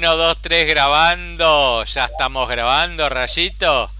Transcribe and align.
Uno, 0.00 0.16
dos, 0.16 0.38
tres, 0.40 0.66
grabando. 0.66 1.84
Ya 1.84 2.06
estamos 2.06 2.48
grabando, 2.48 3.06
Rayito. 3.10 3.90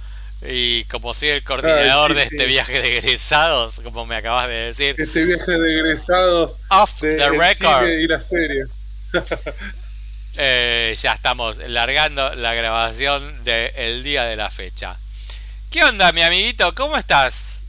Y 0.41 0.85
como 0.85 1.13
soy 1.13 1.29
el 1.29 1.45
coordinador 1.45 2.15
de 2.15 2.23
este 2.23 2.47
viaje 2.47 2.81
de 2.81 2.97
egresados, 2.97 3.81
como 3.81 4.07
me 4.07 4.17
acabas 4.17 4.49
de 4.49 4.55
decir. 4.55 4.95
Este 4.97 5.27
viaje 5.27 5.59
de 5.59 5.79
egresados. 5.79 6.61
Off 6.71 7.01
the 7.01 7.29
record. 7.29 7.87
y 7.87 8.07
la 8.07 8.19
serie. 8.19 8.65
Eh, 10.37 10.97
ya 10.97 11.13
estamos 11.13 11.59
largando 11.59 12.35
la 12.37 12.55
grabación 12.55 13.45
del 13.45 14.03
día 14.03 14.25
de 14.25 14.37
la 14.37 14.49
fecha. 14.49 14.97
¿Qué 15.71 15.85
onda, 15.85 16.13
mi 16.13 16.23
amiguito? 16.23 16.73
¿Cómo 16.77 16.97
estás? 16.97 17.67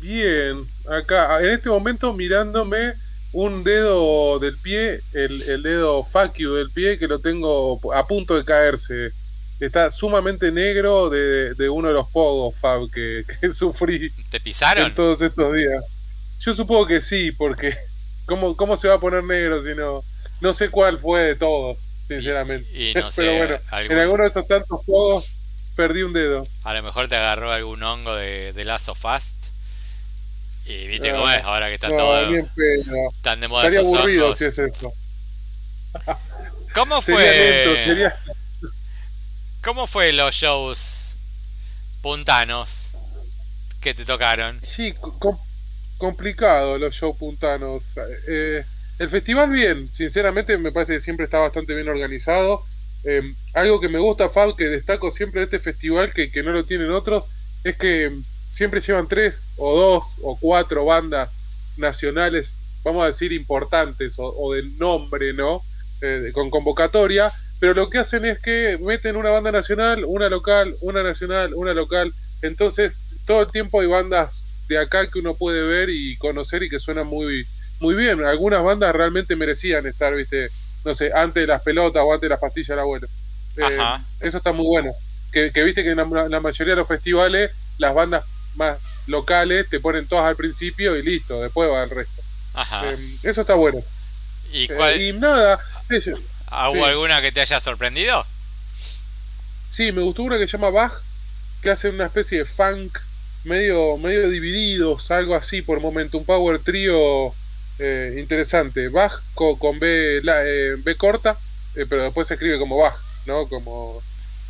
Bien, 0.00 0.66
acá, 0.90 1.38
en 1.40 1.50
este 1.50 1.70
momento 1.70 2.12
mirándome 2.12 2.94
un 3.34 3.64
dedo 3.64 4.38
del 4.38 4.56
pie, 4.56 5.00
el, 5.12 5.62
dedo 5.62 6.04
fuck 6.04 6.36
del 6.36 6.70
pie, 6.70 6.98
que 6.98 7.08
lo 7.08 7.18
tengo 7.18 7.80
a 7.92 8.06
punto 8.06 8.36
de 8.36 8.44
caerse. 8.44 9.10
Está 9.58 9.90
sumamente 9.90 10.52
negro 10.52 11.10
de, 11.10 11.68
uno 11.68 11.88
de 11.88 11.94
los 11.94 12.08
pogos, 12.08 12.54
Fab, 12.56 12.88
que, 12.90 13.24
sufrí. 13.52 14.10
¿Te 14.30 14.40
pisaron? 14.40 14.86
En 14.86 14.94
todos 14.94 15.20
estos 15.20 15.52
días. 15.52 15.84
Yo 16.40 16.54
supongo 16.54 16.86
que 16.86 17.00
sí, 17.00 17.32
porque 17.32 17.76
¿cómo, 18.26 18.56
cómo 18.56 18.76
se 18.76 18.88
va 18.88 18.94
a 18.94 19.00
poner 19.00 19.24
negro 19.24 19.62
si 19.62 19.74
no? 19.74 20.04
No 20.40 20.52
sé 20.52 20.68
cuál 20.68 20.98
fue 20.98 21.22
de 21.22 21.34
todos, 21.34 21.78
sinceramente. 22.06 22.68
Pero 23.16 23.36
bueno, 23.36 23.58
en 23.72 23.98
alguno 23.98 24.22
de 24.22 24.28
esos 24.28 24.46
tantos 24.46 24.80
pogos 24.86 25.36
perdí 25.74 26.02
un 26.02 26.12
dedo. 26.12 26.46
A 26.62 26.72
lo 26.72 26.84
mejor 26.84 27.08
te 27.08 27.16
agarró 27.16 27.50
algún 27.50 27.82
hongo 27.82 28.14
de, 28.14 28.52
de 28.52 28.64
Lazo 28.64 28.94
Fast 28.94 29.53
y 30.66 30.86
viste 30.86 31.10
cómo 31.10 31.30
es, 31.30 31.42
ahora 31.44 31.68
que 31.68 31.74
está 31.74 31.88
todo 31.88 32.26
tan 33.22 33.40
de 33.40 33.48
moda 33.48 33.68
Estaría 33.68 33.88
aburrido 33.88 34.34
si 34.34 34.44
es 34.44 34.58
eso. 34.58 34.92
¿Cómo 36.74 37.02
fue? 37.02 38.10
¿Cómo 39.62 39.86
fue 39.86 40.12
los 40.12 40.34
shows 40.34 41.16
puntanos 42.02 42.90
que 43.80 43.94
te 43.94 44.04
tocaron? 44.04 44.60
Sí, 44.60 44.94
complicado 45.98 46.78
los 46.78 46.94
shows 46.94 47.16
puntanos. 47.16 47.94
Eh, 48.28 48.64
el 48.98 49.08
festival 49.08 49.50
bien, 49.50 49.88
sinceramente 49.88 50.56
me 50.58 50.72
parece 50.72 50.94
que 50.94 51.00
siempre 51.00 51.24
está 51.24 51.38
bastante 51.38 51.74
bien 51.74 51.88
organizado. 51.88 52.64
Eh, 53.04 53.34
algo 53.52 53.80
que 53.80 53.88
me 53.88 53.98
gusta, 53.98 54.30
Fab, 54.30 54.56
que 54.56 54.64
destaco 54.64 55.10
siempre 55.10 55.40
de 55.40 55.44
este 55.44 55.58
festival, 55.58 56.12
que, 56.12 56.30
que 56.30 56.42
no 56.42 56.52
lo 56.52 56.64
tienen 56.64 56.90
otros, 56.90 57.28
es 57.62 57.76
que 57.76 58.10
siempre 58.54 58.80
llevan 58.80 59.08
tres 59.08 59.48
o 59.56 59.76
dos 59.76 60.16
o 60.22 60.36
cuatro 60.40 60.84
bandas 60.84 61.30
nacionales, 61.76 62.54
vamos 62.84 63.02
a 63.02 63.06
decir, 63.06 63.32
importantes 63.32 64.14
o, 64.18 64.52
de 64.52 64.62
nombre, 64.78 65.32
¿no? 65.32 65.62
Eh, 66.00 66.30
con 66.32 66.50
convocatoria, 66.50 67.30
pero 67.58 67.74
lo 67.74 67.88
que 67.88 67.98
hacen 67.98 68.24
es 68.24 68.38
que 68.40 68.78
meten 68.80 69.16
una 69.16 69.30
banda 69.30 69.50
nacional, 69.50 70.04
una 70.06 70.28
local, 70.28 70.74
una 70.80 71.02
nacional, 71.02 71.54
una 71.54 71.72
local, 71.72 72.12
entonces 72.42 73.00
todo 73.26 73.42
el 73.42 73.50
tiempo 73.50 73.80
hay 73.80 73.86
bandas 73.86 74.44
de 74.68 74.78
acá 74.78 75.06
que 75.06 75.18
uno 75.18 75.34
puede 75.34 75.62
ver 75.62 75.90
y 75.90 76.16
conocer 76.16 76.62
y 76.62 76.68
que 76.68 76.78
suenan 76.78 77.06
muy, 77.06 77.46
muy 77.80 77.94
bien. 77.94 78.24
Algunas 78.24 78.62
bandas 78.62 78.94
realmente 78.94 79.36
merecían 79.36 79.86
estar, 79.86 80.14
viste, 80.14 80.48
no 80.84 80.94
sé, 80.94 81.10
antes 81.14 81.42
de 81.42 81.46
las 81.46 81.62
pelotas 81.62 82.02
o 82.04 82.12
antes 82.12 82.22
de 82.22 82.28
las 82.30 82.40
pastillas 82.40 82.68
del 82.68 82.78
abuelo. 82.80 83.06
Eh, 83.56 83.78
eso 84.20 84.38
está 84.38 84.52
muy 84.52 84.66
bueno. 84.66 84.92
Que, 85.32 85.50
viste 85.64 85.82
que 85.82 85.90
en 85.90 85.96
la, 85.96 86.40
mayoría 86.40 86.74
de 86.74 86.80
los 86.80 86.86
festivales 86.86 87.50
las 87.78 87.92
bandas 87.92 88.24
más 88.56 88.78
locales, 89.06 89.68
te 89.68 89.80
ponen 89.80 90.06
todas 90.06 90.24
al 90.24 90.36
principio 90.36 90.96
y 90.96 91.02
listo, 91.02 91.40
después 91.40 91.70
va 91.70 91.84
el 91.84 91.90
resto. 91.90 92.22
Em, 92.84 93.18
eso 93.22 93.40
está 93.40 93.54
bueno. 93.54 93.82
¿Y, 94.52 94.70
eh, 94.70 95.12
nada. 95.18 95.58
¿Hubo 96.70 96.84
alguna 96.84 97.20
que 97.20 97.32
te 97.32 97.40
haya 97.40 97.58
sorprendido? 97.58 98.24
Sí, 99.70 99.90
me 99.90 100.02
gustó 100.02 100.22
una 100.22 100.38
que 100.38 100.46
se 100.46 100.52
llama 100.52 100.70
Bach, 100.70 100.92
que 101.60 101.70
hace 101.70 101.88
una 101.88 102.06
especie 102.06 102.38
de 102.38 102.44
funk 102.44 102.98
medio, 103.42 103.96
medio 103.96 104.28
divididos, 104.30 105.10
algo 105.10 105.34
así 105.34 105.62
por 105.62 105.80
momento, 105.80 106.18
un 106.18 106.24
power 106.24 106.60
trío 106.60 107.34
eh, 107.80 108.16
interesante. 108.18 108.88
Bach 108.88 109.20
con, 109.34 109.78
B, 109.80 110.22
eh, 110.24 110.76
B 110.78 110.96
corta, 110.96 111.36
pero 111.74 112.04
después 112.04 112.28
se 112.28 112.34
escribe 112.34 112.58
como 112.58 112.78
Bach, 112.78 112.96
¿no? 113.26 113.48
Como 113.48 114.00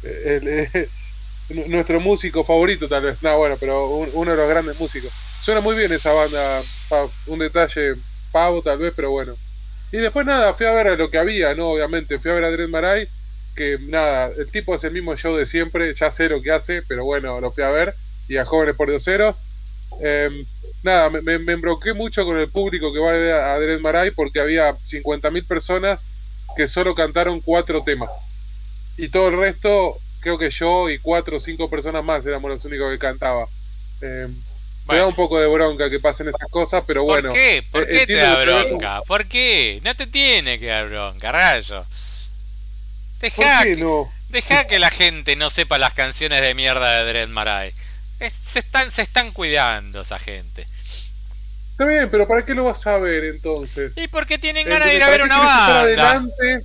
nuestro 1.50 2.00
músico 2.00 2.44
favorito 2.44 2.88
tal 2.88 3.02
vez, 3.02 3.22
no 3.22 3.36
bueno, 3.38 3.56
pero 3.58 3.86
uno 3.86 4.30
de 4.30 4.36
los 4.36 4.48
grandes 4.48 4.78
músicos. 4.78 5.12
Suena 5.42 5.60
muy 5.60 5.76
bien 5.76 5.92
esa 5.92 6.12
banda, 6.12 6.62
un 7.26 7.38
detalle 7.38 7.96
pavo 8.32 8.62
tal 8.62 8.78
vez, 8.78 8.92
pero 8.96 9.10
bueno. 9.10 9.34
Y 9.92 9.98
después 9.98 10.26
nada, 10.26 10.54
fui 10.54 10.66
a 10.66 10.72
ver 10.72 10.98
lo 10.98 11.10
que 11.10 11.18
había, 11.18 11.54
¿no? 11.54 11.70
Obviamente, 11.70 12.18
fui 12.18 12.30
a 12.30 12.34
ver 12.34 12.44
a 12.44 12.50
Dread 12.50 12.68
Marai, 12.68 13.06
que 13.54 13.78
nada, 13.80 14.30
el 14.36 14.50
tipo 14.50 14.74
es 14.74 14.82
el 14.84 14.92
mismo 14.92 15.16
show 15.16 15.36
de 15.36 15.46
siempre, 15.46 15.94
ya 15.94 16.10
sé 16.10 16.28
lo 16.28 16.42
que 16.42 16.50
hace, 16.50 16.82
pero 16.82 17.04
bueno, 17.04 17.40
lo 17.40 17.52
fui 17.52 17.62
a 17.62 17.70
ver, 17.70 17.94
y 18.26 18.36
a 18.38 18.44
Jóvenes 18.44 18.74
por 18.74 18.88
Dioseros. 18.88 19.44
Eh, 20.02 20.44
nada, 20.82 21.10
me, 21.10 21.34
embroqué 21.34 21.92
mucho 21.92 22.24
con 22.24 22.38
el 22.38 22.48
público 22.48 22.92
que 22.92 22.98
va 22.98 23.12
a 23.54 23.58
Dread 23.60 23.80
Marai 23.80 24.10
porque 24.10 24.40
había 24.40 24.74
50.000 24.74 25.46
personas 25.46 26.08
que 26.56 26.66
solo 26.66 26.94
cantaron 26.94 27.40
cuatro 27.40 27.82
temas. 27.82 28.30
Y 28.96 29.08
todo 29.08 29.28
el 29.28 29.38
resto 29.38 29.96
creo 30.24 30.38
que 30.38 30.48
yo 30.48 30.88
y 30.88 30.98
cuatro 30.98 31.36
o 31.36 31.40
cinco 31.40 31.68
personas 31.68 32.02
más 32.02 32.24
éramos 32.24 32.50
los 32.50 32.64
únicos 32.64 32.90
que 32.90 32.98
cantaba. 32.98 33.46
Eh, 34.00 34.26
Me 34.88 34.96
da 34.96 35.06
un 35.06 35.14
poco 35.14 35.38
de 35.38 35.46
bronca 35.46 35.90
que 35.90 36.00
pasen 36.00 36.28
esas 36.28 36.48
cosas, 36.50 36.82
pero 36.86 37.04
bueno. 37.04 37.28
¿Por 37.28 37.38
qué? 37.38 37.64
¿Por 37.70 37.82
eh, 37.82 37.86
qué 37.90 38.06
te 38.06 38.14
da 38.14 38.42
bronca? 38.42 39.02
¿Por 39.06 39.26
qué? 39.26 39.80
No 39.84 39.94
te 39.94 40.06
tiene 40.06 40.58
que 40.58 40.66
dar 40.66 40.88
bronca, 40.88 41.30
rayo. 41.30 41.84
Deja, 43.20 43.64
no? 43.76 44.10
deja 44.30 44.66
que 44.66 44.78
la 44.78 44.90
gente 44.90 45.36
no 45.36 45.50
sepa 45.50 45.76
las 45.76 45.92
canciones 45.92 46.40
de 46.40 46.54
mierda 46.54 47.02
de 47.02 47.12
Dread 47.12 47.28
Marai. 47.28 47.74
se, 48.32 48.60
están, 48.60 48.90
se 48.90 49.02
están 49.02 49.30
cuidando 49.32 50.00
esa 50.00 50.18
gente. 50.18 50.66
Está 51.72 51.84
bien, 51.84 52.08
pero 52.10 52.26
¿para 52.26 52.44
qué 52.46 52.54
lo 52.54 52.64
vas 52.64 52.86
a 52.86 52.96
ver 52.96 53.24
entonces? 53.24 53.92
Y 53.96 54.08
porque 54.08 54.38
tienen 54.38 54.66
ganas 54.66 54.88
de 54.88 54.96
ir 54.96 55.02
a 55.02 55.10
ver 55.10 55.22
una 55.22 55.38
banda. 55.38 55.80
Adelante, 55.80 56.62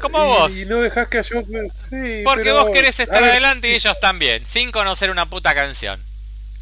como 0.00 0.24
vos. 0.24 0.56
Y 0.56 0.66
no 0.66 0.80
dejas 0.80 1.08
que 1.08 1.22
yo. 1.22 1.42
Sí, 1.42 2.22
Porque 2.24 2.52
vos 2.52 2.70
querés 2.70 2.98
estar 3.00 3.22
adelante 3.22 3.68
y 3.68 3.74
ellos 3.74 3.98
también, 4.00 4.44
sin 4.46 4.70
conocer 4.70 5.10
una 5.10 5.26
puta 5.26 5.54
canción. 5.54 6.02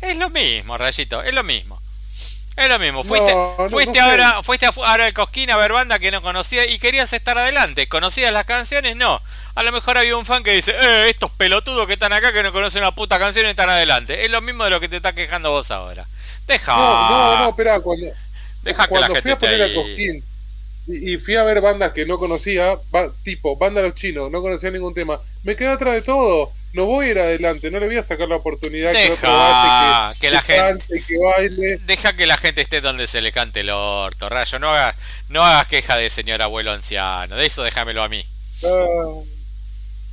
Es 0.00 0.16
lo 0.16 0.30
mismo, 0.30 0.76
Rayito, 0.78 1.22
es 1.22 1.34
lo 1.34 1.42
mismo. 1.42 1.80
Es 2.56 2.68
lo 2.70 2.78
mismo. 2.78 3.04
Fuiste, 3.04 3.34
fuiste 3.68 4.00
ahora, 4.00 4.42
fuiste 4.42 4.66
ahora 4.66 5.04
al 5.04 5.12
Cosquín 5.12 5.50
a 5.50 5.56
ver 5.58 5.72
banda 5.72 5.98
que 5.98 6.10
no 6.10 6.22
conocía 6.22 6.64
y 6.64 6.78
querías 6.78 7.12
estar 7.12 7.36
adelante. 7.36 7.86
¿Conocías 7.86 8.32
las 8.32 8.46
canciones? 8.46 8.96
No. 8.96 9.20
A 9.54 9.62
lo 9.62 9.72
mejor 9.72 9.98
había 9.98 10.16
un 10.16 10.24
fan 10.24 10.42
que 10.42 10.52
dice, 10.52 10.74
eh, 10.78 11.10
estos 11.10 11.30
pelotudos 11.32 11.86
que 11.86 11.94
están 11.94 12.14
acá 12.14 12.32
que 12.32 12.42
no 12.42 12.52
conocen 12.52 12.82
una 12.82 12.92
puta 12.92 13.18
canción 13.18 13.46
y 13.46 13.50
están 13.50 13.68
adelante. 13.68 14.24
Es 14.24 14.30
lo 14.30 14.40
mismo 14.40 14.64
de 14.64 14.70
lo 14.70 14.80
que 14.80 14.88
te 14.88 14.96
está 14.96 15.14
quejando 15.14 15.50
vos 15.50 15.70
ahora. 15.70 16.06
Deja. 16.46 16.74
No, 16.74 17.10
no, 17.10 17.38
no, 17.38 17.48
espera, 17.50 17.80
cuando, 17.80 18.06
Deja 18.62 18.88
que 18.88 18.94
la 18.94 19.06
gente 19.06 19.22
fui 19.22 19.30
a 19.32 19.38
poner 19.38 19.62
a 19.62 19.74
Cosquín 19.74 20.24
y, 20.88 21.16
fui 21.18 21.34
a 21.34 21.42
ver 21.42 21.60
bandas 21.60 21.92
que 21.92 22.06
no 22.06 22.18
conocía, 22.18 22.78
tipo 23.22 23.56
banda 23.56 23.82
los 23.82 23.94
chinos, 23.94 24.30
no 24.30 24.40
conocía 24.40 24.70
ningún 24.70 24.94
tema. 24.94 25.20
Me 25.42 25.56
quedé 25.56 25.68
atrás 25.68 25.94
de 25.94 26.02
todo. 26.02 26.52
No 26.72 26.84
voy 26.84 27.06
a 27.06 27.10
ir 27.10 27.18
adelante, 27.18 27.70
no 27.70 27.80
le 27.80 27.86
voy 27.86 27.96
a 27.96 28.02
sacar 28.02 28.28
la 28.28 28.36
oportunidad 28.36 28.92
Deja 28.92 30.12
que, 30.20 30.30
la 30.30 30.42
gente 30.42 31.02
que 31.08 31.16
baile. 31.18 31.78
Deja 31.86 32.14
que 32.14 32.26
la 32.26 32.36
gente 32.36 32.60
esté 32.60 32.82
donde 32.82 33.06
se 33.06 33.22
le 33.22 33.32
cante 33.32 33.60
el 33.60 33.70
orto, 33.70 34.28
rayo. 34.28 34.58
No 34.58 34.70
hagas, 34.70 34.94
no 35.28 35.42
hagas 35.42 35.66
queja 35.68 35.96
de 35.96 36.10
señor 36.10 36.42
abuelo 36.42 36.72
anciano. 36.72 37.36
De 37.36 37.46
eso 37.46 37.62
déjamelo 37.62 38.02
a 38.02 38.08
mí. 38.08 38.26
Ah, 38.64 39.22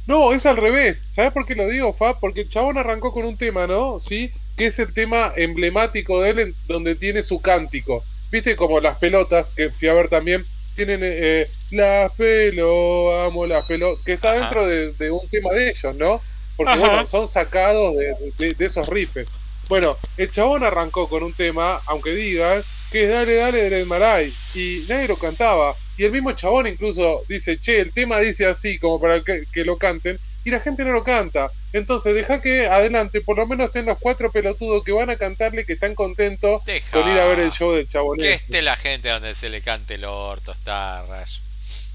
no, 0.08 0.34
es 0.34 0.46
al 0.46 0.58
revés. 0.58 1.04
¿Sabes 1.08 1.34
por 1.34 1.46
qué 1.46 1.56
lo 1.56 1.68
digo, 1.68 1.92
Fab? 1.92 2.20
Porque 2.20 2.42
el 2.42 2.50
chabón 2.50 2.78
arrancó 2.78 3.14
con 3.14 3.26
un 3.26 3.38
tema, 3.38 3.68
¿no? 3.68 4.00
Sí, 4.00 4.32
que 4.56 4.68
es 4.68 4.80
el 4.80 4.94
tema 4.94 5.34
emblemático 5.36 6.22
de 6.22 6.30
él, 6.30 6.56
donde 6.68 6.96
tiene 6.96 7.24
su 7.24 7.42
cántico. 7.42 8.04
Viste 8.32 8.56
como 8.56 8.80
las 8.80 8.98
pelotas, 8.98 9.52
que 9.52 9.70
fui 9.70 9.90
a 9.90 9.94
ver 9.94 10.10
también 10.10 10.46
tienen 10.76 11.00
eh, 11.04 11.48
la 11.72 12.12
pelo, 12.16 13.24
amo 13.24 13.46
la 13.46 13.62
pelo, 13.62 13.98
que 14.06 14.14
está 14.14 14.34
dentro 14.34 14.66
de, 14.68 15.12
un 15.12 15.28
tema 15.30 15.52
de 15.52 15.70
ellos, 15.70 15.96
¿no? 15.96 16.22
Porque 16.56 16.78
bueno, 16.78 17.06
son 17.08 17.28
sacados 17.28 17.96
de, 17.96 18.56
esos 18.60 18.88
riffs. 18.88 19.28
Bueno, 19.70 19.98
el 20.18 20.30
chabón 20.30 20.64
arrancó 20.64 21.08
con 21.08 21.24
un 21.24 21.34
tema, 21.34 21.80
aunque 21.88 22.14
digan, 22.14 22.62
que 22.92 23.06
es 23.06 23.10
Dale, 23.10 23.36
Dale 23.36 23.70
del 23.70 23.86
Maray, 23.86 24.34
y 24.56 24.86
nadie 24.88 25.08
lo 25.08 25.18
cantaba. 25.18 25.76
Y 25.98 26.04
el 26.04 26.12
mismo 26.12 26.32
chabón 26.34 26.68
incluso 26.68 27.24
dice, 27.28 27.58
che, 27.58 27.80
el 27.80 27.94
tema 27.94 28.20
dice 28.20 28.46
así, 28.46 28.78
como 28.78 29.00
para 29.00 29.22
que, 29.22 29.46
que 29.52 29.64
lo 29.64 29.78
canten, 29.78 30.20
y 30.44 30.52
la 30.52 30.60
gente 30.60 30.84
no 30.84 30.92
lo 30.92 31.04
canta. 31.04 31.50
Entonces, 31.74 32.14
deja 32.14 32.40
que 32.40 32.68
adelante, 32.68 33.22
por 33.22 33.38
lo 33.38 33.48
menos 33.48 33.68
estén 33.68 33.88
los 33.88 33.98
cuatro 33.98 34.32
pelotudos 34.32 34.84
que 34.84 34.92
van 34.92 35.10
a 35.10 35.16
cantarle 35.16 35.66
que 35.66 35.74
están 35.74 35.96
contentos 35.96 36.62
con 36.92 37.12
ir 37.12 37.20
a 37.20 37.26
ver 37.26 37.40
el 37.40 37.52
show 37.52 37.74
del 37.74 37.88
chabón. 37.88 38.20
Que 38.20 38.34
esté 38.34 38.62
la 38.62 38.78
gente 38.78 39.10
donde 39.10 39.34
se 39.34 39.50
le 39.50 39.62
cante 39.62 39.96
el 39.96 40.06
orto, 40.06 40.52
está. 40.52 41.04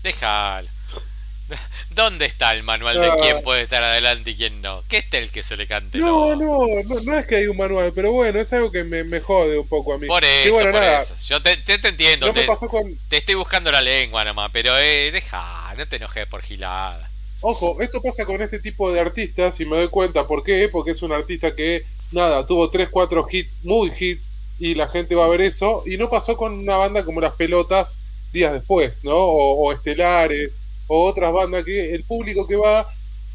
Déjalo. 0.03 0.69
¿Dónde 1.91 2.27
está 2.27 2.53
el 2.53 2.63
manual 2.63 3.01
de 3.01 3.11
quién 3.21 3.43
puede 3.43 3.63
estar 3.63 3.83
adelante 3.83 4.31
y 4.31 4.37
quién 4.37 4.61
no? 4.61 4.83
¿Qué 4.89 4.99
está 4.99 5.19
el 5.19 5.31
que 5.31 5.43
se 5.43 5.57
le 5.57 5.67
cante? 5.67 5.99
No, 5.99 6.35
no, 6.37 6.67
no, 6.67 7.01
no 7.05 7.19
es 7.19 7.27
que 7.27 7.37
hay 7.37 7.47
un 7.47 7.57
manual, 7.57 7.93
pero 7.95 8.13
bueno, 8.13 8.41
es 8.41 8.53
algo 8.53 8.71
que 8.71 8.85
me, 8.85 9.21
jode 9.21 9.59
un 9.59 9.69
poco 9.69 9.95
a 9.95 9.99
mí. 9.99 10.07
Por 10.07 10.25
eso, 10.25 10.71
por 10.71 10.83
eso. 10.83 11.15
Yo 11.27 11.41
te, 11.41 11.57
te, 11.57 11.75
entiendo. 11.89 12.33
te, 12.33 12.47
te, 13.09 13.17
estoy 13.17 13.35
buscando 13.35 13.73
la 13.73 13.81
lengua 13.81 14.25
nomás, 14.25 14.51
pero 14.53 14.77
eh, 14.79 15.11
deja, 15.11 15.75
no 15.77 15.87
te 15.87 15.97
enojes 15.97 16.27
por 16.27 16.43
gilada. 16.43 17.08
Ojo, 17.41 17.81
esto 17.81 18.03
pasa 18.03 18.25
con 18.25 18.43
este 18.43 18.59
tipo 18.59 18.93
de 18.93 18.99
artistas 18.99 19.61
y 19.61 19.65
me 19.65 19.77
doy 19.77 19.89
cuenta 19.89 20.27
por 20.27 20.43
qué, 20.43 20.69
porque 20.69 20.91
es 20.91 21.03
un 21.03 21.13
artista 21.13 21.55
que, 21.55 21.85
nada, 22.11 22.45
tuvo 22.45 22.69
3, 22.69 22.89
4 22.91 23.27
hits, 23.31 23.65
muy 23.65 23.93
hits, 23.97 24.33
y 24.59 24.75
la 24.75 24.89
gente 24.89 25.15
va 25.15 25.27
a 25.27 25.29
ver 25.29 25.43
eso, 25.43 25.85
y 25.87 25.97
no 25.97 26.11
pasó 26.11 26.37
con 26.37 26.53
una 26.53 26.77
banda 26.77 27.05
como 27.05 27.21
Las 27.21 27.37
Pelotas 27.37 27.95
días 28.33 28.53
después, 28.53 29.05
¿no? 29.05 29.17
O, 29.17 29.73
Estelares, 29.73 30.61
o 30.89 31.05
otras 31.05 31.33
bandas 31.33 31.65
que 31.65 31.95
el 31.95 32.03
público 32.03 32.45
que 32.45 32.57
va, 32.57 32.89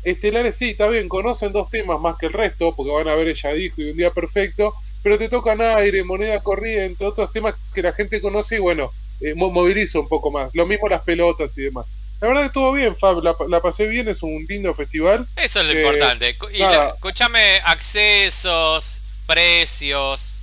Estelares 0.03 0.57
sí, 0.57 0.71
está 0.71 0.89
bien, 0.89 1.07
conocen 1.07 1.53
dos 1.53 1.69
temas 1.69 1.99
más 2.01 2.17
que 2.17 2.25
el 2.25 2.33
resto, 2.33 2.75
porque 2.75 2.91
van 2.91 3.07
a 3.07 3.15
ver 3.15 3.29
Ella 3.29 3.53
Dijo 3.53 3.81
y 3.81 3.91
Un 3.91 3.97
Día 3.97 4.11
Perfecto, 4.11 4.73
pero 5.01 5.17
te 5.17 5.29
tocan 5.29 5.61
aire, 5.61 6.03
moneda 6.03 6.43
corriente, 6.43 7.05
otros 7.05 7.31
temas 7.31 7.55
que 7.73 7.81
la 7.81 7.93
gente 7.93 8.19
conoce 8.19 8.57
y 8.57 8.59
bueno, 8.59 8.91
eh, 9.21 9.33
moviliza 9.33 9.99
un 9.99 10.09
poco 10.09 10.29
más. 10.29 10.53
Lo 10.53 10.65
mismo 10.65 10.89
las 10.89 11.03
pelotas 11.03 11.57
y 11.57 11.63
demás. 11.63 11.85
La 12.23 12.29
verdad 12.29 12.41
que 12.43 12.47
estuvo 12.47 12.71
bien, 12.71 12.95
Fab, 12.95 13.21
la, 13.21 13.59
pasé 13.59 13.85
bien, 13.85 14.07
es 14.07 14.23
un 14.23 14.45
lindo 14.47 14.73
festival. 14.73 15.27
Eso 15.35 15.59
es 15.59 15.67
lo 15.67 15.73
importante. 15.73 16.37
Y 16.53 16.63
escúchame, 16.63 17.57
accesos, 17.65 19.03
precios, 19.25 20.41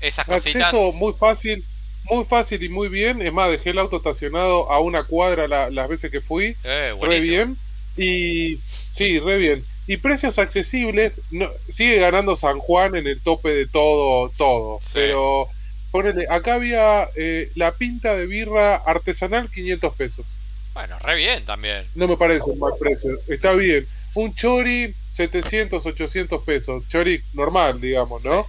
esas 0.00 0.24
cositas. 0.24 0.64
Acceso 0.64 0.94
muy 0.94 1.12
fácil, 1.12 1.64
muy 2.06 2.24
fácil 2.24 2.60
y 2.60 2.68
muy 2.68 2.88
bien. 2.88 3.22
Es 3.22 3.32
más, 3.32 3.52
dejé 3.52 3.70
el 3.70 3.78
auto 3.78 3.98
estacionado 3.98 4.72
a 4.72 4.80
una 4.80 5.04
cuadra 5.04 5.46
las 5.70 5.88
veces 5.88 6.10
que 6.10 6.20
fui. 6.20 6.56
Eh, 6.64 6.92
re 7.00 7.20
bien. 7.20 7.56
Y 7.96 8.58
sí, 8.66 9.20
re 9.20 9.38
bien. 9.38 9.64
Y 9.86 9.98
precios 9.98 10.40
accesibles, 10.40 11.20
no, 11.30 11.48
sigue 11.68 11.98
ganando 11.98 12.34
San 12.34 12.58
Juan 12.58 12.96
en 12.96 13.06
el 13.06 13.22
tope 13.22 13.50
de 13.50 13.68
todo, 13.68 14.28
todo. 14.36 14.80
Pero 14.92 15.48
Ponele, 15.90 16.26
acá 16.30 16.54
había 16.54 17.08
eh, 17.16 17.50
la 17.56 17.72
pinta 17.72 18.14
de 18.14 18.26
birra 18.26 18.76
artesanal 18.76 19.50
500 19.50 19.94
pesos. 19.94 20.36
Bueno, 20.74 20.98
re 21.00 21.16
bien 21.16 21.44
también. 21.44 21.84
No 21.94 22.06
me 22.06 22.16
parece 22.16 22.48
un 22.50 22.58
mal 22.58 22.72
precio, 22.78 23.10
está 23.28 23.52
bien. 23.52 23.86
Un 24.14 24.34
chori 24.34 24.94
700, 25.06 25.84
800 25.84 26.42
pesos. 26.42 26.86
Chori 26.88 27.22
normal, 27.32 27.80
digamos, 27.80 28.24
¿no? 28.24 28.46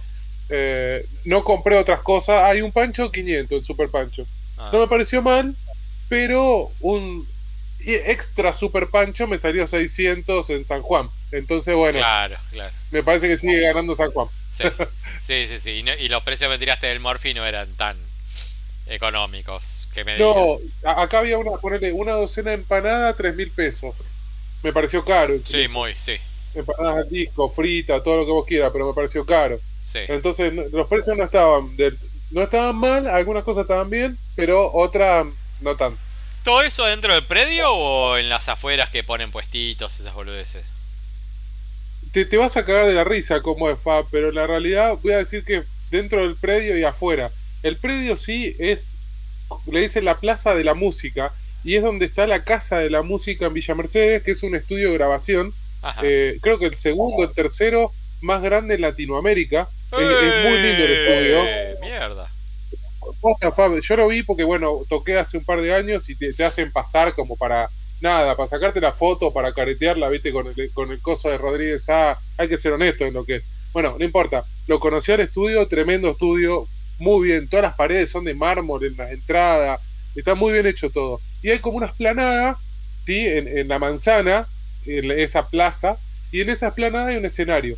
Eh, 0.48 1.04
no 1.24 1.42
compré 1.42 1.76
otras 1.76 2.00
cosas. 2.00 2.42
Hay 2.44 2.62
un 2.62 2.72
pancho 2.72 3.10
500, 3.10 3.58
el 3.58 3.64
super 3.64 3.88
pancho. 3.88 4.26
Ah. 4.58 4.70
No 4.72 4.80
me 4.80 4.86
pareció 4.86 5.22
mal, 5.22 5.54
pero 6.08 6.70
un 6.80 7.26
extra 7.84 8.52
super 8.52 8.86
pancho 8.88 9.26
me 9.26 9.38
salió 9.38 9.66
600 9.66 10.50
en 10.50 10.64
San 10.64 10.82
Juan. 10.82 11.08
Entonces, 11.32 11.74
bueno, 11.74 11.98
claro, 11.98 12.36
claro. 12.50 12.72
me 12.90 13.02
parece 13.02 13.28
que 13.28 13.36
sigue 13.36 13.60
ganando 13.60 13.94
San 13.94 14.10
Juan. 14.10 14.28
Sí, 14.48 14.64
sí, 15.46 15.58
sí. 15.58 15.84
Y, 16.00 16.08
los 16.08 16.22
precios 16.22 16.50
que 16.50 16.58
tiraste 16.58 16.88
del 16.88 17.00
Morphy 17.00 17.34
no 17.34 17.46
eran 17.46 17.72
tan 17.74 17.96
económicos. 18.86 19.88
Que 19.94 20.04
me 20.04 20.18
no, 20.18 20.58
acá 20.84 21.20
había 21.20 21.38
una, 21.38 21.52
ponerle 21.52 21.92
una 21.92 22.12
docena 22.12 22.50
de 22.50 22.56
empanadas, 22.56 23.16
3 23.16 23.34
mil 23.36 23.50
pesos. 23.50 24.04
Me 24.62 24.72
pareció 24.72 25.04
caro. 25.04 25.34
Sí, 25.44 25.68
muy, 25.68 25.94
sí. 25.94 26.16
Empanadas 26.54 27.04
al 27.04 27.08
disco, 27.08 27.48
frita, 27.48 28.02
todo 28.02 28.18
lo 28.18 28.26
que 28.26 28.32
vos 28.32 28.46
quieras, 28.46 28.70
pero 28.72 28.86
me 28.86 28.94
pareció 28.94 29.24
caro. 29.24 29.58
Sí. 29.80 30.00
Entonces, 30.08 30.52
los 30.72 30.88
precios 30.88 31.16
no 31.16 31.24
estaban, 31.24 31.76
no 32.30 32.42
estaban 32.42 32.76
mal, 32.76 33.06
algunas 33.06 33.44
cosas 33.44 33.62
estaban 33.62 33.90
bien, 33.90 34.18
pero 34.34 34.72
otras 34.72 35.26
no 35.60 35.76
tanto. 35.76 36.00
¿Todo 36.42 36.62
eso 36.62 36.84
dentro 36.86 37.14
del 37.14 37.24
predio 37.24 37.72
o 37.72 38.18
en 38.18 38.28
las 38.28 38.48
afueras 38.48 38.90
que 38.90 39.04
ponen 39.04 39.30
puestitos, 39.30 40.00
esas 40.00 40.14
boludeces? 40.14 40.64
Te, 42.12 42.24
te, 42.24 42.36
vas 42.36 42.56
a 42.56 42.64
cagar 42.64 42.86
de 42.86 42.94
la 42.94 43.04
risa 43.04 43.40
como 43.40 43.70
es 43.70 43.80
Fab, 43.80 44.06
pero 44.10 44.30
la 44.32 44.46
realidad 44.46 44.96
voy 45.02 45.12
a 45.12 45.18
decir 45.18 45.44
que 45.44 45.62
dentro 45.90 46.20
del 46.20 46.36
predio 46.36 46.76
y 46.76 46.84
afuera. 46.84 47.30
El 47.62 47.76
predio 47.76 48.16
sí 48.16 48.56
es, 48.58 48.96
le 49.70 49.80
dicen 49.80 50.04
la 50.04 50.18
plaza 50.18 50.54
de 50.54 50.64
la 50.64 50.74
música, 50.74 51.32
y 51.64 51.76
es 51.76 51.82
donde 51.82 52.06
está 52.06 52.26
la 52.26 52.42
casa 52.42 52.78
de 52.78 52.90
la 52.90 53.02
música 53.02 53.46
en 53.46 53.54
Villa 53.54 53.74
Mercedes, 53.74 54.22
que 54.22 54.32
es 54.32 54.42
un 54.42 54.54
estudio 54.54 54.88
de 54.88 54.94
grabación. 54.94 55.52
Eh, 56.02 56.38
creo 56.40 56.58
que 56.58 56.66
el 56.66 56.74
segundo, 56.74 57.22
el 57.22 57.32
tercero 57.34 57.92
más 58.20 58.42
grande 58.42 58.74
en 58.74 58.80
Latinoamérica. 58.80 59.68
Es, 59.92 59.98
muy 59.98 60.58
lindo 60.58 60.84
el 60.84 60.92
estudio. 60.92 61.44
¡Eh! 61.44 61.74
Mierda. 61.80 62.28
yo 63.80 63.96
lo 63.96 64.08
vi 64.08 64.22
porque, 64.22 64.44
bueno, 64.44 64.80
toqué 64.88 65.18
hace 65.18 65.38
un 65.38 65.44
par 65.44 65.60
de 65.60 65.74
años 65.74 66.08
y 66.08 66.16
te 66.16 66.44
hacen 66.44 66.72
pasar 66.72 67.14
como 67.14 67.36
para 67.36 67.68
nada, 68.02 68.36
para 68.36 68.46
sacarte 68.46 68.80
la 68.80 68.92
foto, 68.92 69.32
para 69.32 69.52
caretearla, 69.52 70.08
viste, 70.08 70.32
con 70.32 70.46
el, 70.46 70.70
con 70.72 70.90
el 70.90 71.00
coso 71.00 71.30
de 71.30 71.38
Rodríguez 71.38 71.88
A, 71.88 72.18
hay 72.36 72.48
que 72.48 72.58
ser 72.58 72.72
honesto 72.72 73.06
en 73.06 73.14
lo 73.14 73.24
que 73.24 73.36
es. 73.36 73.48
Bueno, 73.72 73.96
no 73.98 74.04
importa, 74.04 74.44
lo 74.66 74.80
conocí 74.80 75.12
al 75.12 75.20
estudio, 75.20 75.66
tremendo 75.68 76.10
estudio, 76.10 76.66
muy 76.98 77.28
bien, 77.28 77.48
todas 77.48 77.62
las 77.64 77.74
paredes 77.74 78.10
son 78.10 78.24
de 78.24 78.34
mármol 78.34 78.84
en 78.84 78.96
las 78.96 79.10
entradas, 79.12 79.80
está 80.14 80.34
muy 80.34 80.52
bien 80.52 80.66
hecho 80.66 80.90
todo. 80.90 81.20
Y 81.42 81.50
hay 81.50 81.60
como 81.60 81.78
una 81.78 81.86
esplanada, 81.86 82.58
¿sí? 83.06 83.26
en, 83.26 83.68
la 83.68 83.78
manzana, 83.78 84.46
en 84.84 85.10
esa 85.12 85.48
plaza, 85.48 85.96
y 86.30 86.40
en 86.40 86.50
esa 86.50 86.68
esplanada 86.68 87.08
hay 87.08 87.16
un 87.16 87.24
escenario. 87.24 87.76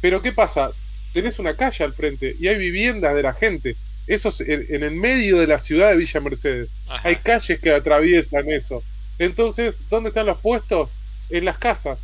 Pero 0.00 0.22
¿qué 0.22 0.32
pasa? 0.32 0.70
Tenés 1.12 1.38
una 1.38 1.56
calle 1.56 1.84
al 1.84 1.94
frente 1.94 2.34
y 2.38 2.48
hay 2.48 2.58
viviendas 2.58 3.14
de 3.14 3.22
la 3.22 3.34
gente. 3.34 3.76
Eso 4.06 4.28
es 4.28 4.40
en, 4.40 4.82
el 4.82 4.90
medio 4.90 5.38
de 5.38 5.46
la 5.46 5.58
ciudad 5.58 5.90
de 5.90 5.96
Villa 5.96 6.20
Mercedes. 6.20 6.70
Hay 7.02 7.16
calles 7.16 7.58
que 7.58 7.72
atraviesan 7.72 8.50
eso. 8.50 8.82
Entonces, 9.18 9.84
¿dónde 9.88 10.08
están 10.08 10.26
los 10.26 10.40
puestos? 10.40 10.96
En 11.30 11.44
las 11.44 11.58
casas. 11.58 12.00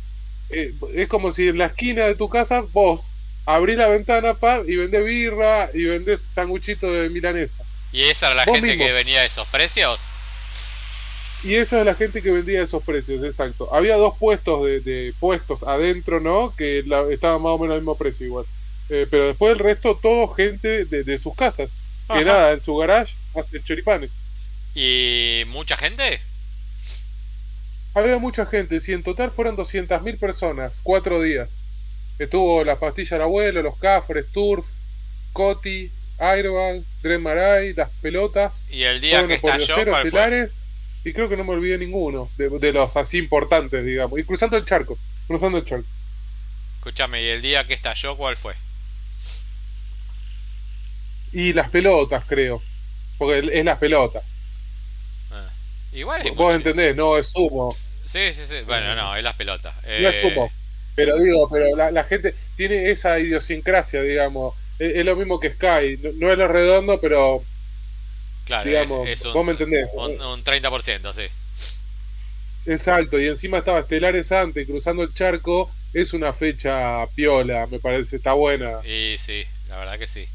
Eh, 0.49 0.73
es 0.95 1.07
como 1.07 1.31
si 1.31 1.47
en 1.47 1.57
la 1.57 1.67
esquina 1.67 2.05
de 2.05 2.15
tu 2.15 2.27
casa 2.27 2.63
vos 2.73 3.11
abrís 3.45 3.77
la 3.77 3.87
ventana 3.87 4.35
y 4.67 4.75
vendés 4.75 5.05
birra 5.05 5.69
y 5.73 5.85
vendés 5.85 6.25
sanguchito 6.29 6.91
de 6.91 7.09
milanesa. 7.09 7.63
¿Y 7.91 8.03
esa 8.03 8.27
era 8.27 8.35
la 8.35 8.45
gente 8.45 8.77
que 8.77 8.91
venía 8.91 9.21
de 9.21 9.27
esos 9.27 9.47
precios? 9.47 10.09
Y 11.43 11.55
esa 11.55 11.79
es 11.79 11.85
la 11.85 11.95
gente 11.95 12.21
que 12.21 12.29
vendía 12.29 12.61
esos 12.61 12.83
precios, 12.83 13.23
exacto. 13.23 13.73
Había 13.73 13.95
dos 13.95 14.15
puestos 14.17 14.63
de, 14.63 15.13
puestos 15.19 15.63
adentro, 15.63 16.19
¿no? 16.19 16.53
Que 16.55 16.83
la, 16.85 17.03
estaban 17.11 17.41
más 17.41 17.53
o 17.53 17.57
menos 17.57 17.73
al 17.75 17.81
mismo 17.81 17.97
precio 17.97 18.27
igual. 18.27 18.45
Eh, 18.89 19.07
pero 19.09 19.27
después 19.27 19.53
el 19.53 19.59
resto, 19.59 19.97
todo 19.99 20.27
gente 20.27 20.85
de, 20.85 21.17
sus 21.17 21.35
casas. 21.35 21.71
Que 22.13 22.25
nada, 22.25 22.51
en 22.51 22.61
su 22.61 22.75
garage 22.75 23.15
hacen 23.35 23.63
choripanes. 23.63 24.11
¿Y 24.75 25.43
mucha 25.47 25.77
gente? 25.77 26.19
Había 27.93 28.19
mucha 28.19 28.45
gente, 28.45 28.79
si 28.79 28.93
en 28.93 29.03
total 29.03 29.31
fueron 29.31 29.57
200.000 29.57 30.17
personas, 30.17 30.79
cuatro 30.81 31.21
días. 31.21 31.49
Estuvo 32.19 32.63
la 32.63 32.79
pastilla 32.79 33.17
del 33.17 33.23
abuelo, 33.23 33.61
los 33.61 33.77
cafres, 33.77 34.27
Turf, 34.31 34.65
Coti, 35.33 35.91
Airbag, 36.19 36.83
Dren 37.01 37.21
Maray, 37.21 37.73
las 37.73 37.89
pelotas. 38.01 38.69
¿Y 38.69 38.83
el 38.83 39.01
día 39.01 39.25
que 39.27 39.33
estalló 39.33 39.75
cuál 39.85 40.09
fue? 40.09 40.47
Y 41.03 41.13
creo 41.13 41.27
que 41.27 41.35
no 41.35 41.43
me 41.43 41.53
olvidé 41.53 41.77
ninguno 41.79 42.29
de, 42.37 42.71
los 42.71 42.95
así 42.95 43.17
importantes, 43.17 43.83
digamos. 43.83 44.19
Y 44.19 44.23
cruzando 44.23 44.55
el 44.55 44.65
charco, 44.65 44.97
cruzando 45.27 45.57
el 45.57 45.65
charco. 45.65 45.87
Escúchame, 46.77 47.23
¿y 47.23 47.27
el 47.27 47.41
día 47.41 47.65
que 47.65 47.73
estalló 47.73 48.15
cuál 48.15 48.37
fue? 48.37 48.53
Y 51.33 51.53
las 51.53 51.69
pelotas, 51.69 52.23
creo. 52.27 52.61
Porque 53.17 53.49
es 53.51 53.65
las 53.65 53.79
pelotas. 53.79 54.23
Igual 55.93 56.25
es 56.25 56.35
Vos 56.35 56.55
entendés, 56.55 56.95
no 56.95 57.17
es 57.17 57.27
sumo. 57.27 57.75
Sí, 58.03 58.33
sí, 58.33 58.45
sí. 58.45 58.55
Bueno, 58.65 58.95
no, 58.95 59.15
es 59.15 59.23
las 59.23 59.35
pelotas. 59.35 59.73
No 59.83 60.09
es 60.09 60.19
sumo. 60.19 60.45
Eh, 60.45 60.61
pero 60.95 61.17
digo, 61.17 61.49
pero 61.49 61.75
la, 61.75 62.03
gente 62.03 62.35
tiene 62.55 62.89
esa 62.89 63.19
idiosincrasia, 63.19 64.01
digamos. 64.01 64.55
Es, 64.79 65.05
lo 65.05 65.15
mismo 65.15 65.39
que 65.39 65.49
Sky. 65.51 65.99
No, 66.17 66.31
es 66.31 66.37
lo 66.37 66.47
redondo, 66.47 66.99
pero. 66.99 67.43
Claro, 68.45 68.67
digamos, 68.67 69.07
vos 69.33 69.45
me 69.45 69.51
entendés. 69.51 69.89
Un, 69.93 70.43
30%, 70.43 71.13
sí. 71.13 71.27
Exacto, 72.65 73.19
y 73.19 73.27
encima 73.27 73.59
estaba 73.59 73.79
Estelares 73.79 74.31
antes, 74.31 74.67
cruzando 74.67 75.03
el 75.03 75.13
charco. 75.13 75.71
Es 75.93 76.13
una 76.13 76.31
fecha 76.31 77.05
piola, 77.15 77.67
me 77.67 77.79
parece, 77.79 78.15
está 78.15 78.33
buena. 78.33 78.79
Y 78.85 79.17
sí, 79.17 79.43
la 79.67 79.77
verdad 79.77 79.99
que 79.99 80.07
sí. 80.07 80.25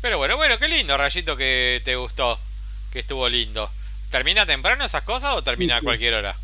Pero 0.00 0.18
bueno, 0.18 0.36
bueno, 0.36 0.58
qué 0.58 0.68
lindo, 0.68 0.96
Rayito, 0.96 1.36
que 1.36 1.80
te 1.84 1.96
gustó. 1.96 2.38
Que 2.92 3.00
estuvo 3.00 3.28
lindo. 3.28 3.70
¿Termina 4.10 4.46
temprano 4.46 4.84
esas 4.84 5.02
cosas 5.02 5.34
o 5.34 5.42
termina 5.42 5.76
a 5.76 5.82
cualquier 5.82 6.14
hora? 6.14 6.36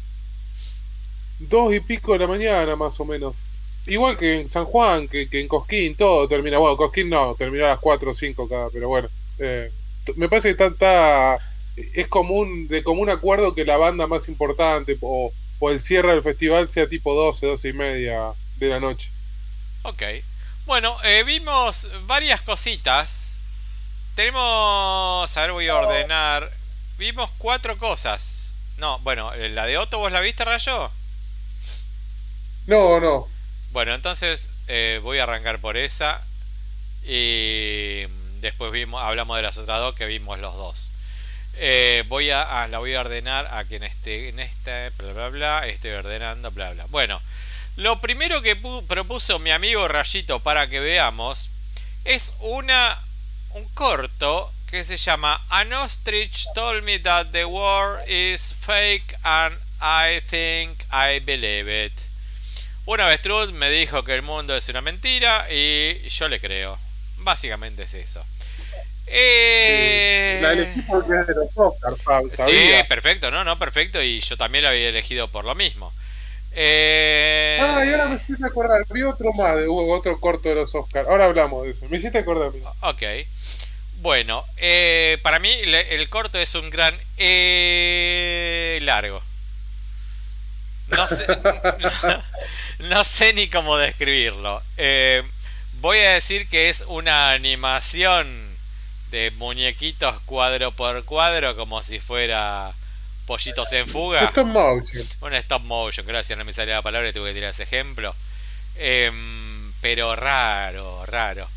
Dos 1.39 1.75
y 1.75 1.81
pico 1.81 2.13
de 2.13 2.19
la 2.21 2.27
mañana, 2.27 2.77
más 2.77 2.99
o 3.01 3.05
menos. 3.05 3.35
Igual 3.87 4.17
que 4.17 4.41
en 4.41 4.51
San 4.51 4.65
Juan, 4.65 5.09
que, 5.09 5.29
en 5.31 5.49
Cosquín, 5.49 5.95
todo 5.95 6.29
termina. 6.29 6.59
Bueno, 6.59 6.77
Cosquín 6.77 7.11
no, 7.11 7.35
termina 7.35 7.67
a 7.67 7.69
las 7.71 7.81
4 7.81 8.11
o 8.11 8.15
5 8.15 8.49
cada, 8.49 8.71
pero 8.71 8.89
bueno. 8.89 9.09
Eh, 9.39 9.71
me 10.17 10.29
parece 10.29 10.55
que 10.55 10.65
está, 10.67 11.39
es 11.77 12.09
común, 12.09 12.69
de 12.69 12.83
común 12.83 13.11
acuerdo 13.11 13.55
que 13.55 13.65
la 13.65 13.77
banda 13.77 14.07
más 14.07 14.29
importante 14.29 14.97
o, 15.01 15.33
o 15.59 15.71
el 15.71 15.81
cierre 15.81 16.13
del 16.13 16.23
festival 16.23 16.69
sea 16.69 16.89
tipo 16.89 17.15
12, 17.15 17.47
12 17.47 17.69
y 17.69 17.73
media 17.73 18.33
de 18.57 18.69
la 18.69 18.81
noche. 18.81 19.11
Ok. 19.83 20.03
Bueno, 20.67 20.97
eh, 21.05 21.25
vimos 21.25 21.91
varias 22.07 22.41
cositas. 22.43 23.39
Tenemos. 24.15 25.37
A 25.37 25.41
ver, 25.41 25.53
voy 25.53 25.69
a 25.69 25.77
ordenar 25.77 26.51
vimos 26.99 27.31
cuatro 27.39 27.79
cosas. 27.79 28.55
No, 28.77 28.99
bueno, 29.01 29.33
¿la 29.35 29.67
de 29.67 29.79
Otto 29.79 29.99
vos 29.99 30.13
la 30.13 30.21
viste, 30.21 30.45
Rayo? 30.45 30.91
No, 32.67 33.01
no. 33.01 33.29
Bueno, 33.71 33.95
entonces 33.95 34.51
eh, 34.69 35.01
voy 35.03 35.19
a 35.19 35.25
arrancar 35.25 35.59
por 35.59 35.77
esa. 35.77 36.23
Y 37.03 38.05
después 38.41 38.73
vimos, 38.73 39.03
hablamos 39.03 39.37
de 39.37 39.43
las 39.43 39.59
otras 39.59 39.81
dos 39.81 39.95
que 39.95 40.07
vimos 40.07 40.39
los 40.39 40.55
dos. 40.55 40.93
Eh, 41.57 42.05
voy 42.09 42.31
a, 42.31 42.67
la 42.69 42.79
voy 42.79 42.95
a 42.95 43.01
ordenar 43.01 43.47
a 43.53 43.65
quien 43.65 43.85
esté 43.85 44.29
en 44.29 44.41
esta, 44.41 44.91
bla 44.99 45.13
bla 45.13 45.29
bla, 45.29 45.67
estoy 45.67 45.93
ordenando, 45.93 46.51
bla 46.51 46.73
bla. 46.73 46.87
Bueno, 46.87 47.21
lo 47.77 48.01
primero 48.01 48.43
que 48.43 48.57
propuso 48.57 49.39
mi 49.39 49.51
amigo 49.51 49.87
Rayito 49.87 50.41
para 50.41 50.69
que 50.69 50.81
veamos 50.81 51.51
es 52.05 52.35
una 52.41 52.99
un 53.51 53.65
corto 53.69 54.53
que 54.75 54.83
se 54.83 54.97
llama 54.97 55.41
An 55.51 55.73
ostrich 55.73 56.47
told 56.53 56.83
me 56.83 56.99
that 56.99 57.29
the 57.31 57.45
war 57.45 58.01
is 58.09 58.53
fake 58.53 59.15
and 59.23 59.55
I 59.81 60.19
think 60.29 60.83
I 60.91 61.21
believe 61.21 61.69
it. 61.69 61.93
Un 62.85 63.01
avestruz 63.01 63.53
me 63.53 63.71
dijo 63.71 64.03
que 64.03 64.15
el 64.15 64.23
mundo 64.23 64.57
es 64.57 64.69
una 64.69 64.81
mentira 64.81 65.47
y 65.49 66.09
yo 66.09 66.27
le 66.27 66.41
creo. 66.41 66.77
Básicamente 67.19 67.85
es 67.85 67.95
eso. 67.95 68.27
Eh... 69.07 70.41
La 70.43 70.55
elegí 70.55 70.83
porque 70.83 71.21
es 71.21 71.27
de 71.29 71.35
los 71.35 71.57
Oscars, 71.57 71.97
Sí, 72.33 72.73
perfecto, 72.89 73.31
no, 73.31 73.45
no, 73.45 73.57
perfecto. 73.57 74.03
Y 74.03 74.19
yo 74.19 74.37
también 74.37 74.65
la 74.65 74.71
había 74.71 74.89
elegido 74.89 75.29
por 75.29 75.45
lo 75.45 75.55
mismo. 75.55 75.93
Eh... 76.51 77.61
Ah, 77.63 77.85
y 77.85 77.91
ahora 77.91 78.09
me 78.09 78.17
hiciste 78.17 78.45
acordar. 78.45 78.85
Vi 78.91 79.05
otro 79.05 79.33
más, 79.35 79.55
hubo 79.69 79.97
otro 79.97 80.19
corto 80.19 80.49
de 80.49 80.57
los 80.57 80.75
Oscars. 80.75 81.09
Ahora 81.09 81.27
hablamos 81.27 81.63
de 81.63 81.71
eso. 81.71 81.87
Me 81.89 81.99
hiciste 81.99 82.19
acordar. 82.19 82.51
Ok. 82.81 83.03
Bueno, 84.05 84.45
eh, 84.59 85.17
para 85.23 85.39
mí 85.39 85.49
el 85.51 86.09
corto 86.11 86.39
es 86.39 86.55
un 86.57 86.69
gran 86.69 86.95
eh, 87.17 88.79
largo. 88.83 89.23
No 90.89 91.09
sé, 91.09 91.27
no, 92.81 93.03
sé 93.03 93.33
ni 93.33 93.49
cómo 93.49 93.79
describirlo. 93.79 94.63
Eh, 94.77 95.23
voy 95.81 96.01
a 96.01 96.11
decir 96.13 96.47
que 96.49 96.69
es 96.69 96.85
una 96.87 97.31
animación 97.31 98.29
de 99.11 99.31
muñequitos 99.39 100.21
cuadro 100.27 100.71
por 100.73 101.03
cuadro, 101.07 101.57
como 101.57 101.83
si 101.83 101.99
fuera 101.99 102.75
pollitos 103.25 103.73
en 103.73 103.89
fuga. 103.89 104.27
Stop 104.27 104.47
motion. 104.49 105.03
Un 105.23 105.33
stop 105.33 105.63
motion, 105.63 106.07
gracias, 106.07 106.39
no 106.39 106.45
me 106.45 106.53
salía 106.53 106.75
la 106.75 106.83
palabra 106.83 107.09
y 107.09 107.15
tuve 107.15 107.31
que 107.31 107.37
tirar 107.37 107.49
ese 107.49 107.63
ejemplo. 107.63 108.15
Em, 108.77 109.73
pero 109.81 110.15
raro, 110.15 111.07
raro. 111.07 111.49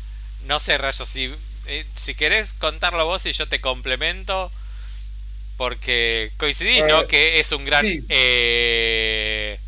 No 0.46 0.58
sé, 0.58 0.78
Rayo, 0.78 1.04
si, 1.04 1.30
eh, 1.68 1.86
si 1.94 2.14
querés 2.14 2.52
contarlo 2.52 3.06
vos 3.06 3.24
y 3.26 3.32
yo 3.32 3.48
te 3.48 3.60
complemento, 3.60 4.50
porque 5.56 6.30
coincidís, 6.36 6.84
¿no? 6.86 7.06
Que 7.06 7.40
es 7.40 7.52
un 7.52 7.64
gran 7.64 7.84
eh, 8.08 9.58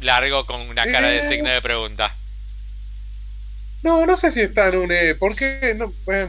largo 0.00 0.46
con 0.46 0.60
una 0.62 0.90
cara 0.90 1.08
de 1.08 1.22
signo 1.22 1.50
de 1.50 1.62
pregunta. 1.62 2.14
No, 3.82 4.04
no 4.04 4.16
sé 4.16 4.30
si 4.30 4.40
está 4.40 4.68
en 4.68 4.76
un 4.76 4.92
E. 4.92 5.14
¿Por 5.14 5.34
qué? 5.34 5.74
No, 5.76 5.92
eh, 6.12 6.28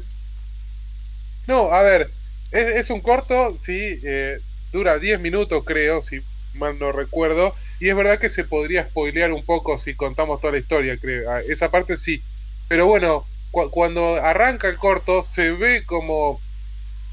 no 1.48 1.74
a 1.74 1.82
ver. 1.82 2.10
Es, 2.52 2.90
un 2.90 3.02
corto, 3.02 3.58
sí. 3.58 4.00
Eh, 4.04 4.40
dura 4.72 5.00
10 5.00 5.20
minutos, 5.20 5.64
creo, 5.66 6.02
si 6.02 6.22
mal 6.54 6.78
no 6.80 6.92
recuerdo. 6.92 7.56
Y 7.80 7.90
es 7.90 7.96
verdad 7.96 8.20
que 8.20 8.30
se 8.30 8.44
podría 8.44 8.84
spoilear 8.84 9.32
un 9.32 9.44
poco 9.44 9.78
si 9.78 9.96
contamos 9.96 10.40
toda 10.40 10.54
la 10.54 10.60
historia, 10.60 10.98
creo. 10.98 11.32
Ah, 11.32 11.42
esa 11.48 11.72
parte 11.72 11.98
sí. 11.98 12.22
Pero 12.68 12.88
bueno, 12.88 13.26
cuando 13.52 14.16
arranca 14.16 14.68
el 14.68 14.78
corto, 14.78 15.22
se 15.22 15.52
ve 15.52 15.84
como 15.86 16.42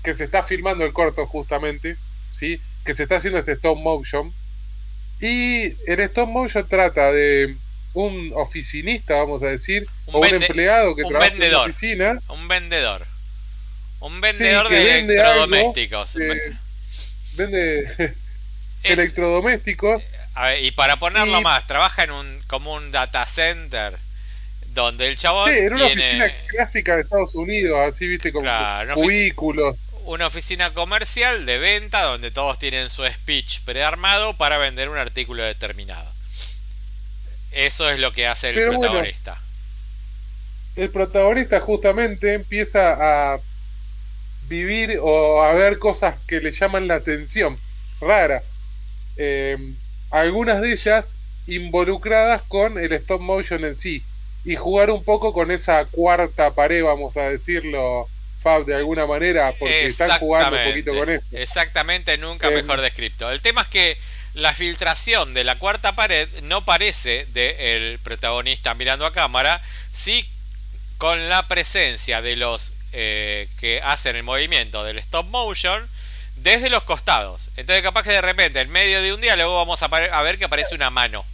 que 0.03 0.15
se 0.15 0.25
está 0.25 0.43
filmando 0.43 0.85
el 0.85 0.93
corto 0.93 1.27
justamente, 1.27 1.97
¿sí? 2.31 2.61
que 2.85 2.95
se 2.95 3.03
está 3.03 3.17
haciendo 3.17 3.39
este 3.39 3.53
stop 3.53 3.77
motion. 3.79 4.33
Y 5.21 5.75
el 5.91 6.01
stop 6.01 6.29
motion 6.29 6.67
trata 6.67 7.13
de 7.13 7.57
un 7.93 8.33
oficinista, 8.37 9.17
vamos 9.17 9.43
a 9.43 9.49
decir, 9.49 9.87
o 10.07 10.21
un 10.21 10.27
empleado 10.27 10.95
que 10.95 11.05
trabaja 11.05 11.35
en 11.35 11.53
la 11.53 11.63
oficina. 11.63 12.19
Un 12.29 12.47
vendedor. 12.47 13.07
Un 14.01 14.21
vendedor 14.21 14.69
de 14.69 15.01
electrodomésticos. 15.01 16.15
vende 17.37 18.15
electrodomésticos. 18.85 20.07
y 20.63 20.71
para 20.71 20.99
ponerlo 20.99 21.41
más, 21.41 21.67
trabaja 21.67 22.05
en 22.05 22.13
un 22.13 22.41
como 22.47 22.75
un 22.75 22.93
data 22.93 23.27
center 23.27 23.99
donde 24.75 25.09
el 25.09 25.17
chabón. 25.17 25.51
Sí, 25.51 25.59
en 25.59 25.75
una 25.75 25.87
oficina 25.87 26.33
clásica 26.49 26.97
de 26.97 27.03
Estados 27.03 27.35
Unidos, 27.35 27.79
así 27.81 28.07
viste, 28.07 28.33
con 28.33 28.47
cubículos. 28.95 29.87
Una 30.05 30.27
oficina 30.27 30.73
comercial 30.73 31.47
de 31.47 31.59
venta 31.59 32.03
donde 32.03 32.31
todos 32.31 32.59
tienen 32.59 32.91
su 32.91 33.05
speech 33.05 33.61
prearmado 33.65 34.35
para 34.37 34.59
vender 34.59 34.89
un 34.89 34.99
artículo 34.99 35.43
determinado. 35.43 36.11
Eso 37.53 37.91
es 37.91 37.99
lo 37.99 38.13
que 38.13 38.27
hace 38.27 38.51
el 38.51 38.69
protagonista. 38.69 39.41
el 40.77 40.91
protagonista 40.91 41.61
justamente 41.61 42.35
empieza 42.35 43.33
a 43.35 43.41
vivir 44.49 44.99
o 45.03 45.43
a 45.43 45.53
ver 45.53 45.79
cosas 45.79 46.17
que 46.27 46.41
le 46.41 46.51
llaman 46.51 46.89
la 46.89 46.97
atención, 46.97 47.59
raras. 48.01 48.55
Eh, 49.17 49.59
algunas 50.11 50.61
de 50.61 50.73
ellas 50.73 51.15
involucradas 51.47 52.43
con 52.43 52.79
el 52.79 52.93
stop 52.93 53.21
motion 53.21 53.65
en 53.65 53.75
sí 53.75 54.03
y 54.45 54.57
jugar 54.57 54.91
un 54.91 55.05
poco 55.05 55.33
con 55.33 55.51
esa 55.51 55.85
cuarta 55.87 56.55
pared, 56.55 56.83
vamos 56.83 57.17
a 57.17 57.29
decirlo, 57.29 58.09
Fab, 58.39 58.65
de 58.65 58.77
alguna 58.77 59.07
manera, 59.07 59.53
porque 59.59 59.87
están 59.87 60.19
jugando 60.21 60.57
un 60.57 60.65
poquito 60.65 60.95
con 60.95 61.11
eso. 61.11 61.37
Exactamente, 61.37 62.17
nunca 62.19 62.49
em, 62.49 62.55
mejor 62.55 62.81
descrito. 62.81 63.31
El 63.31 63.41
tema 63.41 63.63
es 63.63 63.69
que 63.69 63.99
la 64.35 64.55
filtración 64.55 65.35
de 65.35 65.45
la 65.45 65.59
cuarta 65.59 65.95
pared 65.95 66.29
no 66.43 66.65
parece 66.65 67.27
del 67.33 67.99
protagonista 67.99 68.75
mirando 68.75 69.07
a 69.07 69.13
cámara, 69.13 69.61
sí 69.93 70.29
con 70.99 71.29
la 71.29 71.47
presencia 71.47 72.23
de 72.23 72.37
los 72.37 72.75
eh, 72.93 73.49
que 73.59 73.81
hacen 73.83 74.17
el 74.17 74.23
movimiento 74.23 74.85
del 74.85 74.99
stop 74.99 75.27
motion 75.27 75.89
desde 76.37 76.71
los 76.71 76.85
costados. 76.85 77.51
Entonces 77.57 77.83
capaz 77.83 78.05
que 78.05 78.13
de 78.13 78.21
repente 78.21 78.61
en 78.61 78.71
medio 78.71 79.03
de 79.03 79.13
un 79.13 79.21
diálogo 79.21 79.57
vamos 79.57 79.83
a, 79.83 79.87
a 79.87 80.23
ver 80.23 80.39
que 80.39 80.45
aparece 80.45 80.75
una 80.75 80.91
mano, 80.91 81.25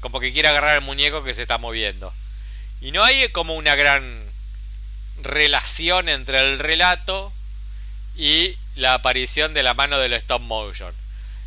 como 0.00 0.20
que 0.20 0.32
quiere 0.32 0.48
agarrar 0.48 0.76
el 0.76 0.84
muñeco 0.84 1.22
que 1.24 1.34
se 1.34 1.42
está 1.42 1.58
moviendo. 1.58 2.12
Y 2.80 2.92
no 2.92 3.04
hay 3.04 3.28
como 3.30 3.54
una 3.54 3.74
gran 3.74 4.24
relación 5.22 6.08
entre 6.08 6.40
el 6.40 6.58
relato 6.58 7.32
y 8.16 8.56
la 8.76 8.94
aparición 8.94 9.54
de 9.54 9.62
la 9.62 9.74
mano 9.74 9.98
del 9.98 10.12
stop 10.14 10.42
motion. 10.42 10.94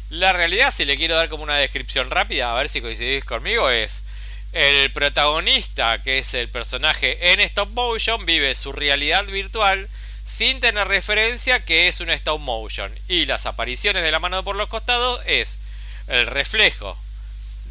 La 0.09 0.33
realidad, 0.33 0.71
si 0.71 0.83
le 0.83 0.97
quiero 0.97 1.15
dar 1.15 1.29
como 1.29 1.43
una 1.43 1.55
descripción 1.55 2.09
rápida, 2.11 2.51
a 2.51 2.55
ver 2.55 2.67
si 2.67 2.81
coincidís 2.81 3.23
conmigo, 3.23 3.69
es 3.69 4.03
el 4.51 4.91
protagonista, 4.91 6.01
que 6.01 6.17
es 6.19 6.33
el 6.33 6.49
personaje 6.49 7.31
en 7.31 7.39
stop 7.39 7.69
motion, 7.69 8.25
vive 8.25 8.53
su 8.53 8.73
realidad 8.73 9.25
virtual 9.25 9.87
sin 10.23 10.59
tener 10.59 10.87
referencia 10.87 11.63
que 11.63 11.87
es 11.87 12.01
un 12.01 12.09
stop 12.09 12.41
motion. 12.41 12.93
Y 13.07 13.25
las 13.25 13.45
apariciones 13.45 14.03
de 14.03 14.11
la 14.11 14.19
mano 14.19 14.43
por 14.43 14.57
los 14.57 14.67
costados 14.67 15.21
es 15.25 15.59
el 16.07 16.27
reflejo 16.27 16.97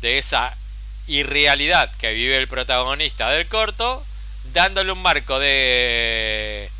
de 0.01 0.17
esa 0.17 0.57
irrealidad 1.07 1.91
que 1.97 2.13
vive 2.13 2.37
el 2.37 2.49
protagonista 2.49 3.31
del 3.31 3.47
corto, 3.47 4.05
dándole 4.53 4.93
un 4.93 5.03
marco 5.03 5.39
de, 5.39 6.71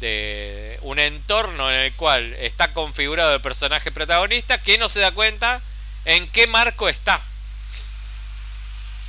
de 0.00 0.78
un 0.82 0.98
entorno 0.98 1.70
en 1.70 1.76
el 1.76 1.92
cual 1.94 2.34
está 2.34 2.72
configurado 2.72 3.34
el 3.34 3.40
personaje 3.40 3.90
protagonista 3.90 4.58
que 4.58 4.78
no 4.78 4.88
se 4.88 5.00
da 5.00 5.12
cuenta 5.12 5.60
en 6.04 6.28
qué 6.28 6.46
marco 6.46 6.88
está. 6.88 7.20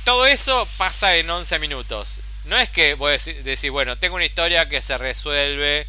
Todo 0.04 0.26
eso 0.26 0.68
pasa 0.76 1.16
en 1.16 1.28
11 1.28 1.58
minutos. 1.58 2.20
No 2.44 2.56
es 2.56 2.70
que 2.70 2.94
voy 2.94 3.14
a 3.14 3.42
decir, 3.42 3.70
bueno, 3.72 3.98
tengo 3.98 4.14
una 4.14 4.24
historia 4.24 4.68
que 4.68 4.80
se 4.80 4.96
resuelve 4.96 5.86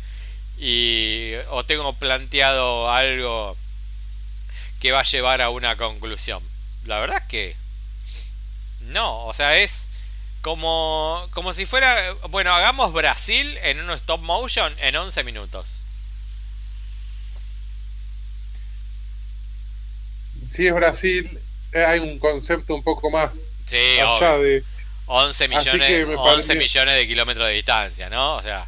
y 0.57 1.33
o 1.49 1.63
tengo 1.63 1.93
planteado 1.93 2.91
algo 2.91 3.55
que 4.79 4.91
va 4.91 5.01
a 5.01 5.03
llevar 5.03 5.41
a 5.41 5.49
una 5.49 5.75
conclusión. 5.77 6.41
La 6.85 6.99
verdad 6.99 7.21
es 7.21 7.27
que 7.29 7.55
no, 8.89 9.25
o 9.25 9.33
sea, 9.33 9.57
es 9.57 9.89
como, 10.41 11.27
como 11.31 11.53
si 11.53 11.65
fuera, 11.65 12.13
bueno, 12.29 12.53
hagamos 12.53 12.93
Brasil 12.93 13.57
en 13.63 13.81
un 13.81 13.91
stop 13.91 14.21
motion 14.21 14.73
en 14.79 14.95
11 14.95 15.23
minutos. 15.23 15.81
Si 20.47 20.65
es 20.65 20.73
Brasil, 20.73 21.39
eh, 21.73 21.83
hay 21.83 21.99
un 21.99 22.17
concepto 22.19 22.73
un 22.73 22.83
poco 22.83 23.11
más 23.11 23.41
sí, 23.65 23.99
allá 23.99 24.37
de 24.37 24.63
11 25.07 25.47
millones, 25.49 26.07
11 26.17 26.55
millones 26.55 26.95
de 26.95 27.07
kilómetros 27.07 27.47
de 27.47 27.53
distancia, 27.53 28.09
¿no? 28.09 28.35
O 28.35 28.41
sea, 28.41 28.67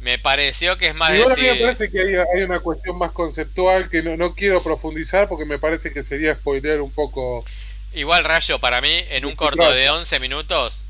me 0.00 0.18
pareció 0.18 0.76
que 0.76 0.88
es 0.88 0.94
más 0.94 1.14
Igual 1.14 1.36
decir... 1.36 1.52
me 1.52 1.60
parece 1.60 1.90
que 1.90 2.00
hay, 2.00 2.14
hay, 2.16 2.42
una 2.42 2.58
cuestión 2.58 2.98
más 2.98 3.12
conceptual 3.12 3.88
que 3.88 4.02
no, 4.02 4.16
no 4.16 4.34
quiero 4.34 4.60
profundizar 4.62 5.28
porque 5.28 5.44
me 5.44 5.58
parece 5.58 5.92
que 5.92 6.02
sería 6.02 6.34
spoilear 6.34 6.80
un 6.80 6.90
poco 6.90 7.44
Igual, 7.94 8.24
Rayo, 8.24 8.58
para 8.58 8.80
mí, 8.80 9.04
en 9.10 9.24
un 9.24 9.36
corto 9.36 9.70
de 9.70 9.90
11 9.90 10.20
minutos, 10.20 10.86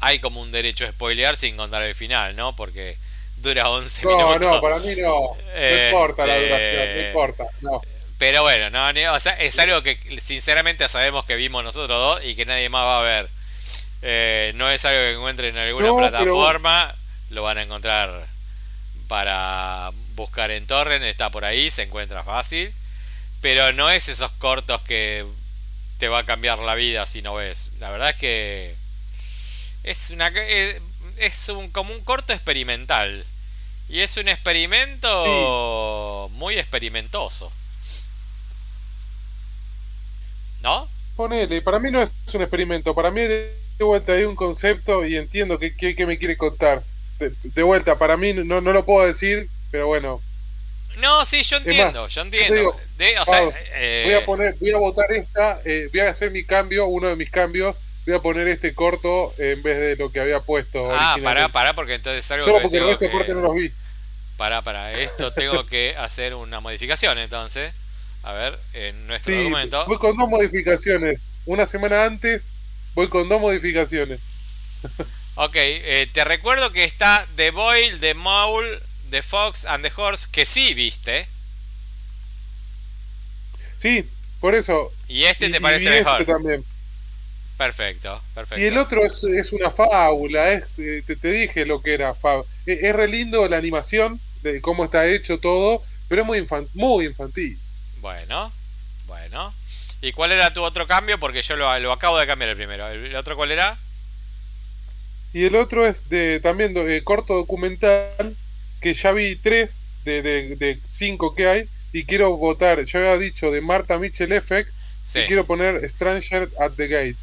hay 0.00 0.18
como 0.18 0.40
un 0.40 0.50
derecho 0.50 0.86
a 0.86 0.90
spoilear 0.90 1.36
sin 1.36 1.56
contar 1.56 1.82
el 1.82 1.94
final, 1.94 2.34
¿no? 2.34 2.56
Porque 2.56 2.96
dura 3.36 3.70
11 3.70 4.06
minutos. 4.06 4.40
No, 4.40 4.54
no, 4.54 4.60
para 4.60 4.78
mí 4.78 4.94
no. 4.96 5.36
No 5.54 5.86
importa 5.86 6.26
la 6.26 6.38
duración, 6.40 6.96
no 6.96 7.06
importa. 7.06 7.44
No. 7.60 7.82
Pero 8.18 8.42
bueno, 8.42 8.68
no, 8.68 9.14
o 9.14 9.20
sea, 9.20 9.32
es 9.32 9.58
algo 9.58 9.82
que 9.82 9.98
sinceramente 10.18 10.86
sabemos 10.88 11.24
que 11.24 11.36
vimos 11.36 11.64
nosotros 11.64 11.98
dos 11.98 12.24
y 12.24 12.34
que 12.34 12.44
nadie 12.44 12.68
más 12.68 12.84
va 12.84 12.98
a 12.98 13.02
ver. 13.02 13.28
Eh, 14.02 14.52
no 14.56 14.70
es 14.70 14.84
algo 14.84 15.00
que 15.00 15.12
encuentren 15.12 15.56
en 15.56 15.62
alguna 15.62 15.94
plataforma, 15.94 16.94
lo 17.30 17.42
van 17.42 17.58
a 17.58 17.62
encontrar 17.62 18.26
para 19.08 19.90
buscar 20.14 20.50
en 20.50 20.66
torrent, 20.66 21.02
está 21.04 21.30
por 21.30 21.44
ahí, 21.44 21.70
se 21.70 21.84
encuentra 21.84 22.22
fácil. 22.22 22.74
Pero 23.40 23.72
no 23.72 23.88
es 23.88 24.10
esos 24.10 24.30
cortos 24.32 24.82
que 24.82 25.24
te 26.00 26.08
va 26.08 26.20
a 26.20 26.26
cambiar 26.26 26.58
la 26.58 26.74
vida 26.74 27.06
si 27.06 27.22
no 27.22 27.34
ves. 27.34 27.70
La 27.78 27.90
verdad 27.90 28.10
es 28.10 28.16
que 28.16 28.74
es 29.84 30.10
una 30.10 30.32
eh, 30.34 30.80
es 31.18 31.48
un, 31.50 31.70
como 31.70 31.94
un 31.94 32.02
corto 32.02 32.32
experimental. 32.32 33.24
Y 33.88 34.00
es 34.00 34.16
un 34.16 34.28
experimento 34.28 36.28
muy 36.32 36.58
experimentoso. 36.58 37.52
¿No? 40.62 40.88
Ponele, 41.16 41.60
para 41.60 41.78
mí 41.78 41.90
no 41.90 42.00
es 42.00 42.12
un 42.32 42.42
experimento, 42.42 42.94
para 42.94 43.10
mí 43.10 43.22
de 43.22 43.52
vuelta 43.80 44.12
hay 44.12 44.24
un 44.24 44.36
concepto 44.36 45.04
y 45.04 45.16
entiendo 45.16 45.58
que, 45.58 45.72
me 46.06 46.18
quiere 46.18 46.36
contar. 46.36 46.82
De, 47.18 47.62
vuelta, 47.62 47.98
para 47.98 48.16
mí 48.16 48.32
no, 48.32 48.60
no 48.60 48.72
lo 48.72 48.86
puedo 48.86 49.06
decir, 49.06 49.48
pero 49.70 49.88
bueno. 49.88 50.22
No, 50.98 51.24
sí, 51.24 51.42
yo 51.42 51.56
entiendo, 51.56 52.06
yo 52.06 52.22
entiendo. 52.22 52.76
Eh, 52.98 54.02
voy 54.04 54.14
a 54.14 54.24
poner, 54.24 54.54
voy 54.60 54.70
a 54.72 54.76
votar 54.76 55.10
esta, 55.12 55.60
eh, 55.64 55.88
voy 55.92 56.00
a 56.00 56.10
hacer 56.10 56.30
mi 56.30 56.44
cambio, 56.44 56.86
uno 56.86 57.08
de 57.08 57.16
mis 57.16 57.30
cambios, 57.30 57.80
voy 58.06 58.16
a 58.16 58.18
poner 58.20 58.48
este 58.48 58.74
corto 58.74 59.32
en 59.38 59.62
vez 59.62 59.78
de 59.78 59.96
lo 59.96 60.10
que 60.12 60.20
había 60.20 60.40
puesto. 60.40 60.90
Ah, 60.92 61.16
pará, 61.22 61.48
pará, 61.48 61.74
porque 61.74 61.94
entonces 61.94 62.30
algo 62.30 62.44
Solo 62.44 62.62
porque 62.62 62.78
el 62.78 62.86
resto 62.86 63.04
de 63.04 63.10
corte 63.10 63.34
no 63.34 63.40
los 63.40 63.54
vi. 63.54 63.70
Pará, 64.36 64.62
pará, 64.62 64.92
esto 64.92 65.32
tengo 65.32 65.64
que 65.70 65.94
hacer 65.96 66.34
una 66.34 66.60
modificación 66.60 67.18
entonces. 67.18 67.72
A 68.22 68.32
ver, 68.32 68.58
en 68.74 69.06
nuestro 69.06 69.34
documento. 69.34 69.86
Voy 69.86 69.96
con 69.96 70.16
dos 70.16 70.28
modificaciones. 70.28 71.24
Una 71.46 71.64
semana 71.64 72.04
antes 72.04 72.52
voy 72.94 73.08
con 73.08 73.28
dos 73.28 73.40
modificaciones. 73.40 74.20
ok, 75.36 75.54
eh, 75.54 76.08
te 76.12 76.24
recuerdo 76.24 76.70
que 76.72 76.84
está 76.84 77.26
The 77.36 77.50
Boyle, 77.50 77.98
The 78.00 78.14
Mole, 78.14 78.78
The 79.10 79.22
Fox 79.22 79.64
and 79.64 79.84
the 79.84 79.92
Horse, 79.94 80.28
que 80.30 80.44
sí 80.44 80.74
viste. 80.74 81.26
Sí, 83.78 84.08
por 84.40 84.54
eso. 84.54 84.92
¿Y 85.08 85.24
este 85.24 85.48
te 85.50 85.60
parece 85.60 85.98
este 85.98 86.04
mejor? 86.04 86.24
también. 86.24 86.64
Perfecto, 87.56 88.22
perfecto. 88.34 88.62
Y 88.62 88.66
el 88.66 88.78
otro 88.78 89.04
es, 89.04 89.22
es 89.24 89.52
una 89.52 89.70
fábula, 89.70 90.52
es, 90.52 90.78
eh, 90.78 91.02
te, 91.06 91.30
dije 91.30 91.66
lo 91.66 91.82
que 91.82 91.92
era 91.92 92.14
fábula. 92.14 92.48
Es, 92.64 92.82
es, 92.82 92.94
re 92.94 93.06
lindo 93.06 93.46
la 93.48 93.58
animación, 93.58 94.18
de 94.42 94.60
cómo 94.60 94.84
está 94.84 95.06
hecho 95.06 95.38
todo, 95.38 95.82
pero 96.08 96.22
es 96.22 96.26
muy, 96.26 96.46
muy 96.74 97.06
infantil. 97.06 97.58
Bueno, 98.00 98.50
bueno. 99.06 99.52
¿Y 100.02 100.12
cuál 100.12 100.32
era 100.32 100.52
tu 100.52 100.62
otro 100.62 100.86
cambio? 100.86 101.18
Porque 101.18 101.42
yo 101.42 101.56
lo, 101.56 101.78
lo 101.78 101.92
acabo 101.92 102.18
de 102.18 102.26
cambiar 102.26 102.50
el 102.50 102.56
primero. 102.56 102.88
¿El, 102.88 103.14
otro 103.14 103.36
cuál 103.36 103.50
era? 103.50 103.76
Y 105.32 105.44
el 105.44 105.56
otro 105.56 105.86
es 105.86 106.08
de 106.08 106.40
también 106.40 106.74
de, 106.74 107.04
corto 107.04 107.34
documental, 107.34 108.36
que 108.80 108.94
ya 108.94 109.12
vi 109.12 109.36
tres 109.36 109.86
de, 110.04 110.22
de, 110.22 110.78
cinco 110.86 111.34
que 111.34 111.46
hay, 111.46 111.68
y 111.92 112.04
quiero 112.04 112.36
votar, 112.36 112.82
ya 112.84 112.98
había 112.98 113.18
dicho, 113.18 113.50
de 113.50 113.60
Marta 113.60 113.98
Mitchell 113.98 114.32
Effect, 114.32 114.70
y 115.14 115.20
quiero 115.26 115.44
poner 115.44 115.88
Stranger 115.88 116.48
at 116.58 116.72
the 116.76 116.88
Gate. 116.88 117.16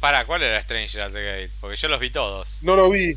Para, 0.00 0.24
¿cuál 0.26 0.42
era 0.42 0.62
Stranger 0.62 1.02
at 1.02 1.12
the 1.12 1.22
Gate? 1.22 1.50
Porque 1.60 1.76
yo 1.76 1.88
los 1.88 1.98
vi 2.00 2.10
todos. 2.10 2.62
No 2.62 2.76
lo 2.76 2.90
vi. 2.90 3.16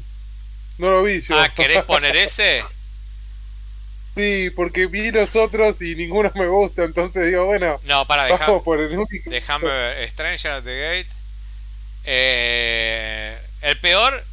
No 0.78 0.92
lo 0.92 1.04
vi 1.04 1.20
yo. 1.20 1.38
Ah, 1.38 1.54
¿querés 1.54 1.84
poner 1.84 2.16
ese? 2.16 2.64
Sí, 4.16 4.50
porque 4.54 4.88
vi 4.88 5.12
los 5.12 5.38
otros 5.38 5.82
y 5.82 5.96
ninguno 5.96 6.30
me 6.36 6.48
gusta, 6.48 6.84
entonces 6.84 7.28
digo, 7.28 7.46
bueno, 7.46 7.80
no, 7.86 8.06
para, 8.06 8.28
por 8.64 8.80
el 8.80 9.00
Déjame 9.26 9.68
ver, 9.68 10.10
Stranger 10.10 10.52
at 10.52 10.64
the 10.64 10.78
Gate. 10.78 11.10
Eh, 12.04 13.38
el 13.62 13.80
peor, 13.80 14.26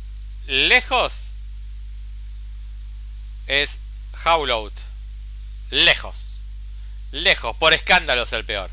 lejos, 0.47 1.36
es 3.47 3.83
Howlout. 4.25 4.73
Lejos. 5.71 6.45
Lejos, 7.12 7.56
por 7.56 7.75
escándalos 7.75 8.32
el 8.32 8.45
peor. 8.45 8.71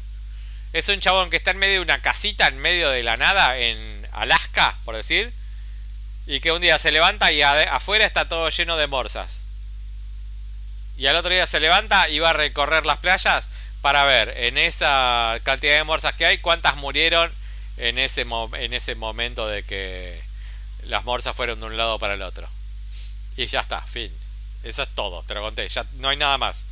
Es 0.74 0.90
un 0.90 1.00
chabón 1.00 1.30
que 1.30 1.38
está 1.38 1.52
en 1.52 1.60
medio 1.60 1.76
de 1.76 1.82
una 1.82 2.02
casita, 2.02 2.48
en 2.48 2.58
medio 2.58 2.90
de 2.90 3.04
la 3.04 3.18
nada, 3.18 3.58
en 3.58 4.08
Alaska, 4.12 4.78
por 4.86 4.96
decir. 4.96 5.34
Y 6.26 6.40
que 6.40 6.52
un 6.52 6.62
día 6.62 6.80
se 6.80 6.92
levanta 6.92 7.32
y 7.32 7.42
afuera 7.42 8.06
está 8.06 8.28
todo 8.28 8.50
lleno 8.50 8.78
de 8.78 8.88
morsas 8.88 9.46
y 10.98 11.08
al 11.08 11.16
otro 11.16 11.32
día 11.32 11.46
se 11.46 11.60
levanta 11.60 12.10
y 12.10 12.20
va 12.20 12.32
a 12.32 12.34
recorrer 12.34 12.86
las 12.86 13.00
playas 13.00 13.50
para 13.82 14.06
ver 14.06 14.34
en 14.38 14.58
esa 14.58 15.40
cantidad 15.44 15.78
de 15.78 15.84
morsas 15.84 16.14
que 16.16 16.26
hay 16.26 16.38
cuántas 16.38 16.76
murieron 16.76 17.32
en 17.78 17.98
ese, 17.98 18.22
en 18.54 18.74
ese 18.74 18.96
momento 18.96 19.48
de 19.48 19.64
que 19.64 20.22
las 20.84 21.04
morsas 21.04 21.36
fueron 21.36 21.60
de 21.60 21.66
un 21.66 21.78
lado 21.78 21.98
para 22.00 22.14
el 22.14 22.22
otro. 22.22 22.48
Y 23.36 23.48
ya 23.48 23.62
está, 23.62 23.82
fin. 23.82 24.12
Eso 24.64 24.84
es 24.84 24.90
todo, 24.96 25.24
te 25.24 25.34
lo 25.34 25.42
conté, 25.42 25.68
ya 25.68 25.86
no 26.00 26.10
hay 26.10 26.18
nada 26.18 26.38
más. 26.38 26.68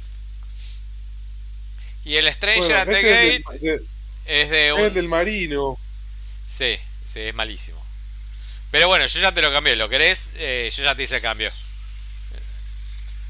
Y 2.04 2.16
el 2.16 2.32
Stranger 2.34 2.76
at 2.78 2.88
the 2.88 3.00
este 3.00 3.44
Gate 3.44 3.84
es, 4.26 4.50
de 4.50 4.74
un... 4.74 4.94
del 4.94 5.08
marino. 5.08 5.78
Sí, 6.48 6.78
sí, 7.06 7.20
es 7.20 7.36
malísimo. 7.36 7.84
Pero 8.72 8.88
bueno, 8.88 9.06
yo 9.06 9.20
ya 9.20 9.34
te 9.34 9.42
lo 9.42 9.52
cambié, 9.52 9.76
¿lo 9.76 9.90
querés? 9.90 10.34
Eh, 10.38 10.70
yo 10.74 10.84
ya 10.84 10.96
te 10.96 11.04
hice 11.04 11.18
el 11.18 11.22
cambio. 11.22 11.52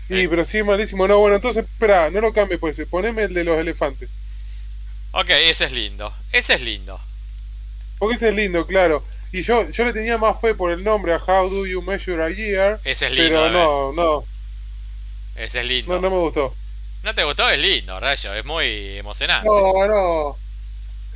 Sí, 0.08 0.28
pero 0.28 0.46
sí, 0.46 0.62
malísimo. 0.62 1.08
No, 1.08 1.18
bueno, 1.20 1.38
entonces, 1.38 1.66
espera, 1.66 2.10
no 2.10 2.22
lo 2.22 2.34
cambie 2.34 2.58
pues, 2.58 2.80
poneme 2.90 3.24
el 3.24 3.34
de 3.34 3.44
los 3.44 3.58
elefantes. 3.58 4.10
Ok, 5.12 5.30
ese 5.30 5.66
es 5.66 5.72
lindo. 5.72 6.14
Ese 6.32 6.54
es 6.54 6.62
lindo. 6.62 7.00
Porque 7.98 8.16
ese 8.16 8.30
es 8.30 8.36
lindo, 8.36 8.68
claro. 8.68 9.06
Y 9.32 9.42
yo, 9.42 9.70
yo 9.70 9.86
le 9.86 9.94
tenía 9.94 10.18
más 10.18 10.40
fe 10.40 10.54
por 10.54 10.72
el 10.72 10.84
nombre 10.84 11.14
a 11.14 11.18
How 11.18 11.50
Do 11.50 11.66
You 11.66 11.82
Measure 11.82 12.24
a 12.24 12.30
Year. 12.30 12.80
Ese 12.84 13.08
es 13.08 13.14
lindo. 13.14 13.30
Pero 13.30 13.50
no, 13.50 13.94
no. 13.94 14.26
Ese 15.36 15.62
es 15.62 15.66
lindo. 15.66 15.94
No, 15.94 16.02
no 16.02 16.10
me 16.10 16.18
gustó. 16.18 16.54
¿No 17.04 17.16
te 17.16 17.24
gustó? 17.24 17.50
Es 17.50 17.60
lindo, 17.60 18.00
Rayo. 18.00 18.34
Es 18.34 18.46
muy 18.46 18.98
emocionante. 18.98 19.48
No, 19.48 19.88
no. 19.88 20.38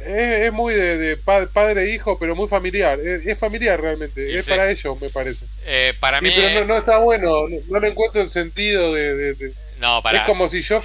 Es, 0.01 0.51
muy 0.51 0.73
de, 0.73 1.17
padre 1.17 1.83
e 1.83 1.93
hijo, 1.93 2.19
pero 2.19 2.35
muy 2.35 2.47
familiar. 2.47 2.99
Es, 2.99 3.37
familiar 3.39 3.79
realmente. 3.79 4.37
es 4.37 4.49
para 4.49 4.69
ellos, 4.69 4.99
me 4.99 5.09
parece. 5.09 5.45
Eh, 5.65 5.93
para 5.99 6.19
mí. 6.21 6.31
pero 6.35 6.65
no, 6.65 6.77
está 6.77 6.97
bueno. 6.97 7.47
No, 7.69 7.79
le 7.79 7.87
encuentro 7.87 8.21
el 8.21 8.29
sentido 8.29 8.93
de. 8.93 9.53
No, 9.79 10.01
para. 10.01 10.19
Es 10.19 10.25
como 10.25 10.47
si 10.47 10.61
yo. 10.61 10.83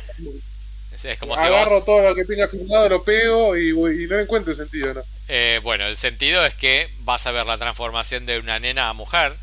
Es, 1.03 1.19
como 1.19 1.35
agarro 1.35 1.83
todo 1.83 2.03
lo 2.03 2.15
que 2.15 2.27
tenga 2.27 2.47
firmado, 2.47 2.89
lo 2.89 3.03
pego 3.03 3.57
y, 3.57 3.73
no 3.73 4.17
le 4.17 4.23
encuentro 4.23 4.53
el 4.53 4.59
sentido, 4.59 4.93
¿no? 4.93 5.03
Eh, 5.29 5.59
bueno, 5.63 5.87
el 5.87 5.97
sentido 5.97 6.45
es 6.45 6.55
que 6.55 6.91
vas 7.01 7.27
a 7.27 7.33
ver 7.33 7.47
la 7.47 7.57
transformación 7.57 8.27
de 8.27 8.39
una 8.39 8.59
nena 8.59 8.91
a 8.91 8.93
mujer. 8.93 9.35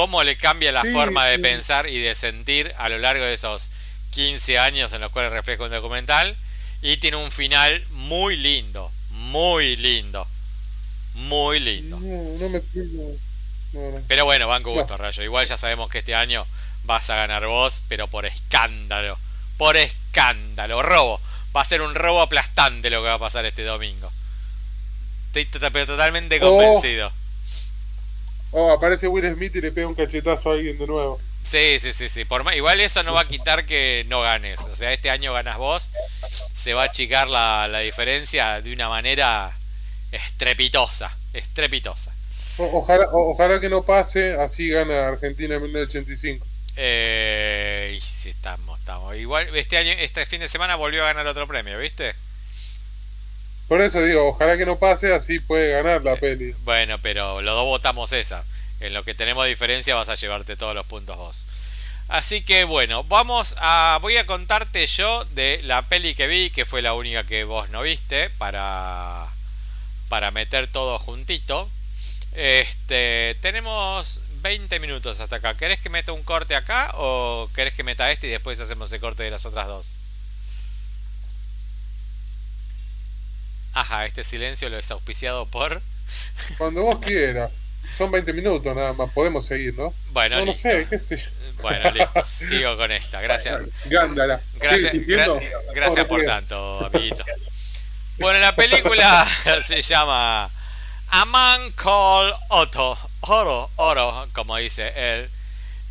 Cómo 0.00 0.24
le 0.24 0.38
cambia 0.38 0.72
la 0.72 0.82
forma 0.82 1.26
de 1.26 1.38
pensar 1.38 1.86
y 1.86 2.00
de 2.00 2.14
sentir 2.14 2.72
a 2.78 2.88
lo 2.88 2.98
largo 2.98 3.22
de 3.22 3.34
esos 3.34 3.70
15 4.12 4.58
años 4.58 4.94
en 4.94 5.02
los 5.02 5.12
cuales 5.12 5.30
refleja 5.30 5.64
un 5.64 5.70
documental 5.70 6.34
y 6.80 6.96
tiene 6.96 7.18
un 7.18 7.30
final 7.30 7.84
muy 7.90 8.34
lindo, 8.38 8.90
muy 9.10 9.76
lindo, 9.76 10.26
muy 11.12 11.60
lindo. 11.60 11.98
No, 12.00 12.48
me 12.48 14.00
Pero 14.08 14.24
bueno, 14.24 14.48
banco 14.48 14.72
gusto, 14.72 14.96
Rayo. 14.96 15.22
Igual 15.22 15.44
ya 15.44 15.58
sabemos 15.58 15.90
que 15.90 15.98
este 15.98 16.14
año 16.14 16.46
vas 16.84 17.10
a 17.10 17.16
ganar 17.16 17.44
vos, 17.44 17.82
pero 17.86 18.08
por 18.08 18.24
escándalo. 18.24 19.18
Por 19.58 19.76
escándalo. 19.76 20.80
Robo. 20.80 21.20
Va 21.54 21.60
a 21.60 21.66
ser 21.66 21.82
un 21.82 21.94
robo 21.94 22.22
aplastante 22.22 22.88
lo 22.88 23.02
que 23.02 23.08
va 23.08 23.14
a 23.16 23.18
pasar 23.18 23.44
este 23.44 23.64
domingo. 23.64 24.10
Estoy 25.34 25.70
pero 25.70 25.84
totalmente 25.84 26.38
oh. 26.40 26.48
convencido. 26.48 27.08
Oh, 27.08 27.19
aparece 28.72 29.08
Will 29.08 29.32
Smith 29.34 29.56
y 29.56 29.60
le 29.60 29.72
pega 29.72 29.86
un 29.86 29.94
cachetazo 29.94 30.50
a 30.50 30.54
alguien 30.54 30.78
de 30.78 30.86
nuevo. 30.86 31.20
Sí, 31.42 31.78
sí, 31.78 31.92
sí, 31.92 32.08
sí. 32.08 32.24
Por 32.24 32.44
igual 32.54 32.80
eso 32.80 33.02
no 33.02 33.14
va 33.14 33.22
a 33.22 33.28
quitar 33.28 33.64
que 33.64 34.04
no 34.08 34.20
ganes. 34.20 34.60
O 34.60 34.76
sea, 34.76 34.92
este 34.92 35.10
año 35.10 35.32
ganas 35.32 35.56
vos. 35.58 35.92
Se 36.52 36.74
va 36.74 36.82
a 36.82 36.86
achicar 36.86 37.28
la, 37.28 37.66
la 37.68 37.80
diferencia 37.80 38.60
de 38.60 38.72
una 38.72 38.88
manera 38.88 39.50
estrepitosa. 40.12 41.10
Estrepitosa. 41.32 42.12
ojalá, 42.58 43.06
ojalá 43.12 43.60
que 43.60 43.68
no 43.68 43.82
pase, 43.82 44.34
así 44.34 44.68
gana 44.68 45.08
Argentina 45.08 45.54
en 45.56 45.62
1985. 45.62 46.46
Eh, 46.76 47.94
y 47.96 48.00
sí, 48.00 48.30
estamos, 48.30 48.78
estamos. 48.78 49.16
Igual 49.16 49.54
este 49.56 49.76
año, 49.76 49.92
este 49.92 50.24
fin 50.26 50.40
de 50.40 50.48
semana 50.48 50.76
volvió 50.76 51.02
a 51.02 51.08
ganar 51.08 51.26
otro 51.26 51.46
premio, 51.46 51.78
¿viste? 51.78 52.14
Por 53.70 53.82
eso 53.82 54.02
digo, 54.02 54.26
ojalá 54.26 54.58
que 54.58 54.66
no 54.66 54.80
pase, 54.80 55.14
así 55.14 55.38
puede 55.38 55.70
ganar 55.70 56.02
la 56.02 56.16
peli. 56.16 56.52
Bueno, 56.64 56.98
pero 56.98 57.40
los 57.40 57.54
dos 57.54 57.66
votamos 57.66 58.12
esa. 58.12 58.44
En 58.80 58.92
lo 58.92 59.04
que 59.04 59.14
tenemos 59.14 59.46
diferencia 59.46 59.94
vas 59.94 60.08
a 60.08 60.16
llevarte 60.16 60.56
todos 60.56 60.74
los 60.74 60.84
puntos 60.86 61.16
vos. 61.16 61.46
Así 62.08 62.42
que 62.42 62.64
bueno, 62.64 63.04
vamos 63.04 63.54
a. 63.60 64.00
Voy 64.02 64.16
a 64.16 64.26
contarte 64.26 64.84
yo 64.88 65.24
de 65.36 65.60
la 65.62 65.82
peli 65.82 66.16
que 66.16 66.26
vi, 66.26 66.50
que 66.50 66.64
fue 66.64 66.82
la 66.82 66.94
única 66.94 67.22
que 67.22 67.44
vos 67.44 67.70
no 67.70 67.82
viste, 67.82 68.28
para. 68.38 69.28
para 70.08 70.32
meter 70.32 70.66
todo 70.66 70.98
juntito. 70.98 71.70
Este. 72.32 73.36
Tenemos 73.40 74.20
20 74.42 74.80
minutos 74.80 75.20
hasta 75.20 75.36
acá. 75.36 75.56
¿Querés 75.56 75.78
que 75.78 75.90
meta 75.90 76.10
un 76.10 76.24
corte 76.24 76.56
acá 76.56 76.90
o 76.94 77.48
querés 77.54 77.74
que 77.74 77.84
meta 77.84 78.10
este 78.10 78.26
y 78.26 78.30
después 78.30 78.60
hacemos 78.60 78.92
el 78.92 78.98
corte 78.98 79.22
de 79.22 79.30
las 79.30 79.46
otras 79.46 79.68
dos? 79.68 80.00
Ajá, 83.72 84.06
este 84.06 84.24
silencio 84.24 84.68
lo 84.68 84.78
es 84.78 84.90
auspiciado 84.90 85.46
por... 85.46 85.80
Cuando 86.58 86.82
vos 86.82 86.98
quieras. 86.98 87.50
Son 87.96 88.10
20 88.10 88.32
minutos 88.32 88.74
nada 88.74 88.92
más, 88.92 89.10
podemos 89.10 89.44
seguir, 89.44 89.74
¿no? 89.76 89.92
Bueno, 90.12 90.44
no, 90.44 90.52
sé, 90.52 90.86
qué 90.88 90.98
sé 90.98 91.16
yo. 91.16 91.28
Bueno, 91.62 91.90
listo, 91.90 92.22
sigo 92.24 92.76
con 92.76 92.92
esta. 92.92 93.20
Gracias. 93.20 93.60
Gándala. 93.86 94.40
Gracias, 94.54 94.94
gracias 95.74 96.04
por 96.06 96.24
tanto, 96.24 96.86
amiguito. 96.86 97.24
Bueno, 98.18 98.38
la 98.38 98.54
película 98.54 99.26
se 99.62 99.82
llama 99.82 100.50
A 101.08 101.24
Man 101.24 101.72
Called 101.72 102.34
Otto. 102.50 102.98
Oro, 103.20 103.70
oro, 103.76 104.28
como 104.32 104.56
dice 104.56 104.92
él. 104.94 105.30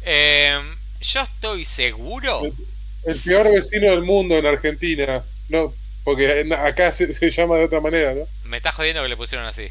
Em, 0.02 0.78
yo 1.02 1.22
estoy 1.22 1.65
seguro. 1.65 2.42
El, 2.44 3.15
peor 3.26 3.54
vecino 3.54 3.88
del 3.92 4.04
mundo 4.04 4.38
en 4.38 4.46
Argentina. 4.46 5.24
No, 5.50 5.74
porque 6.10 6.52
acá 6.56 6.91
se, 6.91 7.13
se, 7.13 7.30
llama 7.30 7.58
de 7.58 7.65
otra 7.65 7.82
manera, 7.82 8.15
¿no? 8.15 8.28
Me 8.45 8.58
estás 8.58 8.74
jodiendo 8.74 9.04
que 9.04 9.10
le 9.10 9.15
pusieron 9.15 9.45
así. 9.45 9.69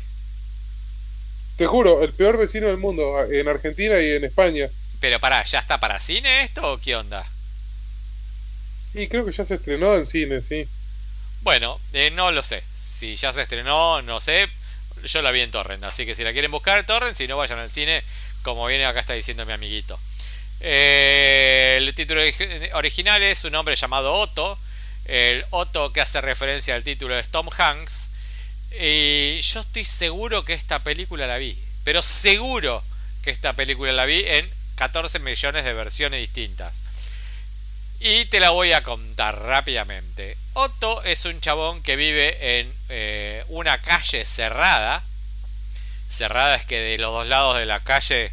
Te 1.56 1.66
juro, 1.66 2.04
el 2.04 2.12
peor 2.12 2.38
vecino 2.38 2.68
del 2.68 2.76
mundo 2.76 3.24
en 3.24 3.48
Argentina 3.48 4.00
y 4.00 4.12
en 4.12 4.22
España. 4.22 4.68
Pero 5.00 5.18
pará, 5.18 5.42
¿ya 5.42 5.58
está 5.58 5.80
para 5.80 5.98
cine 5.98 6.44
esto 6.44 6.74
o 6.74 6.78
qué 6.78 6.94
onda? 6.94 7.28
Y 8.94 9.08
creo 9.08 9.26
que 9.26 9.32
ya 9.32 9.44
se 9.44 9.56
estrenó 9.56 9.96
en 9.96 10.06
cine, 10.06 10.40
sí. 10.40 10.68
Bueno, 11.40 11.80
eh, 11.92 12.12
no 12.12 12.30
lo 12.30 12.44
sé. 12.44 12.62
Si 12.72 13.16
ya 13.16 13.32
se 13.32 13.42
estrenó, 13.42 14.00
no 14.02 14.20
sé. 14.20 14.48
Yo 15.02 15.20
la 15.20 15.32
vi 15.32 15.40
en 15.40 15.50
Torrent, 15.50 15.82
así 15.82 16.06
que 16.06 16.14
si 16.14 16.22
la 16.22 16.32
quieren 16.32 16.52
buscar, 16.52 16.86
Torrent, 16.86 17.16
si 17.16 17.26
no 17.26 17.36
vayan 17.36 17.58
al 17.58 17.68
cine, 17.68 18.04
como 18.42 18.64
viene 18.68 18.86
acá 18.86 19.00
está 19.00 19.14
diciendo 19.14 19.44
mi 19.44 19.54
amiguito. 19.54 19.98
Eh, 20.60 21.78
el 21.78 21.92
título 21.96 22.22
original 22.74 23.24
es 23.24 23.42
un 23.42 23.56
hombre 23.56 23.74
llamado 23.74 24.14
Otto. 24.14 24.56
El 25.08 25.44
Otto 25.50 25.92
que 25.92 26.02
hace 26.02 26.20
referencia 26.20 26.74
al 26.74 26.84
título 26.84 27.18
es 27.18 27.28
Tom 27.30 27.48
Hanks. 27.56 28.10
Y 28.78 29.40
yo 29.40 29.60
estoy 29.60 29.84
seguro 29.84 30.44
que 30.44 30.52
esta 30.52 30.78
película 30.80 31.26
la 31.26 31.38
vi. 31.38 31.58
Pero 31.82 32.02
seguro 32.02 32.84
que 33.22 33.30
esta 33.30 33.54
película 33.54 33.92
la 33.92 34.04
vi 34.04 34.22
en 34.26 34.48
14 34.76 35.18
millones 35.20 35.64
de 35.64 35.72
versiones 35.72 36.20
distintas. 36.20 36.82
Y 38.00 38.26
te 38.26 38.38
la 38.38 38.50
voy 38.50 38.72
a 38.72 38.82
contar 38.82 39.40
rápidamente. 39.40 40.36
Otto 40.52 41.02
es 41.02 41.24
un 41.24 41.40
chabón 41.40 41.82
que 41.82 41.96
vive 41.96 42.60
en 42.60 42.72
eh, 42.90 43.44
una 43.48 43.80
calle 43.80 44.24
cerrada. 44.26 45.02
Cerrada 46.08 46.56
es 46.56 46.66
que 46.66 46.78
de 46.78 46.98
los 46.98 47.12
dos 47.12 47.26
lados 47.26 47.56
de 47.56 47.66
la 47.66 47.80
calle 47.80 48.30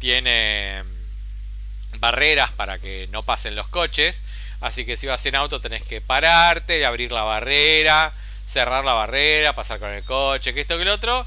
tiene 0.00 0.82
mm, 0.82 2.00
barreras 2.00 2.50
para 2.52 2.78
que 2.78 3.08
no 3.12 3.22
pasen 3.22 3.54
los 3.54 3.68
coches. 3.68 4.22
Así 4.60 4.84
que 4.84 4.96
si 4.96 5.06
vas 5.06 5.24
en 5.26 5.34
auto 5.34 5.60
tenés 5.60 5.82
que 5.82 6.00
pararte, 6.00 6.86
abrir 6.86 7.12
la 7.12 7.22
barrera, 7.22 8.12
cerrar 8.44 8.84
la 8.84 8.94
barrera, 8.94 9.54
pasar 9.54 9.78
con 9.78 9.90
el 9.90 10.02
coche, 10.04 10.54
que 10.54 10.62
esto 10.62 10.78
que 10.78 10.84
lo 10.84 10.94
otro. 10.94 11.26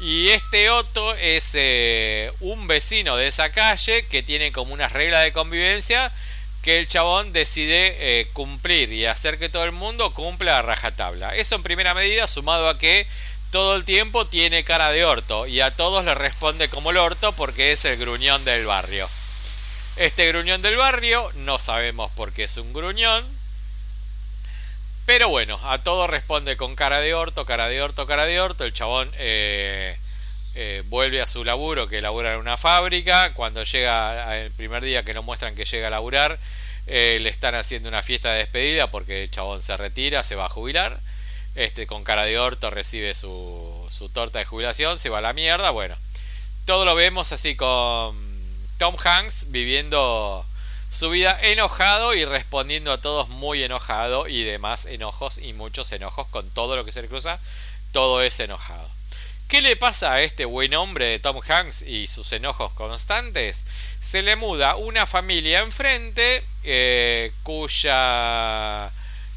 Y 0.00 0.28
este 0.28 0.70
Otto 0.70 1.14
es 1.16 1.52
eh, 1.54 2.30
un 2.40 2.68
vecino 2.68 3.16
de 3.16 3.26
esa 3.26 3.50
calle 3.50 4.06
que 4.06 4.22
tiene 4.22 4.52
como 4.52 4.72
una 4.72 4.88
regla 4.88 5.20
de 5.20 5.32
convivencia 5.32 6.12
que 6.62 6.78
el 6.78 6.86
chabón 6.86 7.32
decide 7.32 7.96
eh, 7.98 8.28
cumplir 8.32 8.92
y 8.92 9.06
hacer 9.06 9.38
que 9.38 9.48
todo 9.48 9.64
el 9.64 9.72
mundo 9.72 10.12
cumpla 10.14 10.58
a 10.58 10.62
rajatabla. 10.62 11.34
Eso 11.34 11.56
en 11.56 11.62
primera 11.62 11.94
medida, 11.94 12.26
sumado 12.26 12.68
a 12.68 12.78
que 12.78 13.06
todo 13.50 13.74
el 13.74 13.84
tiempo 13.84 14.26
tiene 14.26 14.64
cara 14.64 14.90
de 14.90 15.04
orto 15.04 15.46
y 15.46 15.60
a 15.60 15.70
todos 15.70 16.04
le 16.04 16.14
responde 16.14 16.68
como 16.68 16.90
el 16.90 16.98
orto 16.98 17.32
porque 17.32 17.72
es 17.72 17.84
el 17.84 17.96
gruñón 17.96 18.44
del 18.44 18.66
barrio. 18.66 19.08
Este 19.98 20.28
gruñón 20.28 20.62
del 20.62 20.76
barrio 20.76 21.28
no 21.34 21.58
sabemos 21.58 22.12
por 22.12 22.32
qué 22.32 22.44
es 22.44 22.56
un 22.56 22.72
gruñón, 22.72 23.26
pero 25.06 25.28
bueno, 25.28 25.58
a 25.64 25.82
todo 25.82 26.06
responde 26.06 26.56
con 26.56 26.76
cara 26.76 27.00
de 27.00 27.14
orto, 27.14 27.44
cara 27.44 27.66
de 27.66 27.82
orto, 27.82 28.06
cara 28.06 28.24
de 28.24 28.38
orto. 28.40 28.62
El 28.62 28.72
chabón 28.72 29.10
eh, 29.18 29.98
eh, 30.54 30.84
vuelve 30.86 31.20
a 31.20 31.26
su 31.26 31.44
laburo, 31.44 31.88
que 31.88 32.00
labura 32.00 32.34
en 32.34 32.38
una 32.38 32.56
fábrica. 32.56 33.34
Cuando 33.34 33.64
llega 33.64 34.38
el 34.38 34.52
primer 34.52 34.84
día 34.84 35.02
que 35.02 35.14
no 35.14 35.24
muestran 35.24 35.56
que 35.56 35.64
llega 35.64 35.88
a 35.88 35.90
laburar, 35.90 36.38
eh, 36.86 37.18
le 37.20 37.28
están 37.28 37.56
haciendo 37.56 37.88
una 37.88 38.04
fiesta 38.04 38.30
de 38.30 38.38
despedida 38.38 38.86
porque 38.92 39.24
el 39.24 39.30
chabón 39.32 39.60
se 39.60 39.76
retira, 39.76 40.22
se 40.22 40.36
va 40.36 40.46
a 40.46 40.48
jubilar. 40.48 41.00
Este, 41.56 41.88
con 41.88 42.04
cara 42.04 42.22
de 42.22 42.38
orto 42.38 42.70
recibe 42.70 43.16
su, 43.16 43.84
su 43.90 44.10
torta 44.10 44.38
de 44.38 44.44
jubilación, 44.44 44.96
se 44.96 45.08
va 45.08 45.18
a 45.18 45.22
la 45.22 45.32
mierda. 45.32 45.70
Bueno, 45.70 45.96
todo 46.66 46.84
lo 46.84 46.94
vemos 46.94 47.32
así 47.32 47.56
con 47.56 48.27
Tom 48.78 48.96
Hanks 49.02 49.50
viviendo 49.50 50.46
su 50.88 51.10
vida 51.10 51.38
enojado 51.42 52.14
y 52.14 52.24
respondiendo 52.24 52.92
a 52.92 53.00
todos 53.00 53.28
muy 53.28 53.62
enojado 53.62 54.28
y 54.28 54.44
demás 54.44 54.86
enojos 54.86 55.38
y 55.38 55.52
muchos 55.52 55.92
enojos 55.92 56.26
con 56.28 56.48
todo 56.50 56.76
lo 56.76 56.84
que 56.84 56.92
se 56.92 57.02
le 57.02 57.08
cruza, 57.08 57.38
todo 57.92 58.22
es 58.22 58.40
enojado. 58.40 58.88
¿Qué 59.48 59.62
le 59.62 59.76
pasa 59.76 60.12
a 60.12 60.22
este 60.22 60.44
buen 60.44 60.74
hombre 60.74 61.06
de 61.06 61.18
Tom 61.18 61.40
Hanks 61.46 61.82
y 61.82 62.06
sus 62.06 62.32
enojos 62.32 62.72
constantes? 62.74 63.66
Se 63.98 64.22
le 64.22 64.36
muda 64.36 64.76
una 64.76 65.06
familia 65.06 65.60
enfrente 65.60 66.44
eh, 66.64 67.32
cuya 67.42 68.90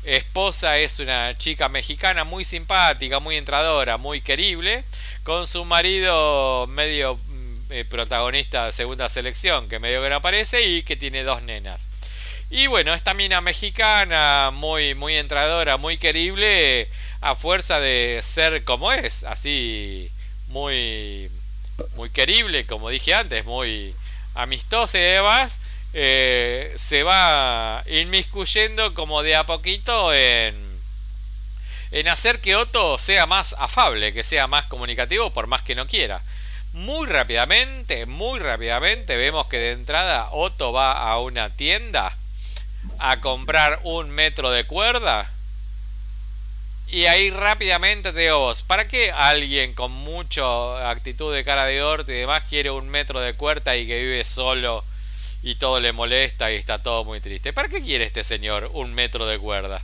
esposa 0.03 0.77
es 0.79 0.99
una 0.99 1.37
chica 1.37 1.69
mexicana 1.69 2.23
muy 2.23 2.43
simpática, 2.43 3.19
muy 3.19 3.37
entradora, 3.37 3.97
muy 3.97 4.21
querible, 4.21 4.83
con 5.23 5.47
su 5.47 5.63
marido 5.63 6.67
medio 6.67 7.17
eh, 7.71 7.85
protagonista 7.85 8.65
de 8.65 8.71
segunda 8.71 9.09
selección, 9.09 9.69
que 9.69 9.79
medio 9.79 10.01
que 10.01 10.09
no 10.09 10.17
aparece 10.17 10.61
y 10.63 10.83
que 10.83 10.95
tiene 10.95 11.23
dos 11.23 11.41
nenas. 11.43 11.89
Y 12.49 12.67
bueno, 12.67 12.93
esta 12.93 13.13
mina 13.13 13.39
mexicana, 13.39 14.51
muy, 14.53 14.93
muy 14.93 15.15
entradora, 15.15 15.77
muy 15.77 15.97
querible, 15.97 16.89
a 17.21 17.33
fuerza 17.33 17.79
de 17.79 18.19
ser 18.21 18.65
como 18.65 18.91
es, 18.91 19.23
así 19.23 20.11
muy, 20.47 21.31
muy 21.95 22.09
querible, 22.09 22.65
como 22.65 22.89
dije 22.89 23.13
antes, 23.13 23.45
muy 23.45 23.95
amistosa 24.33 24.97
y 24.97 25.01
demás, 25.01 25.61
eh, 25.93 26.73
se 26.75 27.03
va 27.03 27.83
inmiscuyendo 27.87 28.93
como 28.93 29.23
de 29.23 29.35
a 29.35 29.45
poquito 29.45 30.13
en, 30.13 30.55
en 31.91 32.07
hacer 32.09 32.39
que 32.41 32.55
Otto 32.55 32.97
sea 32.97 33.25
más 33.25 33.55
afable, 33.59 34.11
que 34.13 34.23
sea 34.23 34.47
más 34.47 34.65
comunicativo, 34.65 35.31
por 35.31 35.47
más 35.47 35.61
que 35.61 35.75
no 35.75 35.87
quiera. 35.87 36.21
Muy 36.73 37.07
rápidamente, 37.07 38.05
muy 38.05 38.39
rápidamente 38.39 39.17
vemos 39.17 39.47
que 39.47 39.57
de 39.57 39.71
entrada 39.71 40.29
Otto 40.31 40.71
va 40.71 41.11
a 41.11 41.19
una 41.19 41.49
tienda 41.49 42.15
a 42.97 43.19
comprar 43.19 43.81
un 43.83 44.09
metro 44.09 44.51
de 44.51 44.63
cuerda 44.63 45.29
y 46.87 47.05
ahí 47.07 47.29
rápidamente 47.29 48.13
te 48.13 48.19
digo 48.21 48.39
vos, 48.39 48.63
¿para 48.63 48.87
qué 48.87 49.11
alguien 49.11 49.73
con 49.73 49.91
mucha 49.91 50.89
actitud 50.89 51.33
de 51.33 51.43
cara 51.43 51.65
de 51.65 51.83
orto 51.83 52.11
y 52.11 52.15
demás 52.15 52.43
quiere 52.49 52.71
un 52.71 52.87
metro 52.87 53.19
de 53.19 53.33
cuerda 53.33 53.75
y 53.75 53.85
que 53.85 54.01
vive 54.01 54.23
solo 54.23 54.83
y 55.43 55.55
todo 55.55 55.81
le 55.81 55.91
molesta 55.91 56.51
y 56.51 56.55
está 56.55 56.81
todo 56.81 57.03
muy 57.03 57.19
triste? 57.19 57.51
¿Para 57.51 57.67
qué 57.67 57.81
quiere 57.81 58.05
este 58.05 58.23
señor 58.23 58.69
un 58.73 58.93
metro 58.93 59.25
de 59.25 59.39
cuerda? 59.39 59.81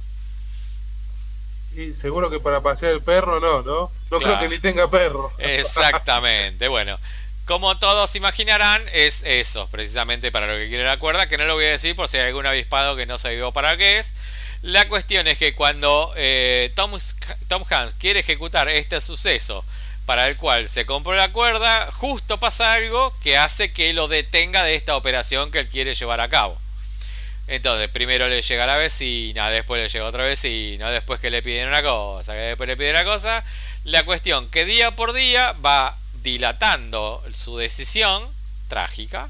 Y 1.78 1.94
seguro 1.94 2.32
que 2.32 2.40
para 2.40 2.62
pasear 2.62 2.92
el 2.92 3.02
perro 3.02 3.40
no, 3.40 3.62
¿no? 3.62 3.92
No 4.10 4.18
creo 4.18 4.40
que 4.40 4.50
ni 4.50 4.58
tenga 4.58 4.90
perro. 4.90 5.32
Exactamente, 5.38 6.68
bueno. 6.70 6.98
Como 7.46 7.78
todos 7.78 8.16
imaginarán, 8.16 8.84
es 8.92 9.24
eso, 9.24 9.68
precisamente 9.68 10.32
para 10.32 10.48
lo 10.48 10.58
que 10.58 10.68
quiere 10.68 10.84
la 10.84 10.98
cuerda, 10.98 11.28
que 11.28 11.38
no 11.38 11.46
lo 11.46 11.54
voy 11.54 11.66
a 11.66 11.70
decir 11.70 11.96
por 11.96 12.08
si 12.08 12.18
hay 12.18 12.28
algún 12.28 12.48
avispado 12.48 12.96
que 12.96 13.06
no 13.06 13.20
se 13.20 13.36
vio 13.36 13.52
para 13.52 13.78
qué 13.78 14.00
es. 14.00 14.16
La 14.64 14.90
cuestión 14.90 15.28
es 15.28 15.38
que 15.38 15.54
cuando 15.54 16.12
eh, 16.18 16.74
Tom, 16.76 16.98
Tom 17.48 17.64
Hanks 17.70 17.94
quiere 17.94 18.22
ejecutar 18.22 18.68
este 18.70 19.00
suceso 19.00 19.64
para 20.08 20.28
el 20.28 20.36
cual 20.36 20.68
se 20.68 20.88
compró 20.88 21.14
la 21.16 21.32
cuerda, 21.32 21.90
justo 21.92 22.40
pasa 22.40 22.74
algo 22.74 23.16
que 23.22 23.38
hace 23.38 23.72
que 23.72 23.94
lo 23.94 24.08
detenga 24.08 24.64
de 24.64 24.74
esta 24.74 24.98
operación 24.98 25.52
que 25.52 25.60
él 25.60 25.68
quiere 25.68 25.94
llevar 25.94 26.22
a 26.22 26.28
cabo. 26.28 26.58
Entonces, 27.48 27.90
primero 27.90 28.28
le 28.28 28.42
llega 28.42 28.66
la 28.66 28.76
vecina, 28.76 29.50
después 29.50 29.82
le 29.82 29.88
llega 29.88 30.06
otra 30.06 30.26
vecina, 30.26 30.92
después 30.92 31.22
que 31.22 31.30
le 31.30 31.42
piden 31.42 31.70
una 31.70 31.82
cosa, 31.82 32.34
que 32.34 32.40
después 32.40 32.68
le 32.68 32.76
piden 32.76 32.92
una 32.92 33.06
cosa. 33.06 33.44
La 33.86 34.04
cuestión 34.04 34.50
que 34.50 34.66
día 34.66 34.92
por 34.92 35.14
día 35.14 35.54
va 35.54 35.98
dilatando 36.24 37.24
su 37.34 37.58
decisión 37.58 38.28
trágica 38.68 39.30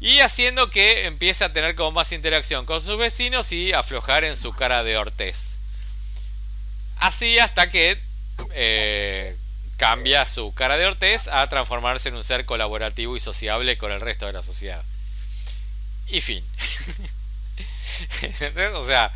y 0.00 0.20
haciendo 0.20 0.68
que 0.68 1.06
empiece 1.06 1.44
a 1.44 1.52
tener 1.52 1.74
como 1.76 1.92
más 1.92 2.12
interacción 2.12 2.66
con 2.66 2.80
sus 2.80 2.98
vecinos 2.98 3.52
y 3.52 3.72
aflojar 3.72 4.24
en 4.24 4.36
su 4.36 4.52
cara 4.52 4.82
de 4.82 4.98
ortez. 4.98 5.60
Así 6.98 7.38
hasta 7.38 7.70
que 7.70 7.98
eh, 8.52 9.36
cambia 9.78 10.26
su 10.26 10.52
cara 10.52 10.76
de 10.76 10.86
ortez 10.86 11.28
a 11.28 11.48
transformarse 11.48 12.10
en 12.10 12.16
un 12.16 12.24
ser 12.24 12.44
colaborativo 12.44 13.16
y 13.16 13.20
sociable 13.20 13.78
con 13.78 13.92
el 13.92 14.00
resto 14.00 14.26
de 14.26 14.32
la 14.34 14.42
sociedad. 14.42 14.84
Y 16.12 16.20
fin. 16.20 16.44
o 18.74 18.84
sea, 18.84 19.10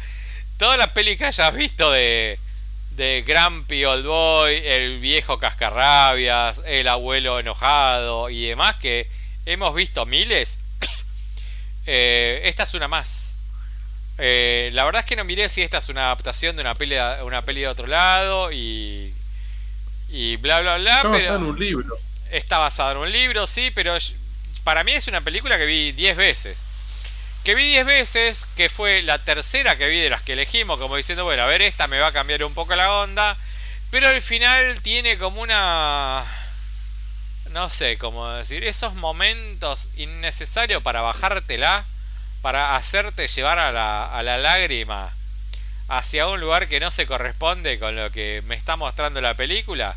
toda 0.57 0.79
la 0.79 0.95
peli 0.95 1.19
que 1.19 1.27
hayas 1.27 1.55
visto 1.55 1.91
de, 1.91 2.39
de 2.93 3.23
Grumpy 3.27 3.85
Old 3.85 4.07
Boy, 4.07 4.63
el 4.65 4.99
viejo 4.99 5.39
cascarrabias, 5.39 6.63
el 6.65 6.89
abuelo 6.89 7.39
enojado 7.39 8.31
y 8.31 8.47
demás 8.47 8.77
que 8.77 9.07
hemos 9.45 9.75
visto 9.75 10.05
miles. 10.07 10.59
Eh, 11.89 12.41
esta 12.49 12.65
es 12.65 12.75
una 12.75 12.89
más. 12.89 13.37
Eh, 14.19 14.71
la 14.73 14.83
verdad 14.85 15.03
es 15.03 15.07
que 15.07 15.15
no 15.15 15.23
miré 15.23 15.49
si 15.49 15.63
esta 15.63 15.79
es 15.79 15.89
una 15.89 16.07
adaptación 16.07 16.57
de 16.57 16.63
una 16.63 16.75
peli, 16.75 16.97
una 17.23 17.43
peli 17.43 17.61
de 17.61 17.69
otro 17.69 17.87
lado 17.87 18.51
y, 18.51 19.15
y 20.09 20.35
bla 20.39 20.59
bla 20.59 20.79
bla. 20.79 20.97
Está 20.97 21.09
basada 21.09 21.37
en 21.37 21.45
un 21.45 21.59
libro. 21.61 21.99
Está 22.33 22.59
basada 22.59 22.91
en 22.91 22.99
un 22.99 23.13
libro, 23.13 23.47
sí, 23.47 23.71
pero 23.73 23.97
para 24.65 24.83
mí 24.83 24.91
es 24.91 25.07
una 25.07 25.21
película 25.21 25.57
que 25.59 25.65
vi 25.65 25.93
10 25.93 26.17
veces. 26.17 26.67
Que 27.47 27.55
vi 27.55 27.63
10 27.63 27.87
veces, 27.87 28.49
que 28.57 28.69
fue 28.69 29.03
la 29.03 29.21
tercera 29.21 29.77
que 29.77 29.87
vi 29.87 30.01
de 30.01 30.11
las 30.11 30.21
que 30.21 30.33
elegimos, 30.33 30.81
como 30.81 30.97
diciendo, 30.97 31.23
bueno, 31.23 31.45
a 31.45 31.47
ver, 31.47 31.63
esta 31.63 31.87
me 31.87 32.01
va 32.01 32.09
a 32.09 32.13
cambiar 32.13 32.43
un 32.43 32.55
poco 32.55 32.75
la 32.75 32.93
onda. 32.93 33.37
Pero 33.89 34.09
al 34.09 34.21
final 34.21 34.81
tiene 34.83 35.17
como 35.17 35.43
una... 35.43 36.25
No 37.51 37.69
sé 37.69 37.99
cómo 37.99 38.29
decir, 38.31 38.65
esos 38.65 38.95
momentos 38.95 39.91
innecesarios 39.95 40.83
para 40.83 41.03
bajártela, 41.03 41.85
para 42.43 42.75
hacerte 42.75 43.29
llevar 43.29 43.61
a 43.61 43.71
la, 43.71 44.07
a 44.07 44.25
la 44.25 44.39
lágrima 44.39 45.15
hacia 45.87 46.27
un 46.27 46.41
lugar 46.41 46.67
que 46.67 46.81
no 46.81 46.91
se 46.91 47.07
corresponde 47.07 47.79
con 47.79 47.95
lo 47.95 48.11
que 48.11 48.43
me 48.47 48.57
está 48.57 48.75
mostrando 48.75 49.21
la 49.21 49.35
película 49.35 49.95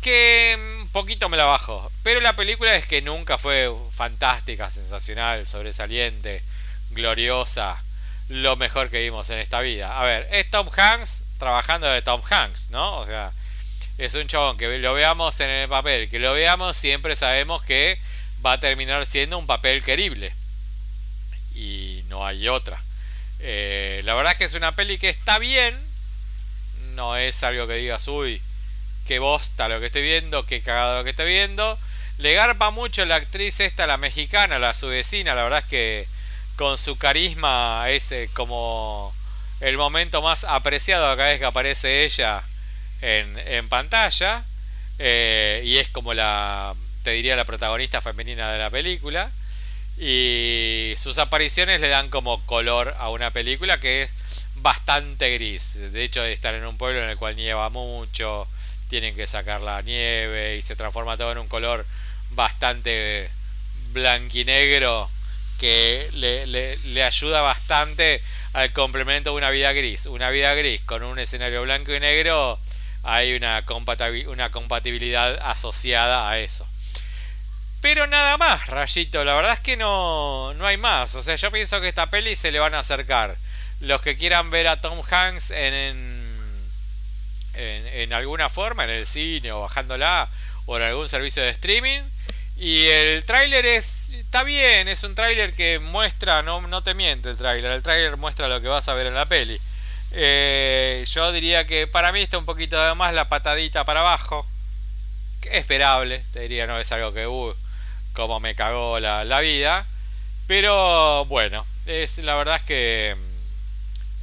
que 0.00 0.58
un 0.80 0.88
poquito 0.88 1.28
me 1.28 1.36
la 1.36 1.44
bajo. 1.44 1.90
Pero 2.02 2.20
la 2.20 2.36
película 2.36 2.74
es 2.74 2.86
que 2.86 3.02
nunca 3.02 3.38
fue 3.38 3.72
fantástica, 3.92 4.70
sensacional, 4.70 5.46
sobresaliente, 5.46 6.42
gloriosa, 6.90 7.82
lo 8.28 8.56
mejor 8.56 8.90
que 8.90 9.00
vimos 9.02 9.30
en 9.30 9.38
esta 9.38 9.60
vida. 9.60 9.98
A 9.98 10.04
ver, 10.04 10.28
es 10.30 10.50
Tom 10.50 10.68
Hanks 10.74 11.24
trabajando 11.38 11.86
de 11.88 12.02
Tom 12.02 12.22
Hanks, 12.28 12.70
¿no? 12.70 12.98
O 12.98 13.06
sea, 13.06 13.32
es 13.98 14.14
un 14.14 14.26
chabón 14.26 14.56
que 14.56 14.78
lo 14.78 14.94
veamos 14.94 15.38
en 15.40 15.50
el 15.50 15.68
papel, 15.68 16.08
que 16.08 16.18
lo 16.18 16.32
veamos, 16.32 16.76
siempre 16.76 17.16
sabemos 17.16 17.62
que 17.62 17.98
va 18.44 18.52
a 18.52 18.60
terminar 18.60 19.04
siendo 19.06 19.38
un 19.38 19.46
papel 19.46 19.82
querible. 19.82 20.32
Y 21.54 22.04
no 22.08 22.26
hay 22.26 22.48
otra. 22.48 22.82
Eh, 23.40 24.00
la 24.04 24.14
verdad 24.14 24.32
es 24.32 24.38
que 24.38 24.44
es 24.44 24.54
una 24.54 24.76
peli 24.76 24.98
que 24.98 25.08
está 25.08 25.38
bien. 25.38 25.78
No 26.94 27.16
es 27.16 27.42
algo 27.42 27.66
que 27.66 27.74
digas, 27.74 28.06
uy, 28.08 28.40
qué 29.10 29.18
bosta 29.18 29.68
lo 29.68 29.80
que 29.80 29.86
estoy 29.86 30.02
viendo, 30.02 30.46
qué 30.46 30.62
cagado 30.62 30.98
lo 30.98 31.02
que 31.02 31.10
estoy 31.10 31.26
viendo. 31.26 31.76
Le 32.18 32.32
garpa 32.34 32.70
mucho 32.70 33.04
la 33.04 33.16
actriz 33.16 33.58
esta, 33.58 33.88
la 33.88 33.96
mexicana, 33.96 34.60
la 34.60 34.72
su 34.72 34.86
vecina, 34.86 35.34
la 35.34 35.42
verdad 35.42 35.58
es 35.58 35.64
que 35.64 36.06
con 36.54 36.78
su 36.78 36.96
carisma 36.96 37.86
es 37.88 38.12
eh, 38.12 38.30
como 38.34 39.12
el 39.58 39.76
momento 39.76 40.22
más 40.22 40.44
apreciado 40.44 41.16
cada 41.16 41.30
vez 41.30 41.40
que 41.40 41.44
aparece 41.44 42.04
ella 42.04 42.40
en, 43.00 43.68
pantalla. 43.68 44.44
Eh, 45.00 45.60
y 45.64 45.78
es 45.78 45.88
como 45.88 46.14
la, 46.14 46.72
te 47.02 47.10
diría, 47.10 47.34
la 47.34 47.44
protagonista 47.44 48.00
femenina 48.00 48.52
de 48.52 48.60
la 48.60 48.70
película. 48.70 49.32
Y 49.98 50.94
sus 50.96 51.18
apariciones 51.18 51.80
le 51.80 51.88
dan 51.88 52.10
como 52.10 52.46
color 52.46 52.94
a 53.00 53.10
una 53.10 53.32
película 53.32 53.80
que 53.80 54.04
es 54.04 54.12
bastante 54.54 55.34
gris. 55.34 55.80
De 55.90 56.04
hecho, 56.04 56.22
de 56.22 56.32
estar 56.32 56.54
en 56.54 56.64
un 56.64 56.78
pueblo 56.78 57.02
en 57.02 57.10
el 57.10 57.16
cual 57.16 57.34
nieva 57.34 57.70
mucho, 57.70 58.46
tienen 58.90 59.14
que 59.14 59.26
sacar 59.26 59.62
la 59.62 59.80
nieve 59.80 60.56
y 60.56 60.62
se 60.62 60.76
transforma 60.76 61.16
todo 61.16 61.32
en 61.32 61.38
un 61.38 61.48
color 61.48 61.86
bastante 62.30 63.30
blanquinegro 63.92 65.08
que 65.58 66.08
le, 66.14 66.46
le, 66.46 67.04
ayuda 67.04 67.40
bastante 67.40 68.20
al 68.52 68.72
complemento 68.72 69.30
de 69.30 69.36
una 69.36 69.50
vida 69.50 69.72
gris. 69.72 70.06
Una 70.06 70.30
vida 70.30 70.52
gris 70.54 70.80
con 70.82 71.04
un 71.04 71.18
escenario 71.18 71.62
blanco 71.62 71.94
y 71.94 72.00
negro 72.00 72.58
hay 73.04 73.34
una, 73.34 73.64
una 74.26 74.50
compatibilidad 74.50 75.38
asociada 75.42 76.28
a 76.28 76.38
eso. 76.38 76.66
Pero 77.80 78.06
nada 78.06 78.36
más, 78.36 78.66
Rayito, 78.66 79.24
la 79.24 79.34
verdad 79.34 79.54
es 79.54 79.60
que 79.60 79.76
no, 79.76 80.52
no 80.54 80.66
hay 80.66 80.76
más. 80.76 81.14
O 81.14 81.22
sea, 81.22 81.36
yo 81.36 81.50
pienso 81.50 81.80
que 81.80 81.88
esta 81.88 82.10
peli 82.10 82.36
se 82.36 82.50
le 82.52 82.58
van 82.58 82.74
a 82.74 82.80
acercar. 82.80 83.36
Los 83.80 84.02
que 84.02 84.16
quieran 84.16 84.50
ver 84.50 84.68
a 84.68 84.80
Tom 84.80 85.00
Hanks 85.08 85.52
en, 85.52 86.19
alguna 88.12 88.48
forma, 88.48 88.84
en 88.84 88.90
el 88.90 89.06
cine 89.06 89.52
o 89.52 89.62
bajándola 89.62 90.28
o 90.66 90.76
en 90.76 90.82
algún 90.82 91.08
servicio 91.08 91.42
de 91.42 91.50
streaming. 91.50 92.02
Y 92.56 92.86
el 92.86 93.24
tráiler 93.24 93.64
es 93.64 94.10
está 94.10 94.42
bien, 94.42 94.86
es 94.88 95.02
un 95.02 95.14
tráiler 95.14 95.54
que 95.54 95.78
muestra, 95.78 96.42
no, 96.42 96.60
no 96.60 96.82
te 96.82 96.94
miente 96.94 97.30
el 97.30 97.36
tráiler, 97.36 97.72
el 97.72 97.82
tráiler 97.82 98.16
muestra 98.18 98.48
lo 98.48 98.60
que 98.60 98.68
vas 98.68 98.88
a 98.88 98.94
ver 98.94 99.06
en 99.06 99.14
la 99.14 99.24
peli. 99.24 99.58
Eh, 100.12 101.04
yo 101.08 101.32
diría 101.32 101.66
que 101.66 101.86
para 101.86 102.12
mí 102.12 102.20
está 102.20 102.36
un 102.38 102.44
poquito 102.44 102.80
de 102.80 102.94
más 102.94 103.14
la 103.14 103.28
patadita 103.28 103.84
para 103.84 104.00
abajo. 104.00 104.46
Que 105.40 105.56
esperable, 105.56 106.22
te 106.32 106.40
diría, 106.40 106.66
no 106.66 106.78
es 106.78 106.92
algo 106.92 107.14
que, 107.14 107.26
uh, 107.26 107.54
como 108.12 108.40
me 108.40 108.54
cagó 108.54 109.00
la, 109.00 109.24
la 109.24 109.40
vida. 109.40 109.86
Pero 110.46 111.24
bueno, 111.26 111.64
es 111.86 112.18
la 112.18 112.34
verdad 112.34 112.56
es 112.56 112.62
que 112.62 113.16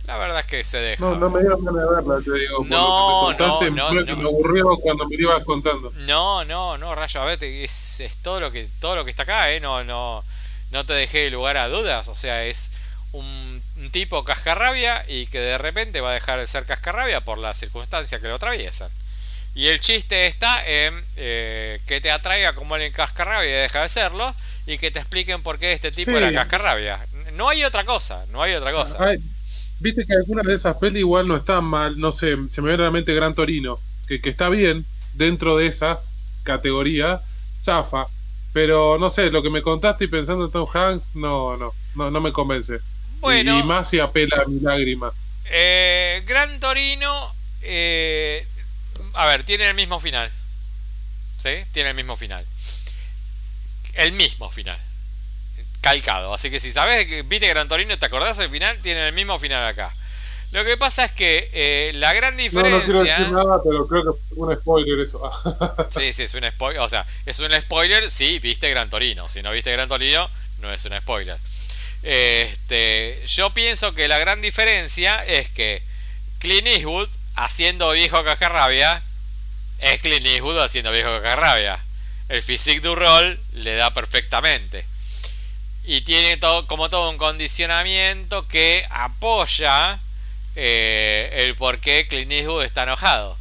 la 0.07 0.17
verdad 0.17 0.39
es 0.39 0.45
que 0.45 0.63
se 0.63 0.79
deja. 0.79 1.03
No, 1.03 1.15
no 1.15 1.29
me 1.29 1.41
dio 1.41 1.57
ganas 1.57 1.73
de 1.75 1.95
verla, 1.95 2.21
te 2.23 2.39
digo. 2.39 2.65
No, 2.65 3.33
no, 3.33 3.69
no, 3.69 3.91
no. 3.91 4.15
Me 4.15 4.29
aburrió 4.29 4.77
cuando 4.77 5.05
me 5.05 5.15
ibas 5.15 5.43
contando. 5.43 5.91
No, 5.97 6.45
no, 6.45 6.77
no, 6.77 6.95
Rayo, 6.95 7.21
a 7.21 7.25
ver, 7.25 7.43
es, 7.43 7.99
es, 7.99 8.15
todo 8.17 8.39
lo 8.39 8.49
que 8.49 8.69
todo 8.79 8.95
lo 8.95 9.03
que 9.03 9.11
está 9.11 9.23
acá, 9.23 9.51
¿eh? 9.51 9.59
No, 9.59 9.83
no, 9.83 10.23
no 10.71 10.83
te 10.83 10.93
dejé 10.93 11.29
lugar 11.29 11.57
a 11.57 11.67
dudas. 11.67 12.07
O 12.07 12.15
sea, 12.15 12.45
es 12.45 12.71
un, 13.11 13.61
un, 13.75 13.91
tipo 13.91 14.23
cascarrabia 14.23 15.03
y 15.09 15.27
que 15.27 15.41
de 15.41 15.57
repente 15.57 15.99
va 15.99 16.11
a 16.11 16.13
dejar 16.13 16.39
de 16.39 16.47
ser 16.47 16.65
cascarrabia 16.65 17.19
por 17.19 17.37
las 17.37 17.57
circunstancias 17.57 18.21
que 18.21 18.29
lo 18.29 18.35
atraviesan. 18.35 18.89
Y 19.55 19.67
el 19.67 19.81
chiste 19.81 20.27
está 20.27 20.65
en 20.65 21.03
eh, 21.17 21.81
que 21.85 21.99
te 21.99 22.11
atraiga 22.11 22.53
como 22.53 22.75
alguien 22.75 22.93
cascarrabia 22.93 23.49
y 23.49 23.61
deja 23.63 23.81
de 23.81 23.89
serlo 23.89 24.33
y 24.67 24.77
que 24.77 24.89
te 24.89 24.99
expliquen 24.99 25.43
por 25.43 25.59
qué 25.59 25.73
este 25.73 25.91
tipo 25.91 26.11
era 26.11 26.31
cascarrabia. 26.31 27.05
No 27.33 27.49
hay 27.49 27.65
otra 27.65 27.83
cosa, 27.83 28.25
no 28.29 28.41
hay 28.41 28.53
otra 28.53 28.71
cosa. 28.71 28.97
Viste 29.79 30.05
que 30.05 30.13
algunas 30.13 30.45
de 30.45 30.55
esas 30.55 30.77
pelis 30.77 30.99
igual 30.99 31.27
no 31.27 31.35
están 31.35 31.63
mal, 31.63 31.99
no 31.99 32.11
sé, 32.11 32.35
se 32.49 32.61
me 32.61 32.69
viene 32.69 32.77
realmente 32.77 33.13
Gran 33.13 33.35
Torino, 33.35 33.79
que, 34.07 34.19
que 34.19 34.29
está 34.29 34.49
bien 34.49 34.85
dentro 35.13 35.55
de 35.57 35.67
esas 35.67 36.15
categorías, 36.43 37.21
zafa, 37.61 38.07
pero 38.53 38.97
no 38.97 39.09
sé, 39.09 39.29
lo 39.29 39.43
que 39.43 39.49
me 39.49 39.61
contaste 39.61 40.05
y 40.05 40.07
pensando 40.07 40.45
en 40.45 40.51
Tom 40.51 40.67
Hanks, 40.73 41.15
no, 41.15 41.57
no, 41.57 41.73
no, 41.95 42.09
no 42.09 42.21
me 42.21 42.31
convence. 42.31 42.79
Bueno, 43.19 43.59
y, 43.59 43.63
más 43.63 43.89
si 43.89 43.99
apela 43.99 44.43
a 44.43 44.49
mi 44.49 44.59
lágrima. 44.59 45.11
Eh, 45.45 46.23
Gran 46.25 46.59
Torino, 46.59 47.31
eh, 47.61 48.47
a 49.13 49.25
ver, 49.27 49.43
tiene 49.43 49.69
el 49.69 49.75
mismo 49.75 49.99
final. 49.99 50.31
¿Sí? 51.37 51.51
Tiene 51.71 51.89
el 51.89 51.95
mismo 51.95 52.15
final. 52.15 52.43
El 53.93 54.11
mismo 54.13 54.49
final 54.49 54.79
calcado. 55.81 56.33
Así 56.33 56.49
que 56.49 56.59
si 56.59 56.71
sabes, 56.71 57.07
viste 57.27 57.47
Gran 57.47 57.67
Torino, 57.67 57.97
te 57.97 58.05
acordás 58.05 58.37
del 58.37 58.49
final, 58.49 58.77
tiene 58.81 59.07
el 59.07 59.13
mismo 59.13 59.39
final 59.39 59.65
acá. 59.65 59.93
Lo 60.51 60.63
que 60.63 60.77
pasa 60.77 61.05
es 61.05 61.11
que 61.11 61.49
eh, 61.51 61.91
la 61.95 62.13
gran 62.13 62.37
diferencia. 62.37 62.79
No, 62.79 62.85
quiero 62.85 63.03
decir 63.03 63.31
nada, 63.31 63.61
pero 63.63 63.85
creo 63.85 64.03
que 64.03 64.09
es 64.09 64.37
un 64.37 64.55
spoiler 64.55 64.99
eso. 64.99 65.31
sí, 65.89 66.13
sí, 66.13 66.23
es 66.23 66.33
un 66.35 66.49
spoiler. 66.49 66.81
O 66.81 66.89
sea, 66.89 67.05
es 67.25 67.39
un 67.39 67.51
spoiler 67.61 68.09
si 68.09 68.39
viste 68.39 68.69
Gran 68.69 68.89
Torino. 68.89 69.27
Si 69.27 69.41
no 69.41 69.51
viste 69.51 69.71
Gran 69.73 69.89
Torino, 69.89 70.29
no 70.59 70.71
es 70.71 70.85
un 70.85 70.97
spoiler. 70.99 71.37
Este, 72.03 73.21
yo 73.25 73.49
pienso 73.53 73.93
que 73.93 74.07
la 74.07 74.17
gran 74.19 74.39
diferencia 74.41 75.25
es 75.25 75.49
que 75.49 75.83
Clint 76.39 76.67
Eastwood 76.67 77.09
haciendo 77.35 77.91
viejo 77.91 78.23
cajarrabia 78.23 79.03
es 79.79 79.99
Clint 80.01 80.25
Eastwood 80.25 80.59
haciendo 80.59 80.91
viejo 80.91 81.09
cajarrabia. 81.21 81.79
El 82.29 82.41
physique 82.41 82.81
du 82.81 82.95
rol 82.95 83.39
le 83.51 83.75
da 83.75 83.93
perfectamente 83.93 84.85
y 85.89 86.01
tiene 86.01 86.35
todo, 86.35 86.67
como 86.67 86.89
todo 86.89 87.09
un 87.09 87.17
condicionamiento 87.17 88.45
que 88.45 88.85
apoya 88.89 89.99
eh, 90.57 91.29
el 91.31 91.55
por 91.55 91.79
qué 91.79 92.07
Clint 92.09 92.29
Eastwood 92.29 92.65
está 92.65 92.83
enojado. 92.83 93.37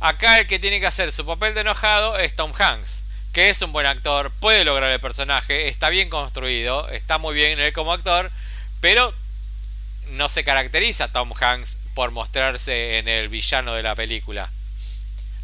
Acá 0.00 0.40
el 0.40 0.46
que 0.46 0.58
tiene 0.58 0.80
que 0.80 0.86
hacer 0.86 1.12
su 1.12 1.26
papel 1.26 1.52
de 1.52 1.60
enojado 1.60 2.16
es 2.16 2.34
Tom 2.34 2.54
Hanks, 2.58 3.04
que 3.34 3.50
es 3.50 3.60
un 3.60 3.72
buen 3.72 3.84
actor, 3.84 4.32
puede 4.40 4.64
lograr 4.64 4.90
el 4.90 5.00
personaje, 5.00 5.68
está 5.68 5.90
bien 5.90 6.08
construido, 6.08 6.88
está 6.88 7.18
muy 7.18 7.34
bien 7.34 7.60
él 7.60 7.74
como 7.74 7.92
actor, 7.92 8.32
pero 8.80 9.12
no 10.12 10.30
se 10.30 10.44
caracteriza 10.44 11.12
Tom 11.12 11.30
Hanks 11.38 11.76
por 11.92 12.10
mostrarse 12.10 12.96
en 13.00 13.06
el 13.06 13.28
villano 13.28 13.74
de 13.74 13.82
la 13.82 13.94
película. 13.94 14.50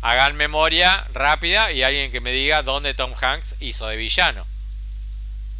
Hagan 0.00 0.34
memoria 0.34 1.06
rápida 1.12 1.72
y 1.72 1.82
alguien 1.82 2.10
que 2.10 2.22
me 2.22 2.32
diga 2.32 2.62
dónde 2.62 2.94
Tom 2.94 3.12
Hanks 3.20 3.56
hizo 3.60 3.86
de 3.86 3.96
villano. 3.96 4.46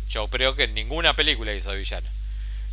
Yo 0.08 0.28
creo 0.28 0.54
que 0.54 0.68
ninguna 0.68 1.14
película 1.14 1.52
hizo 1.52 1.70
de 1.70 1.78
villano. 1.78 2.08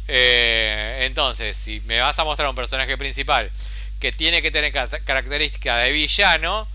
Eh, 0.07 0.99
entonces, 1.01 1.57
si 1.57 1.81
me 1.81 1.99
vas 1.99 2.17
a 2.19 2.23
mostrar 2.23 2.49
un 2.49 2.55
personaje 2.55 2.97
principal 2.97 3.51
que 3.99 4.11
tiene 4.11 4.41
que 4.41 4.51
tener 4.51 4.71
características 4.71 5.83
de 5.83 5.91
villano, 5.91 6.67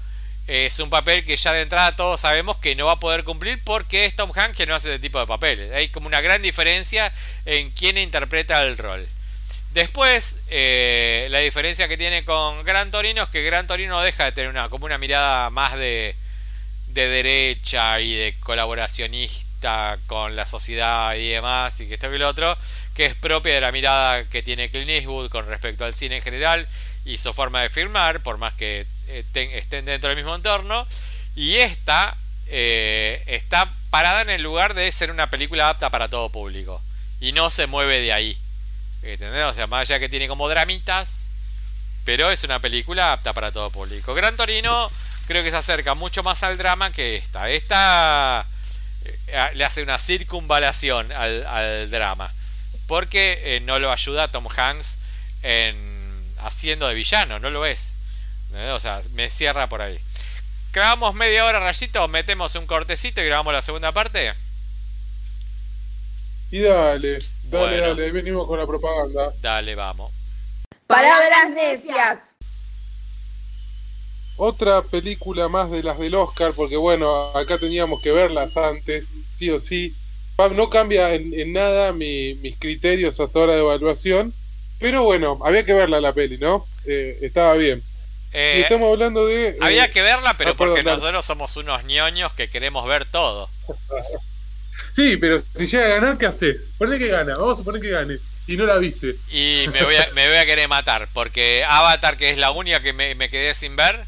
es 0.47 0.81
un 0.81 0.91
papel 0.91 1.25
que 1.25 1.37
ya 1.37 1.53
de 1.53 1.63
entrada 1.63 1.95
todos 1.95 2.21
sabemos 2.21 2.59
que 2.59 2.75
no 2.75 2.87
va 2.87 2.93
a 2.93 3.01
poder 3.01 3.23
cumplir 3.25 3.63
porque 3.63 4.05
es 4.05 4.17
Tom 4.17 4.33
Hanks 4.35 4.57
que 4.57 4.67
no 4.67 4.75
hace 4.75 4.91
ese 4.91 4.99
tipo 4.99 5.21
de 5.21 5.27
papeles. 5.27 5.73
Hay 5.73 5.89
como 5.89 6.09
una 6.09 6.21
gran 6.21 6.43
diferencia 6.43 7.13
en 7.47 7.71
quién 7.71 7.99
interpreta 7.99 8.63
el 8.63 8.77
rol. 8.77 9.07
Después, 9.73 10.41
eh, 10.49 11.29
la 11.31 11.39
diferencia 11.39 11.87
que 11.87 11.97
tiene 11.97 12.25
con 12.25 12.65
Gran 12.65 12.91
Torino 12.91 13.23
es 13.23 13.29
que 13.29 13.45
Gran 13.45 13.69
Torino 13.69 14.01
deja 14.01 14.25
de 14.25 14.33
tener 14.33 14.51
una, 14.51 14.69
como 14.69 14.87
una 14.87 14.99
mirada 14.99 15.51
más 15.51 15.77
de, 15.77 16.17
de 16.89 17.09
derecha 17.09 18.01
y 18.01 18.13
de 18.13 18.35
colaboracionista 18.41 19.50
con 20.07 20.37
la 20.37 20.47
sociedad 20.47 21.15
y 21.15 21.29
demás, 21.29 21.81
y 21.81 21.87
que 21.87 21.95
esto 21.95 22.13
y 22.13 22.19
lo 22.19 22.29
otro, 22.29 22.57
que 22.95 23.07
es 23.07 23.15
propia 23.15 23.55
de 23.55 23.61
la 23.61 23.73
mirada 23.73 24.25
que 24.25 24.43
tiene 24.43 24.71
Clint 24.71 24.91
Eastwood 24.91 25.29
con 25.29 25.47
respecto 25.47 25.85
al 25.85 25.95
cine 25.95 26.17
en 26.17 26.23
general 26.23 26.67
y 27.05 27.19
su 27.19 27.33
forma 27.33 27.63
de 27.63 27.69
filmar, 27.69 28.21
por 28.21 28.39
más 28.39 28.55
que 28.55 28.87
eh, 29.09 29.25
estén 29.35 29.85
dentro 29.85 30.09
del 30.09 30.17
mismo 30.17 30.35
entorno. 30.35 30.87
Y 31.35 31.57
esta 31.57 32.17
eh, 32.47 33.23
está 33.27 33.73
parada 33.91 34.23
en 34.23 34.31
el 34.31 34.43
lugar 34.43 34.75
de 34.75 34.91
ser 34.93 35.11
una 35.11 35.31
película 35.31 35.69
apta 35.69 35.91
para 35.91 36.09
todo 36.09 36.29
público. 36.31 36.83
Y 37.21 37.33
no 37.33 37.51
se 37.51 37.67
mueve 37.67 38.01
de 38.01 38.13
ahí. 38.13 38.39
¿Entendés? 39.03 39.45
O 39.45 39.53
sea, 39.53 39.67
más 39.67 39.83
allá 39.83 39.99
que 39.99 40.09
tiene 40.09 40.29
como 40.29 40.49
dramitas, 40.49 41.31
pero 42.05 42.31
es 42.31 42.45
una 42.45 42.61
película 42.61 43.13
apta 43.13 43.33
para 43.33 43.53
todo 43.53 43.71
público. 43.71 44.15
Gran 44.15 44.37
Torino 44.37 44.91
creo 45.27 45.43
que 45.43 45.51
se 45.51 45.57
acerca 45.57 45.95
mucho 45.95 46.23
más 46.23 46.43
al 46.43 46.59
drama 46.59 46.91
que 46.91 47.17
esta. 47.17 47.49
Esta 47.51 48.47
le 49.55 49.65
hace 49.65 49.83
una 49.83 49.99
circunvalación 49.99 51.13
al, 51.13 51.91
drama. 51.91 52.33
Porque 52.87 53.57
eh, 53.57 53.61
no 53.61 53.79
lo 53.79 53.93
ayuda 53.93 54.29
Tom 54.29 54.47
Hanks 54.55 54.99
en 55.43 55.77
haciendo 56.39 56.89
de 56.89 56.95
villano, 56.95 57.39
no 57.39 57.51
lo 57.51 57.67
es. 57.67 57.99
O 58.73 58.81
sea, 58.81 59.01
me 59.13 59.31
cierra 59.31 59.69
por 59.69 59.81
ahí. 59.83 59.99
Grabamos 60.73 61.15
media 61.15 61.45
hora, 61.45 61.61
rayito, 61.61 62.07
metemos 62.09 62.55
un 62.55 62.67
cortecito 62.67 63.21
y 63.21 63.27
grabamos 63.27 63.53
la 63.53 63.63
segunda 63.63 63.93
parte. 63.93 64.35
Y 66.51 66.61
dale, 66.61 67.19
dale, 67.45 67.81
dale, 67.81 68.11
venimos 68.11 68.47
con 68.47 68.59
la 68.59 68.67
propaganda. 68.67 69.33
Dale, 69.41 69.75
vamos. 69.75 70.13
Palabras 70.87 71.51
necias. 71.51 72.19
Otra 74.43 74.81
película 74.81 75.49
más 75.49 75.71
de 75.71 75.83
las 75.83 75.99
del 75.99 76.15
Oscar, 76.15 76.55
porque 76.55 76.77
bueno, 76.77 77.37
acá 77.37 77.59
teníamos 77.59 78.01
que 78.01 78.11
verlas 78.11 78.57
antes, 78.57 79.25
sí 79.31 79.51
o 79.51 79.59
sí. 79.59 79.95
No 80.55 80.71
cambia 80.71 81.13
en, 81.15 81.53
nada 81.53 81.93
mis 81.93 82.57
criterios 82.59 83.21
hasta 83.21 83.39
ahora 83.39 83.53
de 83.53 83.61
evaluación, 83.61 84.33
pero 84.79 85.03
bueno, 85.03 85.39
había 85.45 85.67
que 85.67 85.75
verla 85.75 86.01
la 86.01 86.15
peli, 86.15 86.39
¿no? 86.39 86.67
Eh, 86.87 87.19
estaba 87.21 87.53
bien. 87.55 87.83
Eh, 88.33 88.61
estamos 88.63 88.91
hablando 88.91 89.27
de. 89.27 89.59
había 89.61 89.85
eh, 89.85 89.91
que 89.91 90.01
verla, 90.01 90.35
pero 90.39 90.53
ah, 90.53 90.55
porque 90.57 90.83
nosotros 90.83 91.23
somos 91.25 91.55
unos 91.59 91.85
ñoños 91.85 92.33
que 92.33 92.49
queremos 92.49 92.89
ver 92.89 93.05
todo. 93.05 93.51
sí, 94.97 95.19
pero 95.19 95.43
si 95.55 95.67
llega 95.67 95.85
a 95.85 95.89
ganar, 95.89 96.17
¿qué 96.17 96.25
haces? 96.25 96.67
Ponle 96.79 96.99
que 96.99 97.09
gana, 97.09 97.35
vamos 97.35 97.55
a 97.55 97.59
suponer 97.59 97.83
que 97.83 97.91
gane. 97.91 98.17
Y 98.47 98.57
no 98.57 98.65
la 98.67 98.79
viste. 98.79 99.17
Y 99.31 99.67
me 99.73 99.83
voy 99.85 99.97
a, 99.97 100.09
me 100.15 100.27
voy 100.27 100.39
a 100.39 100.47
querer 100.47 100.67
matar, 100.67 101.09
porque 101.13 101.65
Avatar, 101.69 102.17
que 102.17 102.31
es 102.31 102.39
la 102.39 102.51
única 102.51 102.81
que 102.81 102.93
me, 102.93 103.29
quedé 103.29 103.55
sin 103.55 103.77
ver, 103.77 104.01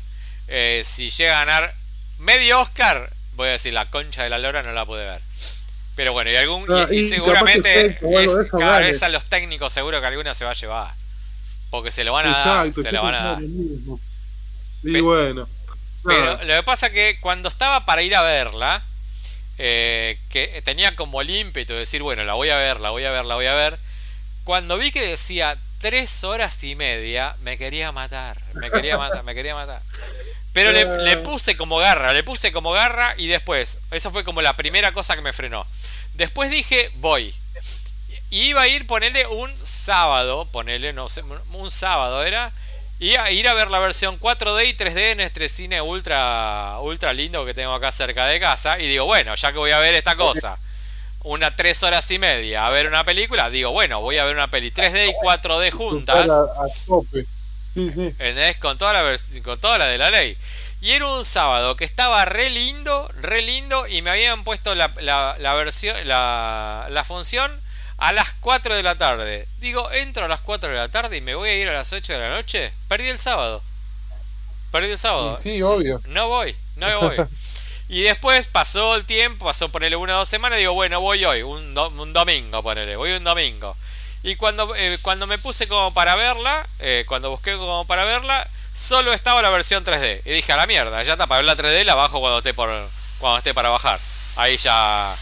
eh, 0.54 0.82
si 0.84 1.08
llega 1.08 1.40
a 1.40 1.46
ganar 1.46 1.74
medio 2.18 2.60
Oscar, 2.60 3.10
voy 3.36 3.48
a 3.48 3.52
decir 3.52 3.72
la 3.72 3.86
concha 3.86 4.22
de 4.22 4.28
la 4.28 4.38
lora 4.38 4.62
no 4.62 4.72
la 4.72 4.84
pude 4.84 5.02
ver. 5.02 5.22
Pero 5.96 6.12
bueno, 6.12 6.30
y 6.30 6.36
algún 6.36 6.66
y, 6.90 7.02
seguramente 7.02 7.98
es, 8.02 8.36
cada 8.50 8.80
vez 8.80 9.02
a 9.02 9.08
los 9.08 9.24
técnicos 9.24 9.72
seguro 9.72 9.98
que 10.00 10.06
alguna 10.06 10.34
se 10.34 10.44
va 10.44 10.50
a 10.50 10.54
llevar. 10.54 10.92
Porque 11.70 11.90
se 11.90 12.04
lo 12.04 12.12
van 12.12 12.26
a 12.26 12.30
dar, 12.30 12.74
se 12.74 12.92
lo 12.92 13.02
van 13.02 13.14
a 13.14 13.22
dar. 13.22 13.38
Y 14.82 15.00
bueno. 15.00 15.48
Pero 16.04 16.44
lo 16.44 16.54
que 16.54 16.62
pasa 16.64 16.90
que 16.90 17.18
cuando 17.20 17.48
estaba 17.48 17.86
para 17.86 18.02
ir 18.02 18.14
a 18.14 18.20
verla, 18.20 18.82
eh, 19.56 20.18
que 20.28 20.60
tenía 20.62 20.94
como 20.96 21.22
el 21.22 21.30
ímpetu 21.30 21.72
de 21.72 21.78
decir, 21.80 22.02
bueno, 22.02 22.24
la 22.24 22.34
voy 22.34 22.50
a 22.50 22.56
ver, 22.56 22.78
la 22.80 22.90
voy 22.90 23.04
a 23.04 23.10
ver, 23.10 23.24
la 23.24 23.36
voy 23.36 23.46
a 23.46 23.54
ver. 23.54 23.78
Cuando 24.44 24.76
vi 24.76 24.92
que 24.92 25.06
decía 25.06 25.56
tres 25.80 26.24
horas 26.24 26.62
y 26.62 26.74
media, 26.74 27.36
me 27.40 27.56
quería 27.56 27.90
matar, 27.90 28.38
me 28.54 28.70
quería 28.70 28.98
matar, 28.98 29.24
me 29.24 29.34
quería 29.34 29.54
matar. 29.54 29.80
Pero 30.52 30.72
le, 30.72 30.84
le, 31.04 31.16
puse 31.18 31.56
como 31.56 31.78
garra, 31.78 32.12
le 32.12 32.22
puse 32.22 32.52
como 32.52 32.72
garra 32.72 33.14
y 33.16 33.26
después, 33.26 33.78
eso 33.90 34.10
fue 34.10 34.22
como 34.22 34.42
la 34.42 34.54
primera 34.54 34.92
cosa 34.92 35.14
que 35.14 35.22
me 35.22 35.32
frenó. 35.32 35.66
Después 36.14 36.50
dije, 36.50 36.90
voy. 36.96 37.34
Y 38.28 38.48
iba 38.48 38.62
a 38.62 38.68
ir, 38.68 38.86
ponerle 38.86 39.26
un 39.26 39.56
sábado, 39.56 40.46
ponerle, 40.46 40.92
no 40.92 41.08
sé, 41.08 41.22
un 41.52 41.70
sábado 41.70 42.24
era, 42.24 42.52
y 42.98 43.16
a 43.16 43.30
ir 43.30 43.48
a 43.48 43.54
ver 43.54 43.70
la 43.70 43.78
versión 43.78 44.18
4D 44.20 44.68
y 44.68 44.74
3D 44.74 45.12
en 45.12 45.20
este 45.20 45.48
cine 45.48 45.82
ultra, 45.82 46.78
ultra 46.80 47.12
lindo 47.12 47.44
que 47.44 47.52
tengo 47.52 47.74
acá 47.74 47.90
cerca 47.90 48.26
de 48.26 48.38
casa. 48.38 48.78
Y 48.78 48.86
digo, 48.86 49.06
bueno, 49.06 49.34
ya 49.34 49.52
que 49.52 49.58
voy 49.58 49.72
a 49.72 49.78
ver 49.80 49.94
esta 49.94 50.16
cosa, 50.16 50.56
una 51.24 51.56
3 51.56 51.82
horas 51.82 52.10
y 52.10 52.18
media 52.18 52.66
a 52.66 52.70
ver 52.70 52.86
una 52.86 53.04
película, 53.04 53.50
digo, 53.50 53.72
bueno, 53.72 54.00
voy 54.00 54.18
a 54.18 54.24
ver 54.24 54.34
una 54.34 54.48
peli 54.48 54.70
3D 54.70 55.08
y 55.08 55.14
4D 55.14 55.72
juntas. 55.72 56.30
Con 58.58 58.78
toda, 58.78 58.92
la 58.92 59.16
con 59.42 59.58
toda 59.60 59.78
la 59.78 59.86
de 59.86 59.98
la 59.98 60.10
ley. 60.10 60.36
Y 60.80 60.90
era 60.90 61.06
un 61.06 61.24
sábado 61.24 61.76
que 61.76 61.84
estaba 61.84 62.24
re 62.24 62.50
lindo, 62.50 63.08
re 63.20 63.42
lindo, 63.42 63.86
y 63.86 64.02
me 64.02 64.10
habían 64.10 64.42
puesto 64.42 64.74
la, 64.74 64.90
la, 64.98 65.54
versión, 65.54 65.96
la, 66.08 66.88
la 66.90 67.04
función 67.04 67.52
a 67.98 68.12
las 68.12 68.32
4 68.40 68.74
de 68.74 68.82
la 68.82 68.98
tarde. 68.98 69.46
Digo, 69.58 69.90
entro 69.92 70.24
a 70.24 70.28
las 70.28 70.40
4 70.40 70.70
de 70.70 70.76
la 70.76 70.88
tarde 70.88 71.18
y 71.18 71.20
me 71.20 71.36
voy 71.36 71.50
a 71.50 71.54
ir 71.54 71.68
a 71.68 71.72
las 71.72 71.92
8 71.92 72.12
de 72.14 72.18
la 72.18 72.30
noche. 72.30 72.72
Perdí 72.88 73.06
el 73.06 73.18
sábado. 73.18 73.62
Perdí 74.72 74.90
el 74.90 74.98
sábado. 74.98 75.38
Sí, 75.40 75.62
obvio. 75.62 76.00
No 76.06 76.26
voy, 76.26 76.56
no 76.74 77.00
voy. 77.00 77.16
y 77.88 78.02
después 78.02 78.48
pasó 78.48 78.96
el 78.96 79.04
tiempo, 79.04 79.44
pasó 79.44 79.68
ponerle 79.68 79.94
una 79.94 80.16
o 80.16 80.18
dos 80.18 80.28
semanas. 80.28 80.58
Digo, 80.58 80.72
bueno, 80.72 81.00
voy 81.00 81.24
hoy, 81.24 81.42
un, 81.42 81.78
un 81.78 82.12
domingo, 82.12 82.60
ponele, 82.60 82.96
voy 82.96 83.12
un 83.12 83.22
domingo. 83.22 83.76
Y 84.22 84.36
cuando, 84.36 84.74
eh, 84.76 84.98
cuando 85.02 85.26
me 85.26 85.38
puse 85.38 85.66
como 85.66 85.92
para 85.92 86.14
verla, 86.14 86.66
eh, 86.78 87.04
cuando 87.08 87.30
busqué 87.30 87.56
como 87.56 87.84
para 87.86 88.04
verla, 88.04 88.48
solo 88.72 89.12
estaba 89.12 89.42
la 89.42 89.50
versión 89.50 89.84
3D. 89.84 90.22
Y 90.24 90.30
dije, 90.30 90.52
a 90.52 90.56
la 90.56 90.66
mierda, 90.66 91.02
ya 91.02 91.12
está, 91.12 91.26
para 91.26 91.42
ver 91.42 91.46
la 91.46 91.56
3D 91.56 91.84
la 91.84 91.94
bajo 91.94 92.20
cuando 92.20 92.38
esté, 92.38 92.54
por, 92.54 92.70
cuando 93.18 93.38
esté 93.38 93.52
para 93.52 93.68
bajar. 93.68 93.98
Ahí 94.36 94.56
ya 94.56 95.14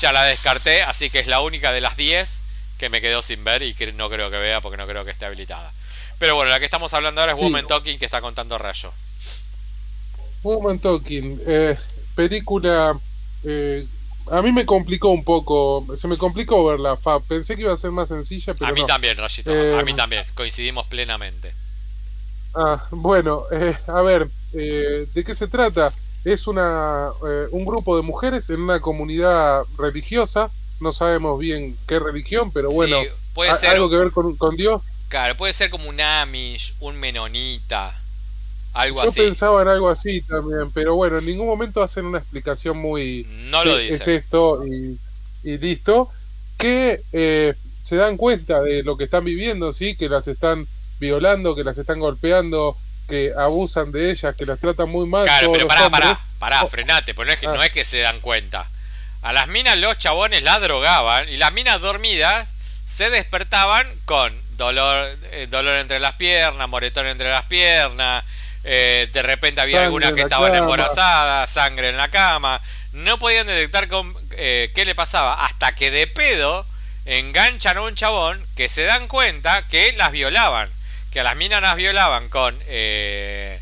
ya 0.00 0.12
la 0.12 0.24
descarté, 0.24 0.82
así 0.82 1.10
que 1.10 1.18
es 1.18 1.26
la 1.26 1.40
única 1.40 1.72
de 1.72 1.80
las 1.80 1.96
10 1.96 2.44
que 2.78 2.88
me 2.88 3.00
quedó 3.00 3.22
sin 3.22 3.42
ver 3.42 3.62
y 3.62 3.74
que 3.74 3.92
no 3.92 4.08
creo 4.08 4.30
que 4.30 4.36
vea 4.36 4.60
porque 4.60 4.76
no 4.76 4.86
creo 4.86 5.04
que 5.04 5.10
esté 5.10 5.26
habilitada. 5.26 5.72
Pero 6.18 6.34
bueno, 6.34 6.50
la 6.50 6.58
que 6.58 6.64
estamos 6.64 6.92
hablando 6.94 7.20
ahora 7.20 7.32
es 7.32 7.38
Woman 7.38 7.66
Talking 7.66 7.98
que 7.98 8.04
está 8.04 8.20
contando 8.20 8.58
Rayo. 8.58 8.92
Woman 10.42 10.78
Talking, 10.78 11.40
eh, 11.46 11.76
película. 12.14 12.98
Eh, 13.44 13.86
a 14.30 14.42
mí 14.42 14.52
me 14.52 14.66
complicó 14.66 15.08
un 15.10 15.24
poco, 15.24 15.86
se 15.96 16.08
me 16.08 16.16
complicó 16.16 16.64
verla, 16.64 16.96
Fab. 16.96 17.22
Pensé 17.22 17.56
que 17.56 17.62
iba 17.62 17.72
a 17.72 17.76
ser 17.76 17.90
más 17.90 18.08
sencilla, 18.08 18.54
pero. 18.54 18.70
A 18.70 18.72
mí 18.72 18.84
también, 18.86 19.16
Rayito, 19.16 19.50
a 19.50 19.82
mí 19.82 19.92
eh, 19.92 19.94
también, 19.94 20.24
coincidimos 20.34 20.86
plenamente. 20.86 21.54
Ah, 22.54 22.82
bueno, 22.90 23.44
a 23.86 24.02
ver, 24.02 24.28
¿de 24.52 25.24
qué 25.24 25.34
se 25.34 25.48
trata? 25.48 25.92
es 26.24 26.46
una, 26.46 27.10
eh, 27.26 27.46
un 27.50 27.64
grupo 27.64 27.96
de 27.96 28.02
mujeres 28.02 28.50
en 28.50 28.60
una 28.60 28.80
comunidad 28.80 29.62
religiosa, 29.76 30.50
no 30.80 30.92
sabemos 30.92 31.38
bien 31.38 31.76
qué 31.86 31.98
religión, 31.98 32.50
pero 32.52 32.70
bueno, 32.70 32.98
puede 33.34 33.54
ser 33.54 33.70
algo 33.70 33.88
que 33.90 33.96
ver 33.96 34.10
con, 34.10 34.56
Dios. 34.56 34.82
Claro, 35.08 35.36
puede 35.36 35.52
ser 35.52 35.70
como 35.70 35.88
un 35.88 36.00
Amish, 36.00 36.74
un 36.80 36.98
Menonita, 36.98 37.97
algo 38.78 39.02
Yo 39.02 39.08
así. 39.08 39.20
Pensaba 39.20 39.62
en 39.62 39.68
algo 39.68 39.88
así 39.88 40.20
también, 40.22 40.70
pero 40.72 40.94
bueno, 40.94 41.18
en 41.18 41.26
ningún 41.26 41.46
momento 41.46 41.82
hacen 41.82 42.06
una 42.06 42.18
explicación 42.18 42.78
muy... 42.78 43.26
No 43.50 43.64
lo 43.64 43.76
dicen. 43.76 44.00
Es 44.00 44.08
esto 44.08 44.64
y, 44.64 44.98
listo, 45.42 46.10
que 46.56 47.00
eh, 47.12 47.54
se 47.82 47.96
dan 47.96 48.16
cuenta 48.16 48.62
de 48.62 48.84
lo 48.84 48.96
que 48.96 49.04
están 49.04 49.24
viviendo, 49.24 49.72
¿sí? 49.72 49.96
Que 49.96 50.08
las 50.08 50.28
están 50.28 50.68
violando, 51.00 51.56
que 51.56 51.64
las 51.64 51.76
están 51.78 51.98
golpeando, 51.98 52.76
que 53.08 53.32
abusan 53.36 53.90
de 53.90 54.12
ellas, 54.12 54.36
que 54.36 54.46
las 54.46 54.60
tratan 54.60 54.88
muy 54.90 55.06
mal. 55.06 55.24
Claro, 55.24 55.50
pero 55.50 55.66
pará, 55.66 55.90
pará, 55.90 56.20
pará, 56.38 56.62
oh. 56.62 56.68
frenate, 56.68 57.14
pero 57.14 57.26
no 57.26 57.32
es, 57.32 57.40
que, 57.40 57.46
no 57.46 57.60
ah. 57.60 57.66
es 57.66 57.72
que 57.72 57.84
se 57.84 57.98
dan 57.98 58.20
cuenta. 58.20 58.68
A 59.22 59.32
las 59.32 59.48
minas 59.48 59.76
los 59.78 59.98
chabones 59.98 60.44
las 60.44 60.60
drogaban 60.60 61.28
y 61.28 61.36
las 61.36 61.52
minas 61.52 61.80
dormidas 61.80 62.54
se 62.84 63.10
despertaban 63.10 63.88
con 64.04 64.32
dolor, 64.56 65.08
eh, 65.32 65.48
dolor 65.50 65.78
entre 65.78 65.98
las 65.98 66.14
piernas, 66.14 66.68
moretón 66.68 67.06
entre 67.06 67.28
las 67.28 67.44
piernas, 67.46 68.24
eh, 68.64 69.08
de 69.12 69.22
repente 69.22 69.60
había 69.60 69.84
algunas 69.84 70.12
que 70.12 70.22
estaban 70.22 70.54
embarazadas, 70.54 71.50
sangre 71.50 71.90
en 71.90 71.96
la 71.96 72.08
cama. 72.08 72.60
No 72.92 73.18
podían 73.18 73.46
detectar 73.46 73.88
con, 73.88 74.14
eh, 74.32 74.72
qué 74.74 74.84
le 74.84 74.94
pasaba 74.94 75.44
hasta 75.44 75.74
que 75.74 75.90
de 75.90 76.06
pedo 76.06 76.66
enganchan 77.04 77.76
a 77.76 77.82
un 77.82 77.94
chabón 77.94 78.44
que 78.56 78.68
se 78.68 78.84
dan 78.84 79.08
cuenta 79.08 79.66
que 79.68 79.92
las 79.92 80.12
violaban 80.12 80.70
que 81.10 81.20
a 81.20 81.22
las 81.22 81.36
minas 81.36 81.62
las 81.62 81.76
violaban 81.76 82.28
con 82.28 82.56
eh, 82.66 83.60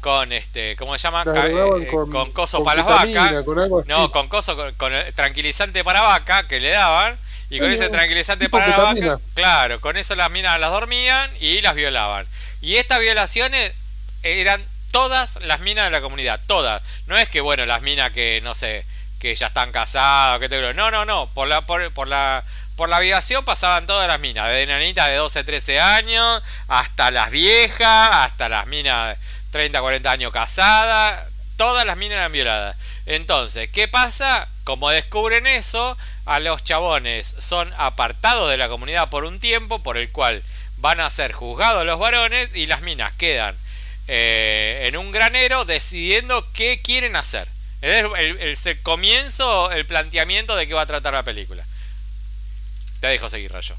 con 0.00 0.32
este 0.32 0.76
cómo 0.76 0.96
se 0.96 1.02
llama 1.02 1.24
eh, 1.26 1.88
con, 1.90 2.30
coso 2.32 2.62
para 2.62 2.82
las 2.82 2.86
vacas. 2.86 3.46
no 3.86 4.12
con 4.12 4.28
coso 4.28 4.56
con, 4.76 4.94
tranquilizante 5.14 5.82
para 5.82 6.02
vaca 6.02 6.46
que 6.46 6.60
le 6.60 6.70
daban 6.70 7.18
y 7.50 7.58
con 7.58 7.70
ese 7.70 7.88
tranquilizante 7.88 8.48
para 8.48 8.68
la 8.68 8.76
vaca 8.78 9.20
claro 9.34 9.80
con 9.80 9.96
eso 9.96 10.14
las 10.14 10.30
minas 10.30 10.60
las 10.60 10.70
dormían 10.70 11.30
y 11.40 11.60
las 11.60 11.74
violaban. 11.74 12.26
Y 12.60 12.76
estas 12.76 13.00
violaciones 13.00 13.72
eran 14.24 14.64
todas 14.90 15.38
las 15.42 15.60
minas 15.60 15.84
de 15.86 15.90
la 15.90 16.00
comunidad 16.00 16.40
todas 16.46 16.82
no 17.06 17.16
es 17.16 17.28
que 17.28 17.40
bueno 17.40 17.66
las 17.66 17.82
minas 17.82 18.12
que 18.12 18.40
no 18.42 18.54
sé 18.54 18.84
que 19.18 19.34
ya 19.34 19.48
están 19.48 19.72
casadas 19.72 20.40
que 20.40 20.48
te 20.48 20.74
no 20.74 20.90
no 20.90 21.04
no 21.04 21.28
por 21.34 21.48
la 21.48 21.66
por, 21.66 21.92
por 21.92 22.08
la 22.08 22.44
por 22.76 22.88
la 22.88 22.96
aviación 22.96 23.44
pasaban 23.44 23.86
todas 23.86 24.08
las 24.08 24.18
minas, 24.18 24.48
desde 24.48 24.66
nanitas 24.66 25.08
de 25.08 25.14
12, 25.14 25.44
13 25.44 25.80
años, 25.80 26.42
hasta 26.66 27.10
las 27.10 27.30
viejas, 27.30 28.08
hasta 28.12 28.48
las 28.48 28.66
minas 28.66 29.16
de 29.16 29.24
30, 29.50 29.80
40 29.80 30.10
años 30.10 30.32
casadas, 30.32 31.22
todas 31.56 31.86
las 31.86 31.96
minas 31.96 32.16
eran 32.16 32.32
violadas. 32.32 32.76
Entonces, 33.06 33.68
¿qué 33.70 33.86
pasa? 33.86 34.48
Como 34.64 34.90
descubren 34.90 35.46
eso, 35.46 35.96
a 36.24 36.40
los 36.40 36.64
chabones 36.64 37.36
son 37.38 37.72
apartados 37.76 38.50
de 38.50 38.56
la 38.56 38.68
comunidad 38.68 39.08
por 39.08 39.24
un 39.24 39.38
tiempo, 39.38 39.82
por 39.82 39.96
el 39.96 40.10
cual 40.10 40.42
van 40.78 41.00
a 41.00 41.10
ser 41.10 41.32
juzgados 41.32 41.86
los 41.86 42.00
varones 42.00 42.54
y 42.54 42.66
las 42.66 42.80
minas 42.80 43.12
quedan 43.16 43.56
eh, 44.08 44.84
en 44.86 44.96
un 44.96 45.12
granero 45.12 45.64
decidiendo 45.64 46.46
qué 46.52 46.80
quieren 46.82 47.16
hacer. 47.16 47.48
Es 47.80 48.66
el, 48.66 48.80
comienzo, 48.82 49.70
el 49.70 49.84
planteamiento 49.84 50.56
de 50.56 50.66
qué 50.66 50.74
va 50.74 50.82
a 50.82 50.86
tratar 50.86 51.12
la 51.12 51.22
película. 51.22 51.64
Te 53.00 53.08
dejo 53.08 53.28
seguir, 53.28 53.52
Rayo. 53.52 53.74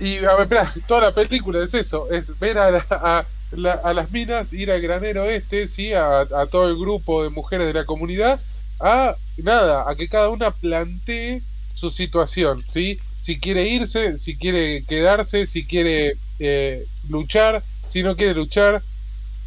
Y 0.00 0.18
a 0.24 0.34
ver, 0.34 0.42
espera, 0.42 0.74
toda 0.86 1.02
la 1.02 1.12
película 1.12 1.62
es 1.62 1.72
eso, 1.74 2.10
es 2.10 2.38
ver 2.38 2.58
a, 2.58 3.24
las 3.52 4.10
minas, 4.10 4.52
ir 4.52 4.70
al 4.70 4.80
granero 4.80 5.24
este, 5.30 5.68
sí, 5.68 5.92
a, 5.94 6.20
a, 6.20 6.46
todo 6.50 6.68
el 6.68 6.76
grupo 6.76 7.22
de 7.22 7.30
mujeres 7.30 7.68
de 7.68 7.72
la 7.72 7.86
comunidad, 7.86 8.40
a 8.80 9.14
nada, 9.38 9.88
a 9.88 9.94
que 9.94 10.08
cada 10.08 10.28
una 10.28 10.50
plantee 10.50 11.40
su 11.72 11.90
situación, 11.90 12.64
sí, 12.66 12.98
si 13.18 13.38
quiere 13.38 13.66
irse, 13.66 14.18
si 14.18 14.36
quiere 14.36 14.84
quedarse, 14.84 15.46
si 15.46 15.64
quiere 15.64 16.16
eh, 16.38 16.86
luchar, 17.08 17.62
si 17.86 18.02
no 18.02 18.16
quiere 18.16 18.34
luchar, 18.34 18.82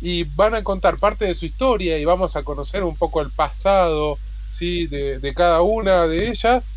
y 0.02 0.24
van 0.24 0.56
a 0.56 0.64
contar 0.64 0.98
parte 0.98 1.26
de 1.26 1.36
su 1.36 1.46
historia 1.46 1.98
y 1.98 2.06
vamos 2.06 2.36
a 2.36 2.44
conocer 2.44 2.84
un 2.84 2.96
poco 2.96 3.22
el 3.22 3.30
pasado 3.32 4.18
¿sí? 4.50 4.88
de, 4.88 5.34
cada 5.36 5.62
una 5.62 6.08
de 6.08 6.30
ellas 6.30 6.68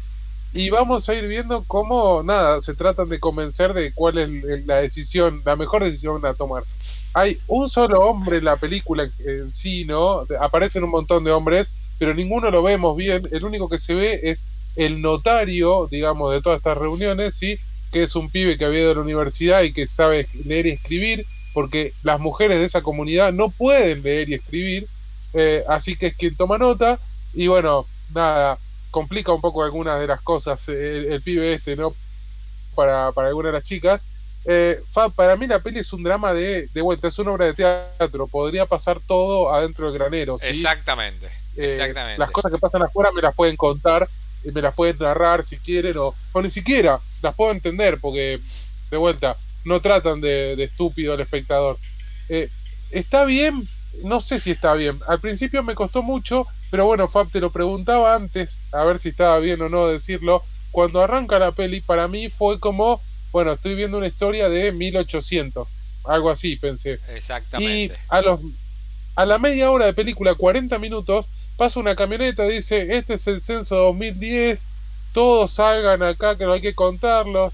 y 0.52 0.70
vamos 0.70 1.08
a 1.08 1.14
ir 1.14 1.26
viendo 1.28 1.64
cómo, 1.66 2.22
nada, 2.22 2.60
se 2.60 2.74
tratan 2.74 3.08
de 3.08 3.20
convencer 3.20 3.72
de 3.72 3.92
cuál 3.94 4.18
es 4.18 4.66
la 4.66 4.78
decisión, 4.78 5.40
la 5.46 5.56
mejor 5.56 5.82
decisión 5.82 6.26
a 6.26 6.34
tomar. 6.34 6.64
Hay 7.14 7.38
un 7.46 7.70
solo 7.70 8.02
hombre 8.02 8.38
en 8.38 8.44
la 8.44 8.56
película 8.56 9.08
en 9.24 9.50
sí, 9.50 9.86
¿no? 9.86 10.26
Aparecen 10.40 10.84
un 10.84 10.90
montón 10.90 11.24
de 11.24 11.30
hombres, 11.30 11.72
pero 11.98 12.12
ninguno 12.12 12.50
lo 12.50 12.62
vemos 12.62 12.96
bien, 12.96 13.26
el 13.32 13.44
único 13.44 13.70
que 13.70 13.78
se 13.78 13.94
ve 13.94 14.20
es 14.24 14.46
el 14.76 15.00
notario, 15.00 15.88
digamos, 15.90 16.30
de 16.32 16.42
todas 16.42 16.58
estas 16.58 16.76
reuniones, 16.76 17.34
¿sí? 17.34 17.58
Que 17.90 18.02
es 18.02 18.14
un 18.14 18.28
pibe 18.28 18.58
que 18.58 18.66
había 18.66 18.80
ido 18.80 18.90
a 18.90 18.94
la 18.96 19.00
universidad 19.00 19.62
y 19.62 19.72
que 19.72 19.86
sabe 19.86 20.26
leer 20.44 20.66
y 20.66 20.70
escribir, 20.70 21.26
porque 21.52 21.92
las 22.02 22.20
mujeres 22.20 22.58
de 22.58 22.64
esa 22.64 22.82
comunidad 22.82 23.32
no 23.32 23.50
pueden 23.50 24.02
leer 24.02 24.28
y 24.28 24.34
escribir, 24.34 24.86
eh, 25.34 25.64
así 25.68 25.96
que 25.96 26.08
es 26.08 26.16
quien 26.16 26.36
toma 26.36 26.58
nota, 26.58 26.98
y 27.34 27.46
bueno, 27.46 27.86
nada, 28.14 28.58
complica 28.90 29.32
un 29.32 29.40
poco 29.40 29.64
algunas 29.64 30.00
de 30.00 30.06
las 30.06 30.20
cosas 30.20 30.68
el, 30.68 31.20
pibe 31.22 31.54
este, 31.54 31.76
¿no? 31.76 31.94
Para, 32.74 33.12
para 33.12 33.28
algunas 33.28 33.52
de 33.52 33.58
las 33.58 33.64
chicas. 33.64 34.04
Eh, 34.44 34.80
para 35.14 35.36
mí 35.36 35.46
la 35.46 35.60
peli 35.60 35.78
es 35.80 35.92
un 35.92 36.02
drama 36.02 36.32
de, 36.32 36.68
de 36.74 36.82
vuelta, 36.82 37.08
es 37.08 37.18
una 37.18 37.30
obra 37.32 37.46
de 37.46 37.54
teatro, 37.54 38.26
podría 38.26 38.66
pasar 38.66 38.98
todo 39.00 39.54
adentro 39.54 39.86
del 39.86 39.98
granero. 39.98 40.36
Exactamente, 40.42 41.26
eh, 41.56 41.66
exactamente. 41.66 42.18
Las 42.18 42.30
cosas 42.30 42.50
que 42.50 42.58
pasan 42.58 42.82
afuera 42.82 43.12
me 43.12 43.22
las 43.22 43.34
pueden 43.34 43.56
contar, 43.56 44.08
y 44.44 44.50
me 44.50 44.60
las 44.60 44.74
pueden 44.74 44.96
narrar 44.98 45.44
si 45.44 45.58
quieren, 45.58 45.96
o, 45.96 46.14
o 46.32 46.42
ni 46.42 46.50
siquiera 46.50 46.98
las 47.22 47.34
puedo 47.34 47.52
entender, 47.52 47.98
porque 48.00 48.40
de 48.90 48.96
vuelta, 48.96 49.36
no 49.64 49.80
tratan 49.80 50.20
de, 50.20 50.62
estúpido 50.62 51.14
al 51.14 51.20
espectador. 51.20 51.78
Eh, 52.28 52.48
está 52.90 53.24
bien, 53.24 53.66
no 54.04 54.20
sé 54.20 54.38
si 54.38 54.50
está 54.52 54.74
bien. 54.74 55.00
Al 55.06 55.20
principio 55.20 55.62
me 55.62 55.74
costó 55.74 56.02
mucho, 56.02 56.46
pero 56.70 56.86
bueno, 56.86 57.08
Fab 57.08 57.30
te 57.30 57.40
lo 57.40 57.50
preguntaba 57.50 58.14
antes, 58.14 58.64
a 58.72 58.84
ver 58.84 58.98
si 58.98 59.10
estaba 59.10 59.38
bien 59.38 59.60
o 59.62 59.68
no 59.68 59.88
decirlo. 59.88 60.42
Cuando 60.70 61.02
arranca 61.02 61.38
la 61.38 61.52
peli, 61.52 61.80
para 61.80 62.08
mí 62.08 62.28
fue 62.30 62.58
como, 62.58 63.00
bueno, 63.30 63.52
estoy 63.52 63.74
viendo 63.74 63.98
una 63.98 64.06
historia 64.06 64.48
de 64.48 64.72
1800, 64.72 65.68
algo 66.04 66.30
así 66.30 66.56
pensé. 66.56 66.98
Exactamente. 67.14 67.94
Y 67.94 67.98
a, 68.08 68.22
los, 68.22 68.40
a 69.14 69.26
la 69.26 69.38
media 69.38 69.70
hora 69.70 69.84
de 69.84 69.92
película, 69.92 70.34
40 70.34 70.78
minutos, 70.78 71.26
pasa 71.56 71.78
una 71.78 71.94
camioneta, 71.94 72.44
dice, 72.44 72.96
este 72.96 73.14
es 73.14 73.26
el 73.26 73.40
censo 73.42 73.76
2010, 73.76 74.70
todos 75.12 75.52
salgan 75.52 76.02
acá 76.02 76.38
que 76.38 76.46
no 76.46 76.54
hay 76.54 76.62
que 76.62 76.74
contarlos 76.74 77.52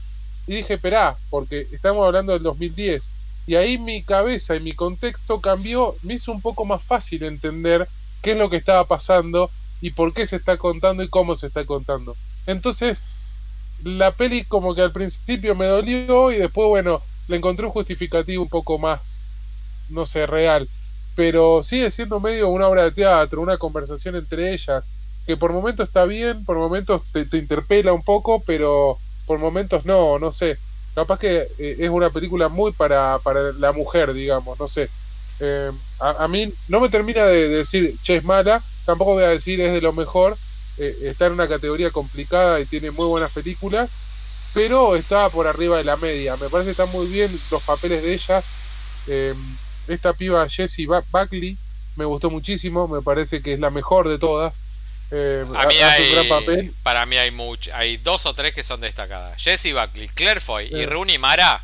y 0.48 0.54
dije, 0.56 0.74
esperá, 0.74 1.16
porque 1.28 1.68
estamos 1.72 2.04
hablando 2.06 2.32
del 2.32 2.42
2010. 2.42 3.12
Y 3.46 3.54
ahí 3.54 3.76
mi 3.76 4.02
cabeza 4.02 4.56
y 4.56 4.60
mi 4.60 4.72
contexto 4.72 5.40
cambió, 5.42 5.94
me 6.02 6.14
hizo 6.14 6.32
un 6.32 6.40
poco 6.40 6.64
más 6.64 6.82
fácil 6.82 7.22
entender 7.22 7.86
qué 8.22 8.32
es 8.32 8.38
lo 8.38 8.48
que 8.48 8.56
estaba 8.56 8.84
pasando 8.84 9.50
y 9.82 9.90
por 9.90 10.14
qué 10.14 10.26
se 10.26 10.36
está 10.36 10.56
contando 10.56 11.02
y 11.02 11.08
cómo 11.08 11.36
se 11.36 11.48
está 11.48 11.66
contando. 11.66 12.16
Entonces, 12.46 13.12
la 13.84 14.10
peli 14.10 14.42
como 14.44 14.74
que 14.74 14.80
al 14.80 14.92
principio 14.92 15.54
me 15.54 15.66
dolió 15.66 16.32
y 16.32 16.38
después, 16.38 16.66
bueno, 16.66 17.02
le 17.28 17.36
encontré 17.36 17.66
un 17.66 17.72
justificativo 17.72 18.42
un 18.42 18.48
poco 18.48 18.78
más, 18.78 19.24
no 19.90 20.06
sé, 20.06 20.26
real. 20.26 20.66
Pero 21.14 21.62
sigue 21.62 21.90
siendo 21.90 22.20
medio 22.20 22.48
una 22.48 22.68
obra 22.68 22.84
de 22.84 22.92
teatro, 22.92 23.42
una 23.42 23.58
conversación 23.58 24.16
entre 24.16 24.54
ellas, 24.54 24.86
que 25.26 25.36
por 25.36 25.52
momentos 25.52 25.88
está 25.88 26.06
bien, 26.06 26.44
por 26.46 26.56
momentos 26.56 27.02
te, 27.12 27.26
te 27.26 27.36
interpela 27.36 27.92
un 27.92 28.02
poco, 28.02 28.42
pero 28.46 28.98
por 29.28 29.38
momentos 29.38 29.84
no, 29.84 30.18
no 30.18 30.32
sé. 30.32 30.58
Capaz 30.94 31.20
que 31.20 31.46
eh, 31.58 31.76
es 31.78 31.90
una 31.90 32.10
película 32.10 32.48
muy 32.48 32.72
para, 32.72 33.18
para 33.20 33.52
la 33.52 33.72
mujer, 33.72 34.14
digamos, 34.14 34.58
no 34.58 34.66
sé. 34.66 34.88
Eh, 35.38 35.70
a, 36.00 36.26
mí 36.26 36.52
no 36.68 36.80
me 36.80 36.88
termina 36.88 37.24
de, 37.26 37.48
decir, 37.48 37.94
che, 38.02 38.16
es 38.16 38.24
mala, 38.24 38.60
tampoco 38.84 39.12
voy 39.12 39.22
a 39.22 39.28
decir 39.28 39.60
es 39.60 39.72
de 39.72 39.80
lo 39.82 39.92
mejor. 39.92 40.36
Eh, 40.78 40.96
está 41.02 41.26
en 41.26 41.34
una 41.34 41.46
categoría 41.46 41.90
complicada 41.90 42.58
y 42.58 42.64
tiene 42.64 42.90
muy 42.90 43.06
buenas 43.06 43.30
películas, 43.30 43.90
pero 44.54 44.96
está 44.96 45.28
por 45.28 45.46
arriba 45.46 45.76
de 45.76 45.84
la 45.84 45.96
media. 45.96 46.36
Me 46.36 46.48
parece 46.48 46.68
que 46.68 46.82
están 46.82 46.90
muy 46.90 47.06
bien 47.06 47.30
los 47.50 47.62
papeles 47.62 48.02
de 48.02 48.14
ellas. 48.14 48.44
esta 49.86 50.12
piba 50.14 50.48
Jessie 50.48 50.86
Buckley 50.86 51.56
me 51.96 52.04
gustó 52.06 52.30
muchísimo, 52.30 52.88
me 52.88 53.02
parece 53.02 53.42
que 53.42 53.54
es 53.54 53.60
la 53.60 53.70
mejor 53.70 54.08
de 54.08 54.18
todas. 54.18 54.67
Eh, 55.10 55.44
a 55.56 55.66
mí 55.66 55.74
hay, 55.76 56.70
Para 56.82 57.06
mí 57.06 57.16
hay 57.16 57.30
mucho, 57.30 57.70
hay 57.74 57.96
dos 57.96 58.26
o 58.26 58.34
tres 58.34 58.54
que 58.54 58.62
son 58.62 58.80
destacadas. 58.80 59.42
Jessie 59.42 59.72
Buckley, 59.72 60.08
Claire 60.08 60.40
Foy 60.40 60.68
y 60.70 60.84
Rooney 60.84 61.18
Mara. 61.18 61.62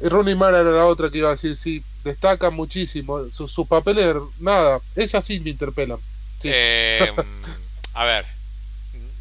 Y 0.00 0.08
Rooney 0.08 0.34
Mara 0.34 0.60
era 0.60 0.70
la 0.70 0.86
otra 0.86 1.10
que 1.10 1.18
iba 1.18 1.28
a 1.28 1.32
decir, 1.32 1.56
sí, 1.56 1.82
destacan 2.04 2.54
muchísimo. 2.54 3.24
Sus, 3.30 3.66
papeles, 3.66 4.16
nada, 4.38 4.80
esas 4.94 5.24
sí 5.24 5.40
me 5.40 5.50
interpelan. 5.50 5.98
Eh, 6.44 7.12
a 7.94 8.04
ver. 8.04 8.26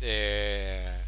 Eh, 0.02 1.02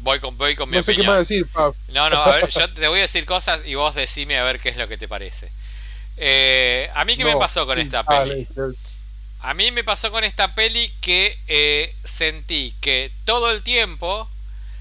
voy 0.00 0.18
con, 0.18 0.36
voy 0.36 0.56
con 0.56 0.68
mi 0.68 0.76
no 0.76 0.82
sé 0.82 0.92
opinión. 0.92 1.06
qué 1.06 1.18
más 1.18 1.28
decir, 1.28 1.46
No, 1.92 2.10
no, 2.10 2.22
a 2.22 2.36
ver, 2.36 2.48
yo 2.50 2.72
te 2.72 2.88
voy 2.88 2.98
a 2.98 3.02
decir 3.02 3.24
cosas 3.26 3.62
y 3.64 3.76
vos 3.76 3.94
decime 3.94 4.38
a 4.38 4.44
ver 4.44 4.58
qué 4.58 4.70
es 4.70 4.76
lo 4.76 4.88
que 4.88 4.98
te 4.98 5.06
parece. 5.06 5.46
a 6.94 7.04
mí 7.04 7.16
qué 7.16 7.24
me 7.24 7.36
pasó 7.36 7.64
con 7.64 7.78
esta 7.78 8.00
ah, 8.00 8.24
peli. 8.24 8.48
A 9.40 9.54
mí 9.54 9.70
me 9.70 9.84
pasó 9.84 10.10
con 10.10 10.24
esta 10.24 10.54
peli 10.54 10.92
que 11.00 11.38
eh, 11.46 11.94
sentí 12.02 12.74
que 12.80 13.12
todo 13.24 13.52
el 13.52 13.62
tiempo 13.62 14.28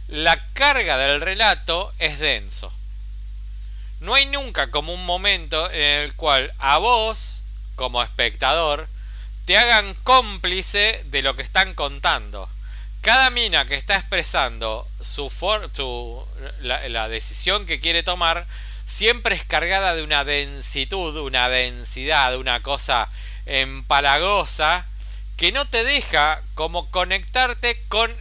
la 0.08 0.44
carga 0.54 0.98
del 0.98 1.22
relato 1.22 1.94
es 2.00 2.18
denso. 2.18 2.74
No 4.00 4.16
hay 4.16 4.26
nunca 4.26 4.72
como 4.72 4.94
un 4.94 5.06
momento 5.06 5.70
en 5.72 6.02
el 6.02 6.14
cual 6.16 6.52
a 6.58 6.78
vos, 6.78 7.44
como 7.76 8.02
espectador, 8.02 8.88
te 9.46 9.58
hagan 9.58 9.94
cómplice 10.04 11.04
de 11.06 11.22
lo 11.22 11.36
que 11.36 11.44
están 11.44 11.74
contando. 11.76 12.50
Cada 13.02 13.30
mina 13.30 13.66
que 13.66 13.76
está 13.76 13.96
expresando 13.96 14.88
su, 15.00 15.30
su 15.72 16.26
la, 16.62 16.90
la 16.90 17.08
decisión 17.10 17.66
que 17.66 17.80
quiere 17.80 18.02
tomar 18.02 18.48
siempre 18.86 19.36
es 19.36 19.44
cargada 19.44 19.94
de 19.94 20.02
una 20.02 20.24
densitud, 20.24 21.16
una 21.18 21.48
densidad, 21.48 22.38
una 22.38 22.62
cosa 22.64 23.10
empalagosa 23.48 24.86
que 25.38 25.52
no 25.52 25.66
te 25.66 25.84
deja 25.84 26.42
como 26.54 26.90
conectarte 26.92 27.82
con 27.88 28.14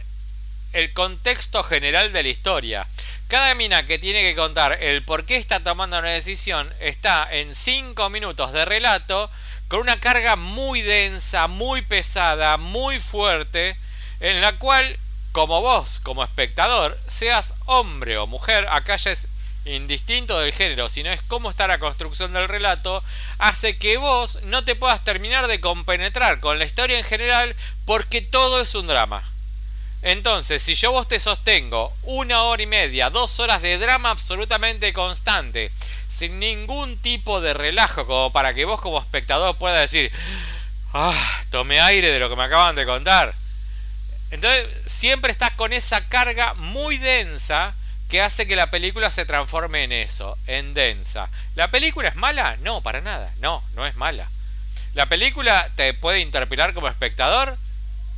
el 0.73 0.93
contexto 0.93 1.63
general 1.63 2.13
de 2.13 2.23
la 2.23 2.29
historia. 2.29 2.87
Cada 3.27 3.55
mina 3.55 3.85
que 3.85 3.99
tiene 3.99 4.21
que 4.21 4.35
contar 4.35 4.81
el 4.81 5.03
por 5.03 5.25
qué 5.25 5.35
está 5.35 5.59
tomando 5.59 5.99
una 5.99 6.09
decisión 6.09 6.71
está 6.79 7.27
en 7.29 7.53
5 7.53 8.09
minutos 8.09 8.53
de 8.53 8.63
relato 8.65 9.29
con 9.67 9.81
una 9.81 9.99
carga 9.99 10.35
muy 10.35 10.81
densa, 10.81 11.47
muy 11.47 11.81
pesada, 11.81 12.57
muy 12.57 12.99
fuerte, 12.99 13.75
en 14.21 14.39
la 14.41 14.53
cual, 14.53 14.97
como 15.33 15.61
vos, 15.61 15.99
como 15.99 16.23
espectador, 16.23 16.97
seas 17.07 17.55
hombre 17.65 18.17
o 18.17 18.27
mujer, 18.27 18.65
acá 18.69 18.95
ya 18.95 19.11
es 19.11 19.27
indistinto 19.67 20.39
del 20.39 20.53
género, 20.53 20.89
sino 20.89 21.11
es 21.11 21.21
cómo 21.21 21.49
está 21.49 21.67
la 21.67 21.79
construcción 21.79 22.33
del 22.33 22.47
relato, 22.47 23.03
hace 23.37 23.77
que 23.77 23.97
vos 23.97 24.39
no 24.43 24.63
te 24.63 24.75
puedas 24.75 25.03
terminar 25.03 25.47
de 25.47 25.59
compenetrar 25.59 26.39
con 26.39 26.59
la 26.59 26.65
historia 26.65 26.97
en 26.97 27.03
general 27.03 27.55
porque 27.85 28.21
todo 28.21 28.61
es 28.61 28.75
un 28.75 28.87
drama. 28.87 29.23
Entonces, 30.03 30.61
si 30.61 30.75
yo 30.75 30.91
vos 30.91 31.07
te 31.07 31.19
sostengo 31.19 31.93
una 32.03 32.43
hora 32.43 32.61
y 32.61 32.67
media, 32.67 33.09
dos 33.09 33.39
horas 33.39 33.61
de 33.61 33.77
drama 33.77 34.11
absolutamente 34.11 34.93
constante, 34.93 35.71
sin 36.07 36.39
ningún 36.39 36.97
tipo 36.97 37.41
de 37.41 37.53
relajo, 37.53 38.05
como 38.05 38.31
para 38.31 38.53
que 38.53 38.65
vos 38.65 38.79
como 38.79 38.99
espectador 38.99 39.57
puedas 39.57 39.81
decir, 39.81 40.11
ah, 40.93 41.41
tomé 41.49 41.81
aire 41.81 42.11
de 42.11 42.19
lo 42.19 42.29
que 42.29 42.35
me 42.35 42.43
acaban 42.43 42.75
de 42.75 42.85
contar. 42.85 43.35
Entonces 44.29 44.67
siempre 44.85 45.31
estás 45.31 45.51
con 45.51 45.73
esa 45.73 46.07
carga 46.07 46.53
muy 46.55 46.97
densa 46.97 47.73
que 48.09 48.21
hace 48.21 48.47
que 48.47 48.55
la 48.55 48.69
película 48.69 49.11
se 49.11 49.25
transforme 49.25 49.83
en 49.83 49.91
eso, 49.91 50.37
en 50.47 50.73
densa. 50.73 51.29
¿La 51.55 51.69
película 51.69 52.09
es 52.09 52.15
mala? 52.15 52.57
No, 52.61 52.81
para 52.81 53.01
nada. 53.01 53.33
No, 53.39 53.63
no 53.73 53.85
es 53.85 53.95
mala. 53.95 54.29
¿La 54.93 55.09
película 55.09 55.69
te 55.75 55.93
puede 55.93 56.21
interpelar 56.21 56.73
como 56.73 56.87
espectador? 56.87 57.57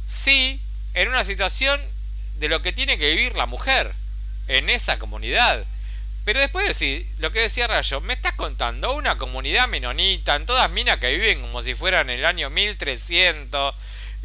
Sí, 0.08 0.62
en 0.94 1.08
una 1.10 1.24
situación 1.24 1.82
de 2.36 2.50
lo 2.50 2.62
que 2.62 2.72
tiene 2.72 2.98
que 2.98 3.16
vivir 3.16 3.36
la 3.36 3.48
mujer 3.48 3.94
en 4.48 4.70
esa 4.70 5.00
comunidad. 5.00 5.66
Pero 6.24 6.40
después 6.40 6.64
de 6.64 6.70
decir, 6.70 7.08
lo 7.18 7.32
que 7.32 7.42
decía 7.42 7.68
Rayo, 7.68 8.02
me 8.02 8.14
estás 8.14 8.34
contando 8.34 8.94
una 8.94 9.18
comunidad 9.18 9.68
menonita, 9.68 10.36
en 10.36 10.46
todas 10.46 10.70
minas 10.70 11.00
que 11.00 11.12
viven 11.12 11.42
como 11.42 11.62
si 11.62 11.74
fueran 11.74 12.10
el 12.10 12.26
año 12.26 12.50
1300, 12.50 13.76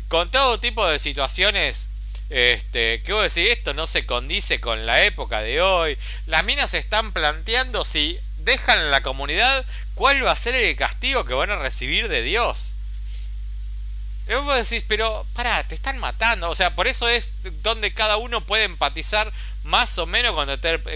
con 0.08 0.30
todo 0.30 0.60
tipo 0.60 0.86
de 0.86 0.98
situaciones 0.98 1.88
este, 2.30 3.02
¿qué 3.02 3.12
voy 3.12 3.20
a 3.20 3.24
decir? 3.24 3.48
Esto 3.48 3.74
no 3.74 3.86
se 3.86 4.06
condice 4.06 4.60
con 4.60 4.86
la 4.86 5.04
época 5.04 5.40
de 5.40 5.60
hoy. 5.60 5.98
Las 6.26 6.44
minas 6.44 6.74
están 6.74 7.12
planteando 7.12 7.84
si 7.84 8.18
dejan 8.38 8.90
la 8.90 9.02
comunidad, 9.02 9.64
cuál 9.94 10.24
va 10.24 10.32
a 10.32 10.36
ser 10.36 10.54
el 10.54 10.76
castigo 10.76 11.24
que 11.24 11.34
van 11.34 11.50
a 11.50 11.56
recibir 11.56 12.08
de 12.08 12.22
Dios. 12.22 12.74
Y 14.28 14.34
vos 14.34 14.56
decís, 14.56 14.84
pero 14.88 15.26
pará, 15.34 15.62
te 15.64 15.74
están 15.74 15.98
matando. 15.98 16.48
O 16.48 16.54
sea, 16.54 16.74
por 16.74 16.86
eso 16.86 17.08
es 17.08 17.32
donde 17.62 17.92
cada 17.92 18.16
uno 18.16 18.40
puede 18.40 18.64
empatizar 18.64 19.30
más 19.64 19.98
o 19.98 20.06
menos 20.06 20.34
con, 20.34 20.48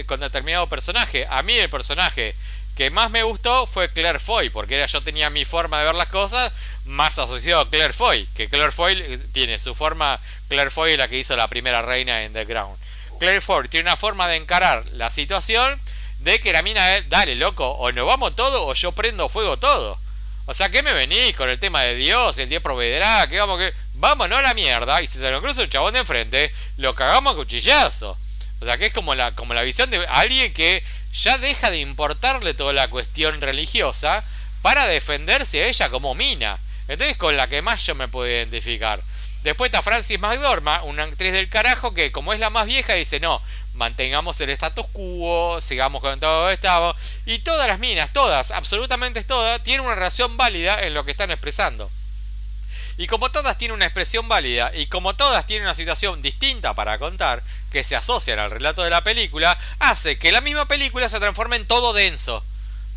con 0.05 0.19
determinado 0.19 0.67
personaje. 0.67 1.27
A 1.29 1.43
mí 1.43 1.53
el 1.53 1.69
personaje 1.69 2.35
que 2.75 2.89
más 2.89 3.11
me 3.11 3.23
gustó 3.23 3.67
fue 3.67 3.91
Claire 3.91 4.19
Foy, 4.19 4.49
porque 4.49 4.75
era, 4.75 4.85
yo 4.85 5.01
tenía 5.01 5.29
mi 5.29 5.45
forma 5.45 5.79
de 5.79 5.85
ver 5.85 5.95
las 5.95 6.07
cosas 6.07 6.51
más 6.89 7.19
asociado 7.19 7.61
a 7.61 7.69
Claire 7.69 7.93
Foy, 7.93 8.27
que 8.35 8.49
Claire 8.49 8.71
Foy 8.71 8.93
eh, 8.93 9.19
tiene 9.31 9.59
su 9.59 9.75
forma, 9.75 10.19
Claire 10.47 10.71
Foy 10.71 10.97
la 10.97 11.07
que 11.07 11.17
hizo 11.17 11.35
la 11.35 11.47
primera 11.47 11.81
reina 11.81 12.23
en 12.23 12.33
The 12.33 12.45
Ground. 12.45 12.77
Claire 13.19 13.41
Foy 13.41 13.67
tiene 13.67 13.89
una 13.89 13.97
forma 13.97 14.27
de 14.27 14.37
encarar 14.37 14.85
la 14.93 15.09
situación 15.09 15.79
de 16.19 16.41
que 16.41 16.51
la 16.51 16.61
mina 16.63 16.97
es, 16.97 17.07
dale 17.09 17.35
loco, 17.35 17.69
o 17.69 17.91
nos 17.91 18.05
vamos 18.05 18.35
todo 18.35 18.65
o 18.65 18.73
yo 18.73 18.91
prendo 18.91 19.29
fuego 19.29 19.57
todo. 19.57 19.97
O 20.45 20.53
sea, 20.55 20.69
¿qué 20.69 20.81
me 20.81 20.93
venís 20.93 21.35
con 21.35 21.47
el 21.47 21.59
tema 21.59 21.83
de 21.83 21.93
Dios? 21.93 22.39
El 22.39 22.49
Dios 22.49 22.63
proveerá, 22.63 23.27
que 23.27 23.39
vamos 23.39 23.59
que... 23.59 23.71
Vámonos 23.93 24.39
a 24.39 24.41
la 24.41 24.53
mierda. 24.55 24.99
Y 24.99 25.05
si 25.05 25.19
se 25.19 25.29
lo 25.29 25.41
cruza 25.43 25.61
el 25.61 25.69
chabón 25.69 25.93
de 25.93 25.99
enfrente, 25.99 26.51
lo 26.77 26.95
cagamos 26.95 27.33
a 27.33 27.35
cuchillazo. 27.35 28.17
O 28.59 28.65
sea, 28.65 28.77
que 28.77 28.87
es 28.87 28.93
como 28.93 29.13
la, 29.13 29.35
como 29.35 29.53
la 29.53 29.61
visión 29.61 29.91
de 29.91 30.03
alguien 30.07 30.51
que 30.51 30.83
ya 31.13 31.37
deja 31.37 31.69
de 31.69 31.77
importarle 31.77 32.55
toda 32.55 32.73
la 32.73 32.87
cuestión 32.87 33.41
religiosa 33.41 34.23
para 34.63 34.87
defenderse 34.87 35.61
a 35.61 35.67
ella 35.67 35.89
como 35.89 36.15
mina. 36.15 36.57
Entonces 36.89 37.17
con 37.17 37.37
la 37.37 37.47
que 37.47 37.61
más 37.61 37.85
yo 37.85 37.95
me 37.95 38.07
puedo 38.07 38.27
identificar. 38.27 39.01
Después 39.43 39.69
está 39.69 39.81
Francis 39.81 40.19
McDormand, 40.19 40.83
una 40.83 41.03
actriz 41.03 41.31
del 41.31 41.47
carajo 41.47 41.93
que 41.93 42.11
como 42.11 42.33
es 42.33 42.39
la 42.39 42.49
más 42.49 42.65
vieja 42.65 42.95
dice 42.95 43.21
no, 43.21 43.41
mantengamos 43.75 44.41
el 44.41 44.49
status 44.49 44.87
quo, 44.91 45.61
sigamos 45.61 46.01
con 46.01 46.19
todo 46.19 46.49
esto. 46.49 46.95
Y 47.25 47.39
todas 47.39 47.67
las 47.67 47.79
minas, 47.79 48.11
todas, 48.11 48.51
absolutamente 48.51 49.23
todas, 49.23 49.63
tienen 49.63 49.85
una 49.85 49.95
relación 49.95 50.35
válida 50.35 50.83
en 50.83 50.93
lo 50.93 51.05
que 51.05 51.11
están 51.11 51.31
expresando. 51.31 51.89
Y 52.97 53.07
como 53.07 53.31
todas 53.31 53.57
tienen 53.57 53.75
una 53.75 53.85
expresión 53.85 54.27
válida 54.27 54.71
y 54.75 54.87
como 54.87 55.15
todas 55.15 55.45
tienen 55.45 55.63
una 55.65 55.73
situación 55.73 56.21
distinta 56.21 56.73
para 56.73 56.99
contar, 56.99 57.41
que 57.71 57.83
se 57.83 57.95
asocian 57.95 58.39
al 58.39 58.51
relato 58.51 58.83
de 58.83 58.89
la 58.89 59.03
película, 59.03 59.57
hace 59.79 60.19
que 60.19 60.33
la 60.33 60.41
misma 60.41 60.67
película 60.67 61.07
se 61.07 61.19
transforme 61.19 61.55
en 61.55 61.65
todo 61.65 61.93
denso. 61.93 62.43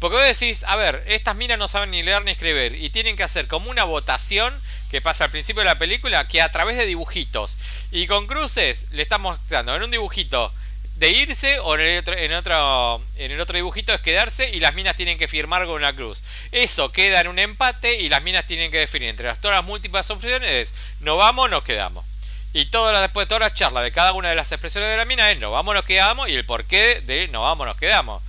Porque 0.03 0.17
vos 0.17 0.27
decís, 0.27 0.65
a 0.65 0.75
ver, 0.75 1.05
estas 1.07 1.37
minas 1.37 1.61
no 1.61 1.69
saben 1.69 1.93
ni 1.93 2.03
leer 2.03 2.25
ni 2.25 2.33
escribir 2.33 2.75
y 2.75 2.91
tienen 2.91 3.15
que 3.15 3.23
hacer 3.23 3.47
como 3.47 3.71
una 3.71 3.85
votación 3.85 4.53
que 4.91 5.01
pasa 5.01 5.27
al 5.27 5.31
principio 5.31 5.61
de 5.61 5.67
la 5.67 5.79
película 5.79 6.27
que 6.27 6.43
a 6.43 6.51
través 6.51 6.77
de 6.77 6.87
dibujitos 6.87 7.57
y 7.93 8.09
con 8.09 8.27
cruces 8.27 8.89
le 8.91 9.03
estamos 9.05 9.39
mostrando 9.39 9.77
en 9.77 9.85
un 9.85 9.93
dibujito 9.93 10.53
de 10.97 11.11
irse 11.13 11.61
o 11.61 11.77
en 11.77 11.83
el, 11.83 11.99
otro, 12.01 12.15
en, 12.15 12.33
otro, 12.33 13.01
en 13.15 13.31
el 13.31 13.41
otro 13.41 13.55
dibujito 13.55 13.95
es 13.95 14.01
quedarse 14.01 14.51
y 14.51 14.59
las 14.59 14.75
minas 14.75 14.97
tienen 14.97 15.19
que 15.19 15.29
firmar 15.29 15.67
con 15.67 15.77
una 15.77 15.95
cruz. 15.95 16.25
Eso 16.51 16.91
queda 16.91 17.21
en 17.21 17.29
un 17.29 17.39
empate 17.39 18.01
y 18.01 18.09
las 18.09 18.25
minas 18.25 18.45
tienen 18.45 18.73
que 18.73 18.79
definir 18.79 19.09
entre 19.09 19.29
las, 19.29 19.41
todas 19.41 19.59
las 19.59 19.65
múltiples 19.65 20.11
opciones 20.11 20.75
no 20.99 21.17
vamos, 21.17 21.49
nos 21.49 21.63
quedamos. 21.63 22.05
Y 22.53 22.65
toda 22.65 22.93
la, 22.93 23.03
después 23.03 23.29
toda 23.29 23.39
la 23.39 23.55
charla 23.55 23.83
de 23.83 23.93
cada 23.93 24.15
una 24.15 24.31
de 24.31 24.35
las 24.35 24.51
expresiones 24.51 24.91
de 24.91 24.97
la 24.97 25.05
mina 25.05 25.31
es 25.31 25.39
no 25.39 25.53
vamos, 25.53 25.77
nos 25.77 25.85
quedamos 25.85 26.29
y 26.29 26.35
el 26.35 26.45
porqué 26.45 27.01
de 27.03 27.29
no 27.29 27.43
vamos, 27.43 27.69
nos 27.69 27.77
quedamos. 27.77 28.21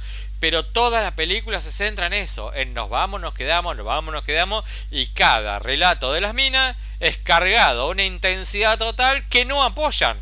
Pero 0.43 0.61
toda 0.61 0.99
la 0.99 1.11
película 1.11 1.61
se 1.61 1.71
centra 1.71 2.07
en 2.07 2.11
eso, 2.11 2.53
en 2.53 2.73
nos 2.73 2.89
vamos, 2.89 3.21
nos 3.21 3.33
quedamos, 3.33 3.77
nos 3.77 3.85
vamos, 3.85 4.13
nos 4.13 4.25
quedamos 4.25 4.65
y 4.91 5.07
cada 5.07 5.57
relato 5.59 6.11
de 6.11 6.19
las 6.19 6.33
minas 6.33 6.75
es 6.99 7.17
cargado 7.17 7.83
a 7.83 7.87
una 7.87 8.03
intensidad 8.03 8.77
total 8.77 9.25
que 9.29 9.45
no 9.45 9.63
apoyan 9.63 10.19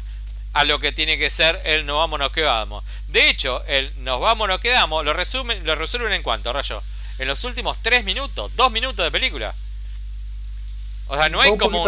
a 0.53 0.63
lo 0.63 0.77
que 0.77 0.91
tiene 0.91 1.17
que 1.17 1.31
ser 1.31 1.59
el 1.65 1.87
nos 1.87 1.97
vamos, 1.97 2.19
nos 2.19 2.31
quedamos. 2.31 2.83
De 3.07 3.31
hecho, 3.31 3.63
el 3.65 3.91
nos 4.03 4.21
vamos, 4.21 4.47
nos 4.47 4.59
quedamos 4.59 5.03
lo, 5.03 5.11
resumen, 5.13 5.65
lo 5.65 5.73
resuelven 5.73 6.13
en 6.13 6.21
cuanto, 6.21 6.53
Rayo. 6.53 6.83
En 7.17 7.27
los 7.27 7.43
últimos 7.43 7.81
tres 7.81 8.03
minutos, 8.03 8.55
dos 8.55 8.71
minutos 8.71 9.03
de 9.03 9.09
película. 9.09 9.55
O 11.11 11.17
sea, 11.17 11.27
no 11.27 11.41
hay 11.41 11.57
como. 11.57 11.83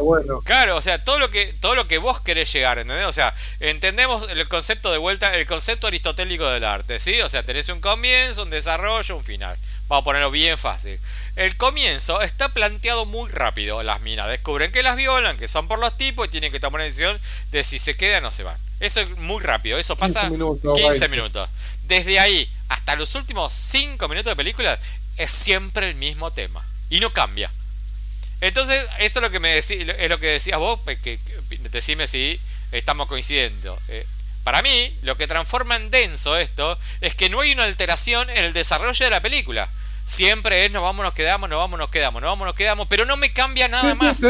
bueno. 0.00 0.40
Claro, 0.40 0.76
o 0.76 0.80
sea, 0.80 1.04
todo 1.04 1.20
lo 1.20 1.30
que 1.30 1.52
todo 1.60 1.76
lo 1.76 1.86
que 1.86 1.98
vos 1.98 2.20
querés 2.20 2.52
llegar, 2.52 2.78
¿entendés? 2.80 3.06
O 3.06 3.12
sea, 3.12 3.32
entendemos 3.60 4.28
el 4.28 4.48
concepto 4.48 4.90
de 4.90 4.98
vuelta, 4.98 5.32
el 5.36 5.46
concepto 5.46 5.86
aristotélico 5.86 6.44
del 6.48 6.64
arte, 6.64 6.98
¿sí? 6.98 7.20
O 7.20 7.28
sea, 7.28 7.44
tenés 7.44 7.68
un 7.68 7.80
comienzo, 7.80 8.42
un 8.42 8.50
desarrollo, 8.50 9.16
un 9.16 9.22
final. 9.22 9.56
Vamos 9.86 10.02
a 10.02 10.04
ponerlo 10.04 10.32
bien 10.32 10.58
fácil. 10.58 10.98
El 11.36 11.56
comienzo 11.56 12.22
está 12.22 12.48
planteado 12.48 13.06
muy 13.06 13.30
rápido. 13.30 13.84
Las 13.84 14.00
minas 14.00 14.26
descubren 14.28 14.72
que 14.72 14.82
las 14.82 14.96
violan, 14.96 15.36
que 15.36 15.46
son 15.46 15.68
por 15.68 15.78
los 15.78 15.96
tipos 15.96 16.26
y 16.26 16.30
tienen 16.30 16.50
que 16.50 16.58
tomar 16.58 16.80
una 16.80 16.86
decisión 16.86 17.20
de 17.52 17.62
si 17.62 17.78
se 17.78 17.96
quedan 17.96 18.24
o 18.24 18.32
se 18.32 18.42
van. 18.42 18.56
Eso 18.80 19.00
es 19.00 19.10
muy 19.10 19.40
rápido, 19.44 19.78
eso 19.78 19.94
pasa 19.94 20.22
15 20.22 20.32
minutos. 20.32 20.76
15 20.76 21.08
minutos. 21.08 21.48
Desde 21.84 22.18
ahí 22.18 22.50
hasta 22.68 22.96
los 22.96 23.14
últimos 23.14 23.52
5 23.52 24.08
minutos 24.08 24.32
de 24.32 24.36
película 24.36 24.76
es 25.18 25.30
siempre 25.30 25.88
el 25.88 25.94
mismo 25.94 26.32
tema. 26.32 26.64
Y 26.90 26.98
no 26.98 27.10
cambia. 27.10 27.52
Entonces, 28.40 28.84
esto 28.98 29.18
es 29.18 29.22
lo 29.22 29.30
que 29.30 29.40
me 29.40 29.56
es 29.56 29.70
lo 30.10 30.18
que 30.18 30.26
decías 30.26 30.58
vos, 30.58 30.80
pues, 30.84 30.98
que, 31.00 31.18
decime 31.70 32.06
si 32.06 32.40
estamos 32.72 33.08
coincidiendo. 33.08 33.78
Eh, 33.88 34.06
para 34.42 34.60
mí, 34.60 34.94
lo 35.02 35.16
que 35.16 35.26
transforma 35.26 35.76
en 35.76 35.90
denso 35.90 36.36
esto 36.36 36.78
es 37.00 37.14
que 37.14 37.30
no 37.30 37.40
hay 37.40 37.52
una 37.52 37.64
alteración 37.64 38.28
en 38.30 38.44
el 38.44 38.52
desarrollo 38.52 39.04
de 39.04 39.10
la 39.10 39.20
película. 39.20 39.68
Siempre 40.04 40.66
es 40.66 40.70
nos 40.70 40.82
vamos, 40.82 41.02
nos 41.02 41.14
quedamos, 41.14 41.48
nos 41.48 41.58
vamos, 41.58 41.78
nos 41.78 41.88
quedamos, 41.88 42.20
nos 42.20 42.30
vamos, 42.30 42.46
nos 42.46 42.54
quedamos, 42.54 42.86
pero 42.88 43.06
no 43.06 43.16
me 43.16 43.32
cambia 43.32 43.68
nada 43.68 43.94
más. 43.94 44.22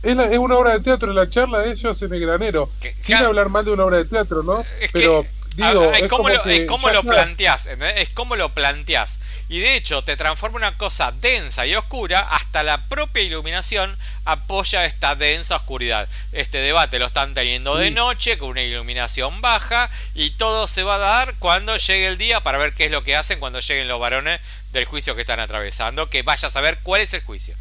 Es, 0.00 0.14
una 0.38 0.56
obra 0.56 0.74
de 0.74 0.80
teatro, 0.80 1.12
la 1.12 1.28
charla 1.28 1.58
de 1.58 1.72
ellos 1.72 2.00
en 2.02 2.14
el 2.14 2.20
granero. 2.20 2.70
Sin 3.00 3.16
hablar 3.16 3.48
mal 3.48 3.64
de 3.64 3.72
una 3.72 3.84
obra 3.84 3.96
de 3.96 4.04
teatro, 4.04 4.44
¿no? 4.44 4.64
pero 4.92 5.26
es 5.58 6.08
como 6.08 6.28
lo, 6.28 6.44
es 6.44 6.66
como 6.66 6.90
lo 6.90 7.02
planteás, 7.02 7.68
es 7.96 8.08
como 8.10 8.36
lo 8.36 8.50
planteás. 8.50 9.20
Y 9.48 9.60
de 9.60 9.76
hecho 9.76 10.02
te 10.02 10.16
transforma 10.16 10.56
una 10.56 10.76
cosa 10.76 11.12
densa 11.12 11.66
y 11.66 11.74
oscura, 11.74 12.20
hasta 12.20 12.62
la 12.62 12.86
propia 12.86 13.22
iluminación 13.22 13.96
apoya 14.24 14.84
esta 14.84 15.14
densa 15.14 15.56
oscuridad. 15.56 16.08
Este 16.32 16.58
debate 16.58 16.98
lo 16.98 17.06
están 17.06 17.34
teniendo 17.34 17.76
de 17.76 17.90
noche, 17.90 18.38
con 18.38 18.50
una 18.50 18.62
iluminación 18.62 19.40
baja, 19.40 19.90
y 20.14 20.30
todo 20.30 20.66
se 20.66 20.82
va 20.82 20.96
a 20.96 20.98
dar 20.98 21.34
cuando 21.38 21.76
llegue 21.76 22.06
el 22.06 22.18
día 22.18 22.40
para 22.42 22.58
ver 22.58 22.74
qué 22.74 22.84
es 22.84 22.90
lo 22.90 23.02
que 23.02 23.16
hacen 23.16 23.40
cuando 23.40 23.60
lleguen 23.60 23.88
los 23.88 24.00
varones 24.00 24.40
del 24.72 24.84
juicio 24.84 25.14
que 25.14 25.22
están 25.22 25.40
atravesando, 25.40 26.08
que 26.10 26.22
vaya 26.22 26.48
a 26.48 26.50
saber 26.50 26.78
cuál 26.82 27.00
es 27.00 27.14
el 27.14 27.22
juicio. 27.22 27.56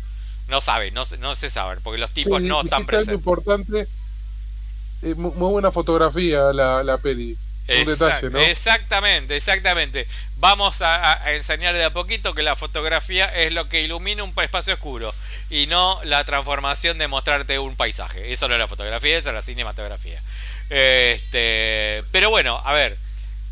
No 0.48 0.62
saben, 0.62 0.94
no, 0.94 1.04
no 1.20 1.36
se 1.36 1.50
saben, 1.50 1.80
porque 1.82 2.00
los 2.00 2.12
tipos 2.12 2.42
no 2.42 2.62
están 2.62 2.86
presentes. 2.86 3.16
importante, 3.16 3.88
eh, 5.02 5.16
muy 5.16 5.32
buena 5.32 5.72
fotografía 5.72 6.54
la, 6.54 6.84
la 6.84 6.98
peli. 6.98 7.38
Exactamente, 7.68 9.36
exactamente. 9.36 10.08
Vamos 10.38 10.82
a, 10.82 11.34
enseñar 11.34 11.74
de 11.76 11.84
a 11.84 11.90
poquito 11.92 12.34
que 12.34 12.44
la 12.44 12.56
fotografía 12.56 13.26
es 13.26 13.52
lo 13.52 13.68
que 13.68 13.82
ilumina 13.82 14.24
un 14.24 14.34
espacio 14.42 14.74
oscuro 14.74 15.14
y 15.50 15.68
no 15.68 16.00
la 16.04 16.24
transformación 16.24 16.98
de 16.98 17.08
mostrarte 17.08 17.60
un 17.60 17.76
paisaje. 17.76 18.32
Eso 18.32 18.48
no 18.48 18.54
es 18.54 18.60
la 18.60 18.68
fotografía, 18.68 19.18
eso 19.18 19.30
es 19.30 19.36
la 19.36 19.42
cinematografía. 19.42 20.22
Este, 20.70 22.04
pero 22.12 22.30
bueno, 22.30 22.62
a 22.64 22.74
ver, 22.74 22.98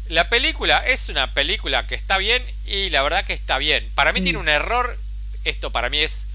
la 0.08 0.30
película 0.30 0.86
es 0.86 1.10
una 1.10 1.34
película 1.34 1.88
que 1.88 1.96
está 1.96 2.18
bien 2.18 2.44
y 2.66 2.90
la 2.92 3.02
verdad 3.02 3.26
que 3.26 3.34
está 3.34 3.58
bien. 3.58 3.90
Para 3.96 4.14
mí 4.14 4.22
tiene 4.22 4.40
un 4.40 4.50
error, 4.50 4.98
esto 5.44 5.72
para 5.72 5.90
mí 5.90 6.00
es 6.00 6.28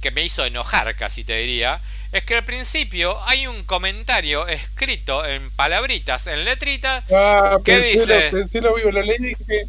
que 0.00 0.10
me 0.10 0.22
hizo 0.22 0.44
enojar 0.44 0.94
casi 0.96 1.24
te 1.24 1.36
diría, 1.36 1.80
es 2.12 2.24
que 2.24 2.34
al 2.34 2.44
principio 2.44 3.22
hay 3.24 3.46
un 3.46 3.64
comentario 3.64 4.48
escrito 4.48 5.24
en 5.24 5.50
palabritas, 5.52 6.26
en 6.26 6.44
letritas, 6.44 7.04
ah, 7.12 7.58
que 7.64 7.78
dice... 7.78 8.30
Lo, 8.60 8.74
vivo, 8.74 8.90
lo 8.90 9.02
leí 9.02 9.16
y 9.18 9.34
dije, 9.34 9.66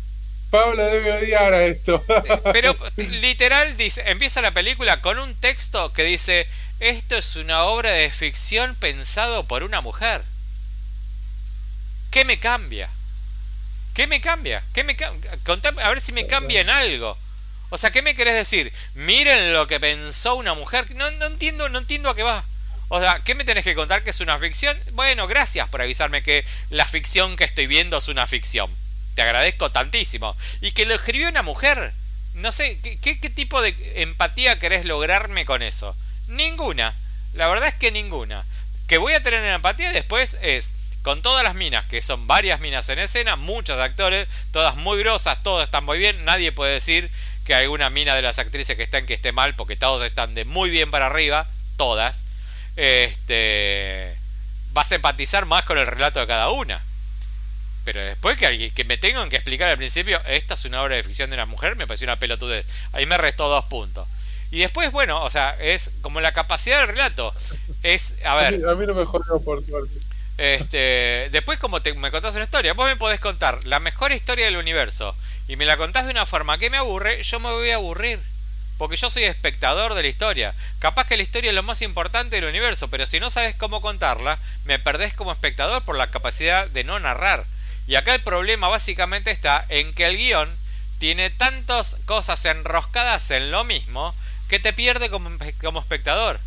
Pablo 0.50 0.84
debe 0.84 1.14
odiar 1.14 1.54
a 1.54 1.66
esto. 1.66 2.04
Pero 2.54 2.76
literal 2.98 3.78
dice, 3.78 4.04
empieza 4.08 4.42
la 4.42 4.52
película 4.52 5.02
con 5.02 5.20
un 5.20 5.36
texto 5.36 5.94
que 5.94 6.04
dice, 6.04 6.48
esto 6.80 7.16
es 7.16 7.36
una 7.36 7.64
obra 7.64 7.92
de 7.92 8.10
ficción 8.10 8.76
pensado 8.76 9.46
por 9.46 9.64
una 9.64 9.82
mujer. 9.82 10.24
¿Qué 12.10 12.26
me 12.26 12.39
cambia? 12.39 12.89
¿Qué 13.94 14.08
me 14.08 14.20
cambia? 14.20 14.64
¿Qué 14.74 14.84
me 14.84 14.98
a 15.82 15.89
ver 15.89 16.02
si 16.02 16.12
me 16.12 16.28
cambia 16.28 16.62
en 16.62 16.70
algo. 16.70 17.18
O 17.72 17.78
sea, 17.78 17.89
¿qué 17.89 18.01
me 18.01 18.15
querés 18.15 18.36
decir? 18.36 18.72
Miren 18.95 19.53
lo 19.53 19.65
que 19.65 19.80
pensó 19.80 20.36
una 20.36 20.53
mujer. 20.53 20.93
No, 20.93 21.07
entiendo, 21.07 21.69
no 21.69 21.80
entiendo 21.80 22.09
a 22.09 22.15
qué 22.15 22.22
va. 22.22 22.43
O 22.89 22.99
sea, 22.99 23.22
¿qué 23.24 23.34
me 23.34 23.45
tenés 23.45 23.63
que 23.63 23.76
contar 23.76 24.03
que 24.03 24.09
es 24.09 24.19
una 24.19 24.38
ficción? 24.38 24.78
Bueno, 24.91 25.26
gracias 25.26 25.69
por 25.69 25.82
avisarme 25.82 26.22
que 26.22 26.45
la 26.69 26.86
ficción 26.86 27.38
que 27.38 27.45
estoy 27.45 27.67
viendo 27.67 27.97
es 27.97 28.09
una 28.09 28.28
ficción. 28.28 28.69
Te 29.15 29.22
agradezco 29.22 29.72
tantísimo. 29.72 30.36
Y 30.59 30.72
que 30.72 30.86
lo 30.86 30.93
escribió 30.93 31.30
una 31.30 31.43
mujer. 31.43 31.93
No 32.34 32.51
sé, 32.51 32.78
¿qué, 32.82 32.99
qué, 32.99 33.30
tipo 33.30 33.61
de 33.61 33.74
empatía 34.01 34.59
querés 34.59 34.84
lograrme 34.84 35.45
con 35.45 35.61
eso? 35.61 35.95
Ninguna. 36.28 36.93
La 37.32 37.47
verdad 37.47 37.69
es 37.69 37.76
que 37.76 37.93
ninguna. 37.93 38.45
Que 38.88 38.97
voy 38.97 39.13
a 39.13 39.24
tener 39.24 39.45
empatía 39.45 39.93
después 39.93 40.38
es 40.41 40.74
con 41.03 41.22
todas 41.22 41.43
las 41.45 41.55
minas, 41.55 41.86
que 41.86 42.01
son 42.01 42.28
varias 42.28 42.59
minas 42.59 42.89
en 42.89 42.99
escena, 42.99 43.38
muchos 43.38 43.80
actores, 43.80 44.28
todas 44.51 44.76
muy 44.76 44.99
grosas, 44.99 45.41
todas 45.41 45.65
están 45.65 45.86
muy 45.86 45.97
bien, 45.97 46.26
nadie 46.26 46.51
puede 46.51 46.74
decir 46.74 47.09
que 47.46 47.56
alguna 47.56 47.89
mina 47.89 48.16
de 48.16 48.22
las 48.22 48.39
actrices 48.39 48.78
que 48.78 48.84
están 48.84 49.06
que 49.06 49.14
esté 49.14 49.32
mal, 49.32 49.56
porque 49.56 49.76
todos 49.76 50.04
están 50.04 50.34
de 50.36 50.46
muy 50.46 50.70
bien 50.70 50.92
para 50.92 51.08
arriba, 51.08 51.48
todas. 51.78 52.26
Este 52.76 54.18
vas 54.74 54.92
a 54.92 54.96
empatizar 54.96 55.46
más 55.46 55.66
con 55.66 55.78
el 55.78 55.88
relato 55.88 56.20
de 56.20 56.28
cada 56.28 56.50
una. 56.50 56.82
Pero 57.84 58.04
después 58.04 58.38
que, 58.38 58.72
que 58.72 58.84
me 58.84 58.98
tengan 58.98 59.30
que 59.30 59.38
explicar 59.38 59.70
al 59.70 59.78
principio, 59.78 60.22
esta 60.28 60.54
es 60.54 60.66
una 60.66 60.84
obra 60.84 60.96
de 60.96 61.04
ficción 61.04 61.30
de 61.30 61.36
una 61.36 61.46
mujer, 61.46 61.76
me 61.76 61.88
pareció 61.88 62.06
una 62.06 62.20
pelotudez. 62.20 62.66
Ahí 62.94 63.06
me 63.06 63.18
restó 63.18 63.50
dos 63.50 63.66
puntos. 63.66 64.08
Y 64.52 64.60
después, 64.60 64.92
bueno, 64.92 65.24
o 65.24 65.30
sea, 65.30 65.56
es 65.60 65.94
como 66.02 66.20
la 66.20 66.34
capacidad 66.34 66.82
del 66.82 66.89
relato. 66.89 67.34
Es, 67.84 68.18
a 68.26 68.36
ver. 68.36 68.56
A 68.68 68.76
mí, 68.76 68.86
no 68.86 68.94
me 68.94 69.06
jodió 69.06 69.42
por. 69.42 69.64
Este, 70.42 71.30
después, 71.32 71.60
como 71.60 71.84
te, 71.84 71.94
me 71.94 72.10
contás 72.10 72.34
una 72.34 72.46
historia, 72.46 72.74
vos 72.74 72.88
me 72.88 72.96
podés 72.96 73.20
contar 73.20 73.64
la 73.68 73.80
mejor 73.80 74.12
historia 74.12 74.46
del 74.46 74.58
universo 74.58 75.16
y 75.48 75.56
me 75.56 75.66
la 75.66 75.78
contás 75.78 76.06
de 76.06 76.12
una 76.12 76.26
forma 76.26 76.58
que 76.58 76.72
me 76.72 76.78
aburre, 76.78 77.22
yo 77.22 77.39
me 77.39 77.52
voy 77.52 77.70
a 77.70 77.76
aburrir. 77.76 78.20
Porque 78.80 78.96
yo 78.96 79.12
soy 79.12 79.26
espectador 79.26 79.94
de 79.94 80.02
la 80.02 80.08
historia. 80.08 80.56
Capaz 80.80 81.06
que 81.06 81.16
la 81.16 81.22
historia 81.22 81.52
es 81.52 81.56
lo 81.56 81.62
más 81.62 81.84
importante 81.84 82.38
del 82.38 82.50
universo, 82.50 82.88
pero 82.88 83.06
si 83.06 83.20
no 83.20 83.30
sabes 83.30 83.54
cómo 83.54 83.82
contarla, 83.82 84.39
me 84.66 84.80
perdés 84.80 85.14
como 85.14 85.32
espectador 85.32 85.84
por 85.84 85.96
la 85.96 86.10
capacidad 86.10 86.66
de 86.66 86.86
no 86.86 87.00
narrar. 87.00 87.46
Y 87.86 87.94
acá 87.94 88.16
el 88.16 88.24
problema 88.24 88.68
básicamente 88.68 89.30
está 89.30 89.64
en 89.70 89.94
que 89.94 90.08
el 90.08 90.18
guion 90.18 90.50
tiene 90.98 91.30
tantas 91.30 91.98
cosas 92.06 92.44
enroscadas 92.46 93.30
en 93.30 93.52
lo 93.52 93.64
mismo 93.64 94.16
que 94.50 94.58
te 94.60 94.74
pierde 94.74 95.12
como, 95.12 95.30
como 95.62 95.82
espectador. 95.82 96.39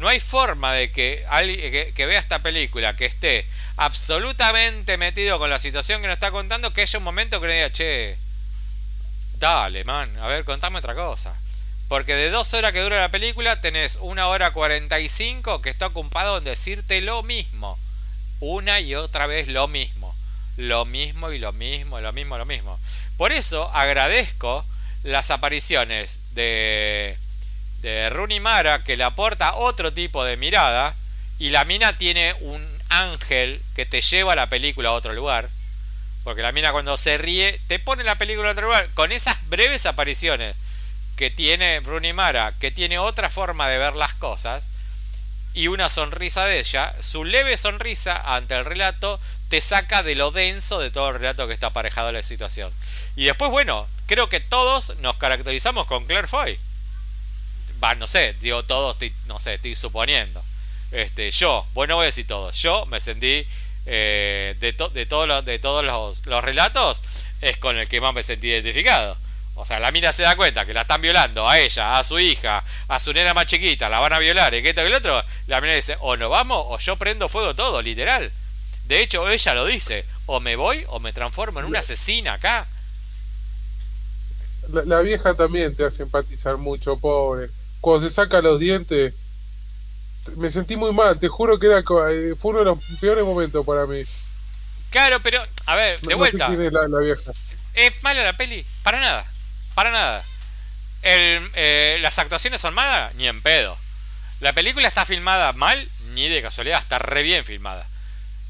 No 0.00 0.08
hay 0.08 0.18
forma 0.18 0.72
de 0.72 0.90
que 0.90 1.26
alguien 1.28 1.92
que, 1.94 2.06
vea 2.06 2.18
esta 2.18 2.38
película, 2.38 2.96
que 2.96 3.04
esté 3.04 3.46
absolutamente 3.76 4.96
metido 4.96 5.38
con 5.38 5.50
la 5.50 5.58
situación 5.58 6.00
que 6.00 6.06
nos 6.06 6.14
está 6.14 6.30
contando, 6.30 6.72
que 6.72 6.80
haya 6.80 6.98
un 6.98 7.04
momento 7.04 7.38
que 7.38 7.48
le 7.48 7.54
diga, 7.54 7.70
che, 7.70 8.16
dale, 9.34 9.84
man, 9.84 10.10
a 10.18 10.26
ver, 10.26 10.44
contame 10.44 10.78
otra 10.78 10.94
cosa. 10.94 11.36
Porque 11.86 12.14
de 12.14 12.30
dos 12.30 12.54
horas 12.54 12.72
que 12.72 12.80
dura 12.80 12.98
la 12.98 13.10
película, 13.10 13.60
tenés 13.60 13.98
una 14.00 14.28
hora 14.28 14.52
cuarenta 14.52 15.00
y 15.00 15.10
cinco 15.10 15.60
que 15.60 15.68
está 15.68 15.88
ocupado 15.88 16.38
en 16.38 16.44
decirte 16.44 17.02
lo 17.02 17.22
mismo. 17.22 17.78
Una 18.40 18.80
y 18.80 18.94
otra 18.94 19.26
vez 19.26 19.48
lo 19.48 19.68
mismo. 19.68 20.14
Lo 20.56 20.86
mismo 20.86 21.30
y 21.30 21.38
lo 21.38 21.52
mismo, 21.52 22.00
lo 22.00 22.12
mismo, 22.14 22.38
lo 22.38 22.46
mismo. 22.46 22.78
Por 23.18 23.32
eso 23.32 23.70
agradezco 23.74 24.64
las 25.02 25.30
apariciones 25.30 26.20
de 26.30 27.18
de 27.82 28.10
Rooney 28.10 28.40
Mara 28.40 28.84
que 28.84 28.96
le 28.96 29.04
aporta 29.04 29.54
otro 29.54 29.92
tipo 29.92 30.24
de 30.24 30.36
mirada 30.36 30.94
y 31.38 31.50
la 31.50 31.64
mina 31.64 31.96
tiene 31.96 32.34
un 32.40 32.66
ángel 32.88 33.62
que 33.74 33.86
te 33.86 34.00
lleva 34.00 34.34
la 34.34 34.48
película 34.48 34.90
a 34.90 34.92
otro 34.92 35.12
lugar. 35.12 35.48
Porque 36.22 36.42
la 36.42 36.52
mina 36.52 36.72
cuando 36.72 36.96
se 36.96 37.16
ríe 37.16 37.58
te 37.66 37.78
pone 37.78 38.04
la 38.04 38.18
película 38.18 38.50
a 38.50 38.52
otro 38.52 38.66
lugar. 38.66 38.88
Con 38.94 39.10
esas 39.10 39.36
breves 39.48 39.86
apariciones 39.86 40.54
que 41.16 41.30
tiene 41.30 41.80
Rooney 41.80 42.12
Mara, 42.12 42.52
que 42.60 42.70
tiene 42.70 42.98
otra 42.98 43.30
forma 43.30 43.68
de 43.68 43.78
ver 43.78 43.96
las 43.96 44.14
cosas, 44.14 44.68
y 45.52 45.68
una 45.68 45.88
sonrisa 45.88 46.44
de 46.44 46.60
ella, 46.60 46.94
su 47.00 47.24
leve 47.24 47.56
sonrisa 47.56 48.36
ante 48.36 48.54
el 48.54 48.64
relato 48.64 49.18
te 49.48 49.60
saca 49.60 50.02
de 50.02 50.14
lo 50.14 50.30
denso 50.30 50.78
de 50.78 50.90
todo 50.90 51.08
el 51.08 51.14
relato 51.14 51.48
que 51.48 51.54
está 51.54 51.68
aparejado 51.68 52.08
a 52.08 52.12
la 52.12 52.22
situación. 52.22 52.72
Y 53.16 53.24
después, 53.24 53.50
bueno, 53.50 53.88
creo 54.06 54.28
que 54.28 54.40
todos 54.40 54.96
nos 54.98 55.16
caracterizamos 55.16 55.86
con 55.86 56.04
Claire 56.04 56.28
Foy 56.28 56.58
va, 57.82 57.94
no 57.94 58.06
sé, 58.06 58.34
digo 58.40 58.62
todo, 58.64 58.92
estoy, 58.92 59.12
no 59.26 59.40
sé, 59.40 59.54
estoy 59.54 59.74
suponiendo. 59.74 60.42
Este, 60.92 61.30
yo, 61.30 61.66
bueno, 61.72 61.96
voy 61.96 62.04
a 62.04 62.06
decir 62.06 62.26
todo. 62.26 62.50
Yo 62.52 62.86
me 62.86 63.00
sentí 63.00 63.46
eh, 63.86 64.56
de, 64.60 64.72
de, 64.92 65.06
todos 65.06 65.28
los, 65.28 65.44
de 65.44 65.58
todos 65.58 65.84
los, 65.84 66.26
los, 66.26 66.44
relatos, 66.44 67.02
es 67.40 67.56
con 67.56 67.76
el 67.76 67.88
que 67.88 68.00
más 68.00 68.14
me 68.14 68.22
sentí 68.22 68.48
identificado. 68.48 69.16
O 69.54 69.64
sea, 69.64 69.78
la 69.78 69.92
mina 69.92 70.12
se 70.12 70.22
da 70.22 70.36
cuenta 70.36 70.64
que 70.64 70.72
la 70.72 70.82
están 70.82 71.02
violando 71.02 71.48
a 71.48 71.58
ella, 71.58 71.98
a 71.98 72.04
su 72.04 72.18
hija, 72.18 72.64
a 72.88 72.98
su 72.98 73.12
nena 73.12 73.34
más 73.34 73.46
chiquita, 73.46 73.88
la 73.88 74.00
van 74.00 74.12
a 74.12 74.18
violar 74.18 74.54
y 74.54 74.62
que 74.62 74.70
esto 74.70 74.82
y 74.82 74.86
el 74.86 74.94
otro. 74.94 75.22
La 75.46 75.60
mina 75.60 75.74
dice, 75.74 75.96
o 76.00 76.16
nos 76.16 76.30
vamos 76.30 76.64
o 76.68 76.78
yo 76.78 76.96
prendo 76.96 77.28
fuego 77.28 77.54
todo, 77.54 77.82
literal. 77.82 78.30
De 78.84 79.02
hecho, 79.02 79.28
ella 79.28 79.54
lo 79.54 79.66
dice, 79.66 80.04
o 80.26 80.40
me 80.40 80.56
voy 80.56 80.84
o 80.88 80.98
me 80.98 81.12
transformo 81.12 81.60
en 81.60 81.66
una 81.66 81.80
asesina 81.80 82.34
acá. 82.34 82.66
La, 84.68 84.82
la 84.84 85.00
vieja 85.00 85.34
también 85.34 85.74
te 85.74 85.84
hace 85.84 86.04
empatizar 86.04 86.56
mucho, 86.56 86.96
pobre 86.96 87.50
cuando 87.80 88.08
se 88.08 88.14
saca 88.14 88.42
los 88.42 88.60
dientes, 88.60 89.14
me 90.36 90.50
sentí 90.50 90.76
muy 90.76 90.92
mal, 90.92 91.18
te 91.18 91.28
juro 91.28 91.58
que 91.58 91.66
era 91.66 91.78
eh, 91.78 92.34
fue 92.38 92.50
uno 92.50 92.58
de 92.60 92.64
los 92.66 92.78
peores 93.00 93.24
momentos 93.24 93.64
para 93.64 93.86
mí. 93.86 94.02
Claro, 94.90 95.20
pero, 95.20 95.42
a 95.66 95.76
ver, 95.76 96.00
de 96.00 96.14
vuelta. 96.14 96.50
¿Es 97.74 98.02
mala 98.02 98.24
la 98.24 98.36
peli? 98.36 98.64
Para 98.82 99.00
nada, 99.00 99.24
para 99.74 99.90
nada. 99.90 100.22
El, 101.02 101.48
eh, 101.54 101.98
¿Las 102.02 102.18
actuaciones 102.18 102.60
son 102.60 102.74
malas? 102.74 103.14
Ni 103.14 103.26
en 103.26 103.40
pedo. 103.40 103.78
¿La 104.40 104.52
película 104.52 104.88
está 104.88 105.04
filmada 105.06 105.52
mal? 105.52 105.88
Ni 106.12 106.28
de 106.28 106.42
casualidad, 106.42 106.80
está 106.80 106.98
re 106.98 107.22
bien 107.22 107.44
filmada. 107.44 107.86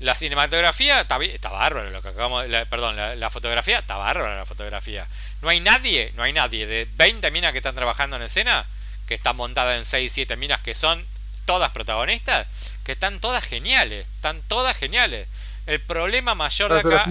La 0.00 0.14
cinematografía 0.14 1.02
está, 1.02 1.18
está 1.22 1.50
bárbara, 1.50 1.90
lo 1.90 2.00
que 2.00 2.08
acabamos, 2.08 2.46
perdón, 2.70 2.96
la, 2.96 3.14
la, 3.16 3.28
fotografía 3.28 3.80
está 3.80 3.96
bárbara 3.98 4.34
la 4.34 4.46
fotografía. 4.46 5.06
No 5.42 5.50
hay 5.50 5.60
nadie, 5.60 6.10
no 6.16 6.22
hay 6.22 6.32
nadie 6.32 6.66
de 6.66 6.88
20 6.96 7.30
minas 7.30 7.52
que 7.52 7.58
están 7.58 7.74
trabajando 7.74 8.16
en 8.16 8.22
escena 8.22 8.66
que 9.10 9.16
está 9.16 9.32
montada 9.32 9.76
en 9.76 9.84
6, 9.84 10.12
7 10.12 10.36
minas 10.36 10.60
que 10.60 10.72
son 10.72 11.04
todas 11.44 11.72
protagonistas, 11.72 12.46
que 12.84 12.92
están 12.92 13.18
todas 13.18 13.42
geniales, 13.42 14.06
están 14.14 14.40
todas 14.46 14.76
geniales. 14.76 15.26
El 15.66 15.80
problema 15.80 16.36
mayor 16.36 16.72
de 16.72 16.78
acá... 16.78 17.06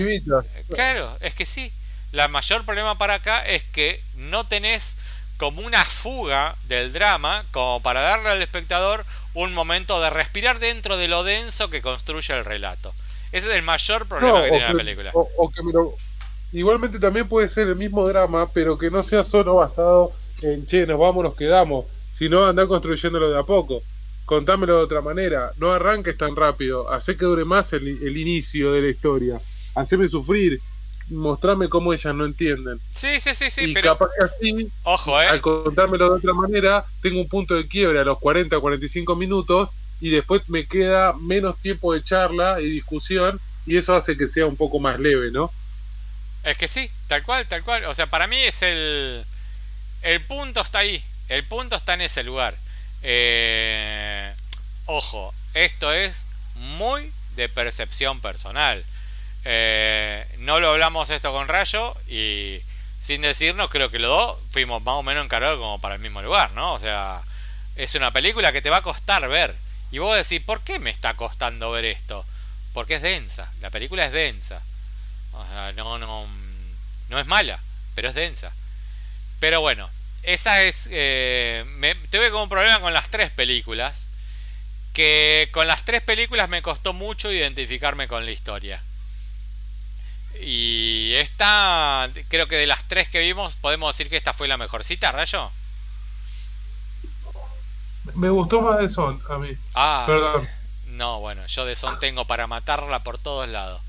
Claro, 0.74 1.18
es 1.20 1.34
que 1.34 1.46
sí. 1.46 1.74
La 2.14 2.30
mayor 2.30 2.64
problema 2.64 2.98
para 2.98 3.16
acá 3.16 3.46
es 3.46 3.66
que 3.66 4.02
no 4.16 4.46
tenés 4.46 4.96
como 5.36 5.62
una 5.62 5.84
fuga 5.84 6.56
del 6.70 6.94
drama 6.94 7.44
como 7.52 7.82
para 7.82 8.00
darle 8.00 8.30
al 8.30 8.42
espectador 8.42 9.06
un 9.34 9.54
momento 9.54 10.00
de 10.00 10.10
respirar 10.10 10.60
dentro 10.60 10.96
de 10.96 11.10
lo 11.10 11.26
denso 11.26 11.70
que 11.70 11.82
construye 11.82 12.34
el 12.34 12.46
relato. 12.46 12.94
Ese 13.34 13.50
es 13.50 13.56
el 13.56 13.62
mayor 13.62 14.08
problema 14.08 14.42
que 14.44 14.52
tiene 14.52 14.70
la 14.70 14.74
película. 14.74 15.12
igualmente 16.54 16.98
también 16.98 17.28
puede 17.28 17.50
ser 17.50 17.68
el 17.68 17.76
mismo 17.76 18.08
drama, 18.08 18.50
pero 18.54 18.78
que 18.78 18.90
no 18.90 19.04
sea 19.04 19.22
solo 19.22 19.56
basado 19.56 20.14
en 20.42 20.66
che, 20.66 20.86
nos 20.86 21.00
vamos, 21.00 21.24
nos 21.24 21.36
quedamos. 21.36 21.86
Si 22.12 22.30
no, 22.30 22.46
anda 22.46 22.68
construyéndolo 22.68 23.30
de 23.30 23.40
a 23.40 23.44
poco. 23.44 23.82
Contámelo 24.26 24.78
de 24.78 24.84
otra 24.84 25.02
manera. 25.02 25.52
No 25.58 25.72
arranques 25.72 26.18
tan 26.18 26.36
rápido. 26.36 26.92
Hacé 26.92 27.16
que 27.16 27.26
dure 27.26 27.46
más 27.46 27.74
el, 27.74 27.88
inicio 27.88 28.74
de 28.74 28.82
la 28.82 28.90
historia. 28.90 29.40
Haceme 29.76 30.08
sufrir. 30.10 30.60
Mostrame 31.10 31.70
cómo 31.70 31.94
ellas 31.94 32.14
no 32.14 32.26
entienden. 32.26 32.80
Sí, 32.92 33.20
sí, 33.20 33.34
sí, 33.34 33.50
sí. 33.50 33.72
Y 33.72 33.74
pero... 33.74 33.98
capaz 33.98 34.10
que 34.20 34.26
así, 34.26 34.72
Ojo, 34.84 35.20
eh. 35.20 35.26
al 35.26 35.42
contármelo 35.42 36.10
de 36.10 36.16
otra 36.18 36.34
manera, 36.34 36.86
tengo 37.02 37.20
un 37.20 37.28
punto 37.28 37.56
de 37.56 37.68
quiebre 37.68 38.00
a 38.00 38.04
los 38.04 38.20
40, 38.20 38.60
45 38.60 39.16
minutos 39.16 39.70
y 40.00 40.12
después 40.12 40.48
me 40.50 40.68
queda 40.68 41.14
menos 41.14 41.58
tiempo 41.58 41.94
de 41.94 42.04
charla 42.04 42.62
y 42.62 42.70
discusión 42.70 43.40
y 43.66 43.78
eso 43.78 43.96
hace 43.96 44.16
que 44.16 44.28
sea 44.28 44.46
un 44.46 44.56
poco 44.56 44.80
más 44.80 45.00
leve, 45.00 45.32
¿no? 45.32 45.52
Es 46.44 46.58
que 46.58 46.68
sí, 46.68 46.90
tal 47.08 47.24
cual, 47.24 47.48
tal 47.48 47.64
cual. 47.64 47.86
O 47.86 47.94
sea, 47.94 48.08
para 48.08 48.28
mí 48.28 48.38
es 48.38 48.62
el 48.62 49.26
el 50.02 50.22
punto 50.26 50.62
está 50.62 50.80
ahí. 50.80 51.04
El 51.28 51.46
punto 51.46 51.76
está 51.76 51.94
en 51.94 52.02
ese 52.02 52.24
lugar. 52.24 52.56
Eh, 53.02 54.34
ojo, 54.86 55.34
esto 55.54 55.94
es 55.94 56.26
muy 56.56 57.12
de 57.36 57.50
percepción 57.50 58.20
personal. 58.20 58.84
Eh, 59.46 60.26
no 60.40 60.60
lo 60.60 60.72
hablamos 60.72 61.10
esto 61.10 61.32
con 61.32 61.48
Rayo 61.48 61.96
y 62.08 62.62
sin 62.98 63.22
decirnos, 63.22 63.70
creo 63.70 63.90
que 63.90 64.00
los 64.00 64.10
dos 64.10 64.38
fuimos 64.52 64.84
más 64.84 64.96
o 64.96 65.04
menos 65.04 65.24
encarados 65.24 65.58
como 65.58 65.80
para 65.80 65.96
el 65.96 66.02
mismo 66.02 66.22
lugar, 66.22 66.52
¿no? 66.52 66.74
O 66.74 66.80
sea, 66.80 67.22
es 67.76 67.96
una 67.96 68.12
película 68.12 68.52
que 68.52 68.62
te 68.62 68.70
va 68.70 68.78
a 68.78 68.82
costar 68.82 69.28
ver. 69.30 69.56
Y 69.92 70.00
vos 70.00 70.16
decís, 70.16 70.46
¿por 70.46 70.62
qué 70.62 70.80
me 70.80 70.90
está 70.90 71.14
costando 71.14 71.72
ver 71.72 71.86
esto? 71.86 72.26
Porque 72.74 72.96
es 72.96 73.02
densa. 73.02 73.52
La 73.62 73.70
película 73.70 74.06
es 74.06 74.12
densa. 74.12 74.62
O 75.32 75.46
sea, 75.46 75.72
no, 75.74 75.98
no, 75.98 76.28
no 77.08 77.20
es 77.20 77.26
mala, 77.26 77.60
pero 77.96 78.10
es 78.10 78.16
densa. 78.16 78.52
Pero 79.40 79.62
bueno, 79.62 79.90
esa 80.24 80.64
es... 80.64 80.90
Eh, 80.92 81.66
me, 81.78 81.96
tuve 81.96 82.30
como 82.32 82.44
un 82.44 82.50
problema 82.50 82.80
con 82.80 82.94
las 82.94 83.10
tres 83.10 83.32
películas. 83.32 84.10
Que 84.94 85.50
con 85.52 85.68
las 85.68 85.86
tres 85.86 86.02
películas 86.02 86.50
me 86.50 86.62
costó 86.62 86.94
mucho 86.94 87.32
identificarme 87.32 88.08
con 88.08 88.26
la 88.26 88.32
historia. 88.32 88.82
Y 90.42 91.14
esta, 91.16 92.10
creo 92.28 92.48
que 92.48 92.56
de 92.56 92.68
las 92.68 92.88
tres 92.88 93.10
que 93.10 93.20
vimos, 93.20 93.56
podemos 93.58 93.96
decir 93.96 94.10
que 94.10 94.18
esta 94.18 94.34
fue 94.34 94.48
la 94.48 94.58
mejor 94.58 94.84
cita, 94.84 95.12
Rayo. 95.12 95.52
me 98.16 98.30
gustó 98.30 98.62
más 98.62 98.80
de 98.80 98.90
Son 98.90 99.22
a 99.30 99.38
mí. 99.38 99.50
Ah, 99.74 100.04
Perdón. 100.08 100.48
no, 100.88 101.20
bueno, 101.20 101.46
yo 101.48 101.66
de 101.66 101.76
Son 101.76 102.00
tengo 102.00 102.26
para 102.26 102.48
matarla 102.48 103.04
por 103.04 103.18
todos 103.18 103.48
lados. 103.50 103.82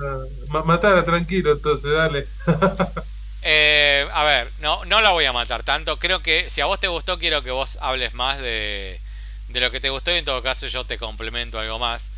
Ah, 0.00 0.62
matala 0.64 1.04
tranquilo, 1.04 1.52
entonces, 1.52 1.90
dale. 1.92 2.26
Eh, 3.48 4.04
a 4.12 4.24
ver, 4.24 4.50
no, 4.58 4.84
no 4.86 5.00
la 5.00 5.10
voy 5.10 5.24
a 5.24 5.32
matar 5.32 5.62
tanto. 5.62 6.00
Creo 6.00 6.20
que 6.20 6.50
si 6.50 6.60
a 6.60 6.66
vos 6.66 6.80
te 6.80 6.88
gustó, 6.88 7.16
quiero 7.16 7.44
que 7.44 7.52
vos 7.52 7.78
hables 7.80 8.12
más 8.12 8.40
de, 8.40 9.00
de 9.48 9.60
lo 9.60 9.70
que 9.70 9.78
te 9.78 9.88
gustó 9.88 10.10
y 10.10 10.16
en 10.18 10.24
todo 10.24 10.42
caso 10.42 10.66
yo 10.66 10.84
te 10.84 10.98
complemento 10.98 11.60
algo 11.60 11.78
más. 11.78 12.10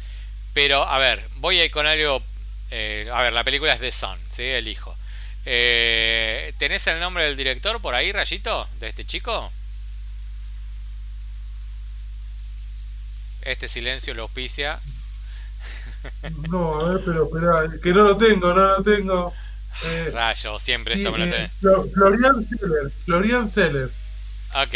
Pero, 0.54 0.88
a 0.88 0.96
ver, 0.98 1.28
voy 1.36 1.60
a 1.60 1.66
ir 1.66 1.70
con 1.70 1.86
algo... 1.86 2.22
Eh, 2.70 3.10
a 3.12 3.20
ver, 3.20 3.34
la 3.34 3.44
película 3.44 3.74
es 3.74 3.80
The 3.80 3.92
Son, 3.92 4.18
¿sí? 4.30 4.42
El 4.42 4.68
hijo. 4.68 4.96
Eh, 5.44 6.54
¿Tenés 6.56 6.86
el 6.86 6.98
nombre 6.98 7.24
del 7.24 7.36
director 7.36 7.78
por 7.82 7.94
ahí, 7.94 8.10
Rayito? 8.10 8.66
¿De 8.80 8.88
este 8.88 9.04
chico? 9.04 9.52
Este 13.42 13.68
silencio 13.68 14.14
lo 14.14 14.22
auspicia. 14.22 14.80
No, 16.48 16.80
a 16.80 16.88
ver, 16.88 17.02
pero 17.04 17.24
espera, 17.26 17.80
que 17.82 17.90
no 17.90 18.02
lo 18.04 18.16
tengo, 18.16 18.54
no 18.54 18.78
lo 18.78 18.82
tengo. 18.82 19.34
Eh, 19.84 20.10
Rayo, 20.12 20.58
siempre 20.58 20.94
esto 20.94 21.12
me 21.12 21.18
lo 21.18 21.30
tenés. 21.30 21.50
Florian 21.60 22.46
Seller. 22.48 22.92
Florian 23.04 23.48
Seller. 23.48 23.90
Ok. 24.54 24.74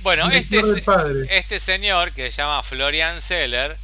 Bueno, 0.00 0.30
este, 0.30 0.60
este 1.30 1.58
señor 1.58 2.12
que 2.12 2.30
se 2.30 2.42
llama 2.42 2.62
Florian 2.62 3.20
Seller 3.20 3.76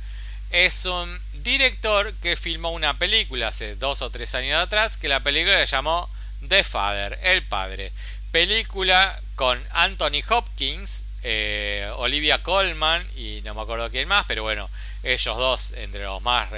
es 0.51 0.85
un 0.85 1.19
director 1.43 2.13
que 2.23 2.37
filmó 2.37 2.71
una 2.71 2.99
película 2.99 3.49
hace 3.49 3.75
dos 3.77 4.03
o 4.03 4.11
tres 4.11 4.35
años 4.35 4.61
atrás 4.61 4.99
que 4.99 5.09
la 5.09 5.21
película 5.21 5.59
se 5.59 5.67
llamó 5.67 6.09
The 6.47 6.63
Father, 6.63 7.19
El 7.23 7.43
Padre. 7.43 7.93
Película 8.31 9.19
con 9.35 9.61
Anthony 9.73 10.23
Hopkins, 10.29 11.07
eh, 11.23 11.91
Olivia 11.97 12.43
Colman 12.43 13.07
y 13.17 13.41
no 13.45 13.55
me 13.55 13.63
acuerdo 13.63 13.91
quién 13.91 14.09
más, 14.09 14.25
pero 14.29 14.43
bueno, 14.43 14.69
ellos 15.03 15.37
dos 15.37 15.73
entre 15.73 16.05
los 16.05 16.23
más, 16.23 16.51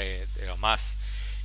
los 0.44 0.59
más 0.59 0.98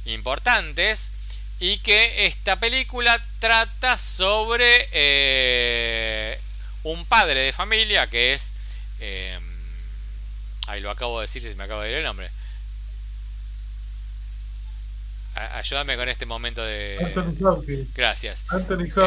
importantes. 0.06 1.12
Y 1.60 1.80
que 1.80 2.26
esta 2.26 2.60
película 2.60 3.22
trata 3.40 3.98
sobre 3.98 4.88
eh, 4.92 6.40
un 6.84 7.06
padre 7.06 7.42
de 7.42 7.54
familia 7.54 8.08
que 8.08 8.34
es... 8.34 8.54
Eh, 9.00 9.38
ahí 10.68 10.80
lo 10.82 10.92
acabo 10.92 11.20
de 11.20 11.24
decir, 11.24 11.42
si 11.42 11.54
me 11.56 11.64
acabo 11.64 11.82
de 11.82 11.92
ir 11.92 11.98
el 11.98 12.04
nombre. 12.04 12.30
ayúdame 15.54 15.96
con 15.96 16.10
este 16.10 16.26
momento 16.26 16.64
de. 16.64 16.98
Gracias. 17.96 18.46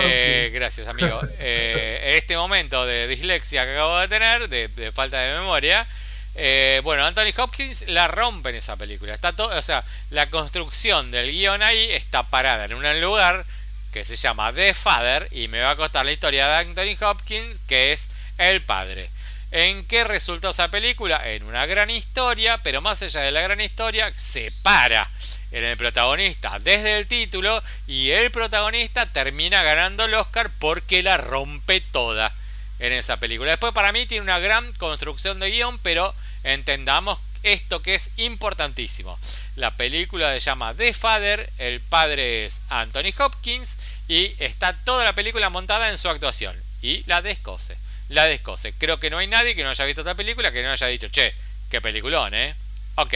Eh, 0.02 0.50
gracias, 0.52 0.88
amigo. 0.88 1.20
Eh, 1.38 2.00
en 2.04 2.14
este 2.14 2.36
momento 2.36 2.86
de 2.86 3.06
dislexia 3.06 3.64
que 3.64 3.72
acabo 3.72 3.98
de 3.98 4.08
tener, 4.08 4.48
de, 4.48 4.92
falta 4.92 5.18
de 5.18 5.38
memoria. 5.38 5.86
Eh, 6.34 6.80
bueno, 6.82 7.04
Anthony 7.04 7.32
Hopkins 7.36 7.86
la 7.88 8.08
rompe 8.08 8.50
en 8.50 8.56
esa 8.56 8.76
película. 8.76 9.12
Está 9.12 9.32
todo, 9.32 9.56
o 9.56 9.62
sea, 9.62 9.84
la 10.10 10.30
construcción 10.30 11.10
del 11.10 11.30
guion 11.30 11.62
ahí 11.62 11.90
está 11.92 12.22
parada 12.22 12.64
en 12.64 12.74
un 12.74 13.00
lugar 13.00 13.44
que 13.92 14.04
se 14.04 14.16
llama 14.16 14.52
The 14.52 14.72
Father 14.72 15.28
y 15.30 15.48
me 15.48 15.60
va 15.60 15.70
a 15.70 15.76
contar 15.76 16.06
la 16.06 16.12
historia 16.12 16.48
de 16.48 16.54
Anthony 16.54 17.04
Hopkins, 17.04 17.60
que 17.68 17.92
es 17.92 18.10
el 18.38 18.62
padre. 18.62 19.10
¿En 19.50 19.84
qué 19.84 20.04
resultó 20.04 20.48
esa 20.48 20.68
película? 20.68 21.30
En 21.30 21.42
una 21.42 21.66
gran 21.66 21.90
historia, 21.90 22.56
pero 22.62 22.80
más 22.80 23.02
allá 23.02 23.20
de 23.20 23.32
la 23.32 23.42
gran 23.42 23.60
historia, 23.60 24.10
se 24.16 24.50
para 24.62 25.10
en 25.50 25.64
el 25.64 25.76
protagonista 25.76 26.58
desde 26.60 26.98
el 26.98 27.06
título 27.06 27.62
y 27.86 28.12
el 28.12 28.30
protagonista 28.30 29.04
termina 29.04 29.62
ganando 29.62 30.06
el 30.06 30.14
Oscar 30.14 30.50
porque 30.58 31.02
la 31.02 31.18
rompe 31.18 31.82
toda 31.82 32.32
en 32.78 32.94
esa 32.94 33.18
película. 33.18 33.50
Después 33.50 33.74
para 33.74 33.92
mí 33.92 34.06
tiene 34.06 34.22
una 34.22 34.38
gran 34.38 34.72
construcción 34.74 35.38
de 35.38 35.50
guion, 35.50 35.78
pero 35.80 36.14
entendamos 36.44 37.18
esto 37.42 37.82
que 37.82 37.94
es 37.94 38.12
importantísimo. 38.16 39.18
La 39.56 39.76
película 39.76 40.32
se 40.32 40.40
llama 40.40 40.74
The 40.74 40.94
Father, 40.94 41.52
el 41.58 41.80
padre 41.80 42.44
es 42.46 42.62
Anthony 42.68 43.12
Hopkins 43.18 43.78
y 44.08 44.34
está 44.38 44.72
toda 44.84 45.04
la 45.04 45.14
película 45.14 45.50
montada 45.50 45.90
en 45.90 45.98
su 45.98 46.08
actuación 46.08 46.56
y 46.80 47.02
la 47.06 47.22
descose 47.22 47.76
la 48.12 48.26
descose. 48.26 48.72
Creo 48.74 49.00
que 49.00 49.10
no 49.10 49.18
hay 49.18 49.26
nadie 49.26 49.54
que 49.54 49.64
no 49.64 49.70
haya 49.70 49.84
visto 49.84 50.02
esta 50.02 50.14
película 50.14 50.52
que 50.52 50.62
no 50.62 50.70
haya 50.70 50.86
dicho, 50.86 51.08
che, 51.08 51.34
qué 51.70 51.80
peliculón, 51.80 52.34
¿eh? 52.34 52.54
Ok, 52.96 53.14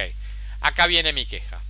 acá 0.61 0.87
viene 0.87 1.13
mi 1.13 1.27
queja. 1.27 1.61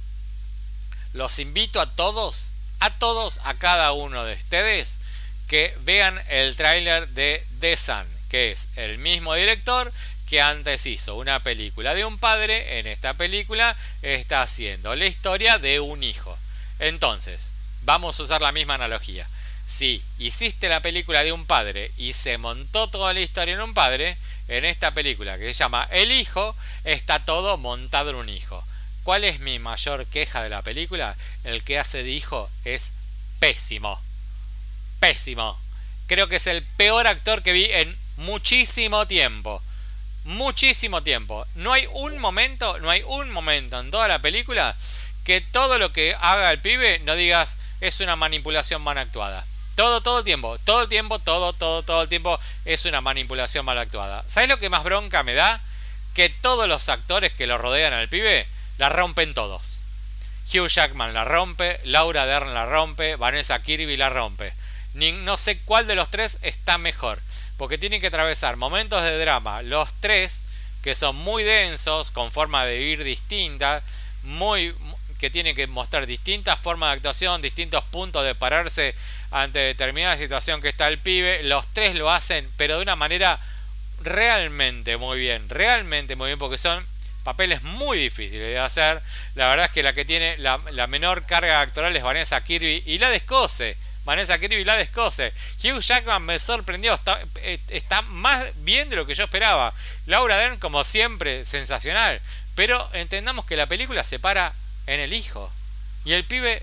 Los 1.12 1.38
invito 1.38 1.80
a 1.80 1.90
todos, 1.90 2.54
a 2.80 2.90
todos, 2.98 3.40
a 3.44 3.54
cada 3.54 3.92
uno 3.92 4.24
de 4.24 4.34
ustedes, 4.34 5.00
que 5.48 5.76
vean 5.80 6.22
el 6.28 6.56
tráiler 6.56 7.08
de 7.08 7.44
The 7.60 7.76
Sun, 7.76 8.06
que 8.28 8.52
es 8.52 8.68
el 8.76 8.98
mismo 8.98 9.34
director 9.34 9.92
que 10.28 10.40
antes 10.40 10.86
hizo 10.86 11.16
una 11.16 11.40
película 11.42 11.94
de 11.94 12.04
un 12.04 12.18
padre, 12.18 12.78
en 12.78 12.86
esta 12.86 13.14
película 13.14 13.76
está 14.02 14.42
haciendo 14.42 14.94
la 14.94 15.06
historia 15.06 15.58
de 15.58 15.80
un 15.80 16.02
hijo. 16.02 16.36
Entonces, 16.78 17.52
vamos 17.82 18.18
a 18.18 18.22
usar 18.22 18.42
la 18.42 18.52
misma 18.52 18.74
analogía 18.74 19.26
si 19.66 20.00
hiciste 20.18 20.68
la 20.68 20.80
película 20.80 21.24
de 21.24 21.32
un 21.32 21.44
padre 21.44 21.90
y 21.96 22.12
se 22.12 22.38
montó 22.38 22.88
toda 22.88 23.12
la 23.12 23.20
historia 23.20 23.54
en 23.54 23.60
un 23.60 23.74
padre, 23.74 24.16
en 24.48 24.64
esta 24.64 24.92
película 24.92 25.36
que 25.36 25.52
se 25.52 25.58
llama 25.58 25.88
El 25.90 26.12
Hijo, 26.12 26.56
está 26.84 27.24
todo 27.24 27.58
montado 27.58 28.10
en 28.10 28.16
un 28.16 28.28
hijo. 28.28 28.64
¿Cuál 29.02 29.24
es 29.24 29.40
mi 29.40 29.58
mayor 29.58 30.06
queja 30.06 30.42
de 30.42 30.50
la 30.50 30.62
película? 30.62 31.16
El 31.44 31.64
que 31.64 31.78
hace 31.78 32.04
de 32.04 32.10
hijo 32.10 32.48
es 32.64 32.92
pésimo. 33.40 34.00
Pésimo. 35.00 35.58
Creo 36.06 36.28
que 36.28 36.36
es 36.36 36.46
el 36.46 36.62
peor 36.62 37.08
actor 37.08 37.42
que 37.42 37.52
vi 37.52 37.64
en 37.64 37.96
muchísimo 38.16 39.06
tiempo. 39.06 39.62
Muchísimo 40.26 41.04
tiempo. 41.04 41.46
No 41.54 41.72
hay 41.72 41.86
un 41.92 42.18
momento, 42.18 42.80
no 42.80 42.90
hay 42.90 43.00
un 43.06 43.30
momento 43.30 43.78
en 43.78 43.92
toda 43.92 44.08
la 44.08 44.18
película 44.18 44.76
que 45.22 45.40
todo 45.40 45.78
lo 45.78 45.92
que 45.92 46.16
haga 46.20 46.50
el 46.50 46.58
pibe 46.58 46.98
no 47.00 47.14
digas 47.14 47.58
es 47.80 48.00
una 48.00 48.16
manipulación 48.16 48.82
mal 48.82 48.98
actuada. 48.98 49.44
Todo, 49.76 50.00
todo 50.00 50.18
el 50.18 50.24
tiempo, 50.24 50.58
todo 50.64 50.82
el 50.82 50.88
tiempo, 50.88 51.20
todo, 51.20 51.52
todo, 51.52 51.84
todo 51.84 52.02
el 52.02 52.08
tiempo 52.08 52.40
es 52.64 52.86
una 52.86 53.00
manipulación 53.00 53.64
mal 53.64 53.78
actuada. 53.78 54.24
¿Sabes 54.26 54.48
lo 54.48 54.58
que 54.58 54.68
más 54.68 54.82
bronca 54.82 55.22
me 55.22 55.34
da? 55.34 55.60
Que 56.12 56.28
todos 56.28 56.66
los 56.66 56.88
actores 56.88 57.32
que 57.32 57.46
lo 57.46 57.56
rodean 57.56 57.92
al 57.92 58.08
pibe 58.08 58.48
la 58.78 58.88
rompen 58.88 59.32
todos. 59.32 59.82
Hugh 60.52 60.66
Jackman 60.66 61.14
la 61.14 61.24
rompe, 61.24 61.78
Laura 61.84 62.26
Dern 62.26 62.52
la 62.52 62.66
rompe, 62.66 63.14
Vanessa 63.14 63.62
Kirby 63.62 63.96
la 63.96 64.08
rompe. 64.08 64.52
Ni, 64.94 65.12
no 65.12 65.36
sé 65.36 65.60
cuál 65.60 65.86
de 65.86 65.94
los 65.94 66.10
tres 66.10 66.38
está 66.42 66.78
mejor, 66.78 67.20
porque 67.56 67.78
tienen 67.78 68.00
que 68.00 68.08
atravesar 68.08 68.56
momentos 68.56 69.02
de 69.02 69.18
drama, 69.18 69.62
los 69.62 69.92
tres, 70.00 70.42
que 70.82 70.94
son 70.94 71.16
muy 71.16 71.42
densos, 71.42 72.10
con 72.10 72.30
forma 72.32 72.64
de 72.64 72.78
vivir 72.78 73.04
distinta, 73.04 73.82
muy, 74.22 74.74
que 75.18 75.30
tienen 75.30 75.56
que 75.56 75.66
mostrar 75.66 76.06
distintas 76.06 76.60
formas 76.60 76.90
de 76.90 76.96
actuación, 76.96 77.42
distintos 77.42 77.84
puntos 77.84 78.24
de 78.24 78.34
pararse 78.34 78.94
ante 79.30 79.58
determinada 79.58 80.16
situación 80.16 80.60
que 80.60 80.68
está 80.68 80.88
el 80.88 80.98
pibe. 80.98 81.42
Los 81.42 81.66
tres 81.72 81.94
lo 81.94 82.10
hacen, 82.10 82.48
pero 82.56 82.76
de 82.76 82.82
una 82.82 82.96
manera 82.96 83.40
realmente 84.00 84.96
muy 84.96 85.18
bien, 85.18 85.48
realmente 85.48 86.16
muy 86.16 86.28
bien, 86.28 86.38
porque 86.38 86.58
son 86.58 86.86
papeles 87.24 87.62
muy 87.62 87.98
difíciles 87.98 88.48
de 88.48 88.58
hacer. 88.58 89.02
La 89.34 89.48
verdad 89.48 89.66
es 89.66 89.72
que 89.72 89.82
la 89.82 89.92
que 89.92 90.04
tiene 90.04 90.36
la, 90.38 90.58
menor 90.86 91.26
carga 91.26 91.60
actoral 91.60 91.96
es 91.96 92.02
Vanessa 92.02 92.42
Kirby 92.42 92.84
y 92.86 92.98
la 92.98 93.10
descose. 93.10 93.76
Vanessa 94.06 94.38
Kirby 94.38 94.64
la 94.64 94.76
descose. 94.76 95.32
Hugh 95.62 95.80
Jackman 95.80 96.22
me 96.22 96.38
sorprendió, 96.38 96.94
está, 96.94 97.20
eh, 97.42 97.58
está 97.68 98.02
más 98.02 98.44
bien 98.62 98.88
de 98.88 98.94
lo 98.94 99.04
que 99.04 99.14
yo 99.14 99.24
esperaba. 99.24 99.74
Laura 100.06 100.38
Dern, 100.38 100.58
como 100.60 100.84
siempre, 100.84 101.44
sensacional. 101.44 102.20
Pero 102.54 102.88
entendamos 102.92 103.44
que 103.46 103.56
la 103.56 103.66
película 103.66 104.04
se 104.04 104.20
para 104.20 104.54
en 104.86 105.00
el 105.00 105.12
hijo. 105.12 105.52
Y 106.04 106.12
el 106.12 106.24
pibe 106.24 106.62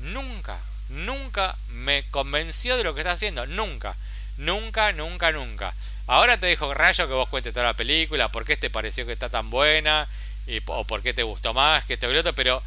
nunca, 0.00 0.58
nunca 0.88 1.56
me 1.68 2.04
convenció 2.10 2.76
de 2.76 2.82
lo 2.82 2.92
que 2.92 3.02
está 3.02 3.12
haciendo. 3.12 3.46
Nunca. 3.46 3.94
Nunca, 4.36 4.90
nunca, 4.90 5.30
nunca. 5.30 5.72
Ahora 6.08 6.38
te 6.38 6.46
dejo 6.46 6.74
rayo 6.74 7.06
que 7.06 7.14
vos 7.14 7.28
cuentes 7.28 7.52
toda 7.52 7.66
la 7.66 7.74
película, 7.74 8.32
por 8.32 8.44
qué 8.44 8.56
te 8.56 8.68
pareció 8.68 9.06
que 9.06 9.12
está 9.12 9.28
tan 9.28 9.48
buena, 9.48 10.08
y, 10.48 10.60
o 10.66 10.84
por 10.84 11.02
qué 11.02 11.14
te 11.14 11.22
gustó 11.22 11.54
más 11.54 11.84
que 11.84 11.94
este 11.94 12.08
otro, 12.08 12.32
pero 12.34 12.60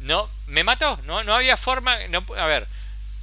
no, 0.00 0.28
me 0.46 0.64
mató, 0.64 1.00
no, 1.04 1.24
no 1.24 1.34
había 1.34 1.56
forma, 1.56 1.96
no, 2.08 2.22
a 2.36 2.46
ver, 2.46 2.68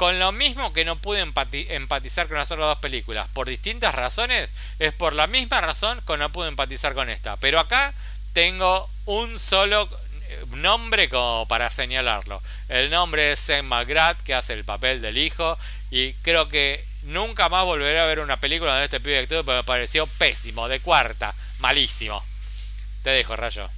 con 0.01 0.17
lo 0.17 0.31
mismo 0.31 0.73
que 0.73 0.83
no 0.83 0.95
pude 0.95 1.19
empatizar 1.19 2.27
con 2.27 2.35
las 2.35 2.51
otras 2.51 2.65
dos 2.65 2.79
películas, 2.79 3.29
por 3.33 3.47
distintas 3.47 3.93
razones, 3.93 4.51
es 4.79 4.93
por 4.93 5.13
la 5.13 5.27
misma 5.27 5.61
razón 5.61 6.01
que 6.07 6.17
no 6.17 6.31
pude 6.31 6.47
empatizar 6.47 6.95
con 6.95 7.07
esta. 7.07 7.37
Pero 7.37 7.59
acá 7.59 7.93
tengo 8.33 8.89
un 9.05 9.37
solo 9.37 9.87
nombre 10.55 11.07
como 11.07 11.47
para 11.47 11.69
señalarlo. 11.69 12.41
El 12.67 12.89
nombre 12.89 13.33
es 13.33 13.41
Sam 13.41 13.67
McGrath, 13.67 14.23
que 14.23 14.33
hace 14.33 14.53
el 14.53 14.65
papel 14.65 15.03
del 15.03 15.19
hijo, 15.19 15.55
y 15.91 16.13
creo 16.23 16.49
que 16.49 16.83
nunca 17.03 17.47
más 17.49 17.63
volveré 17.63 17.99
a 17.99 18.07
ver 18.07 18.21
una 18.21 18.37
película 18.37 18.77
de 18.77 18.85
este 18.85 19.01
pibe 19.01 19.19
actor 19.19 19.45
porque 19.45 19.57
me 19.57 19.63
pareció 19.63 20.07
pésimo, 20.07 20.67
de 20.67 20.79
cuarta, 20.79 21.35
malísimo. 21.59 22.25
Te 23.03 23.11
dejo, 23.11 23.35
Rayo. 23.35 23.69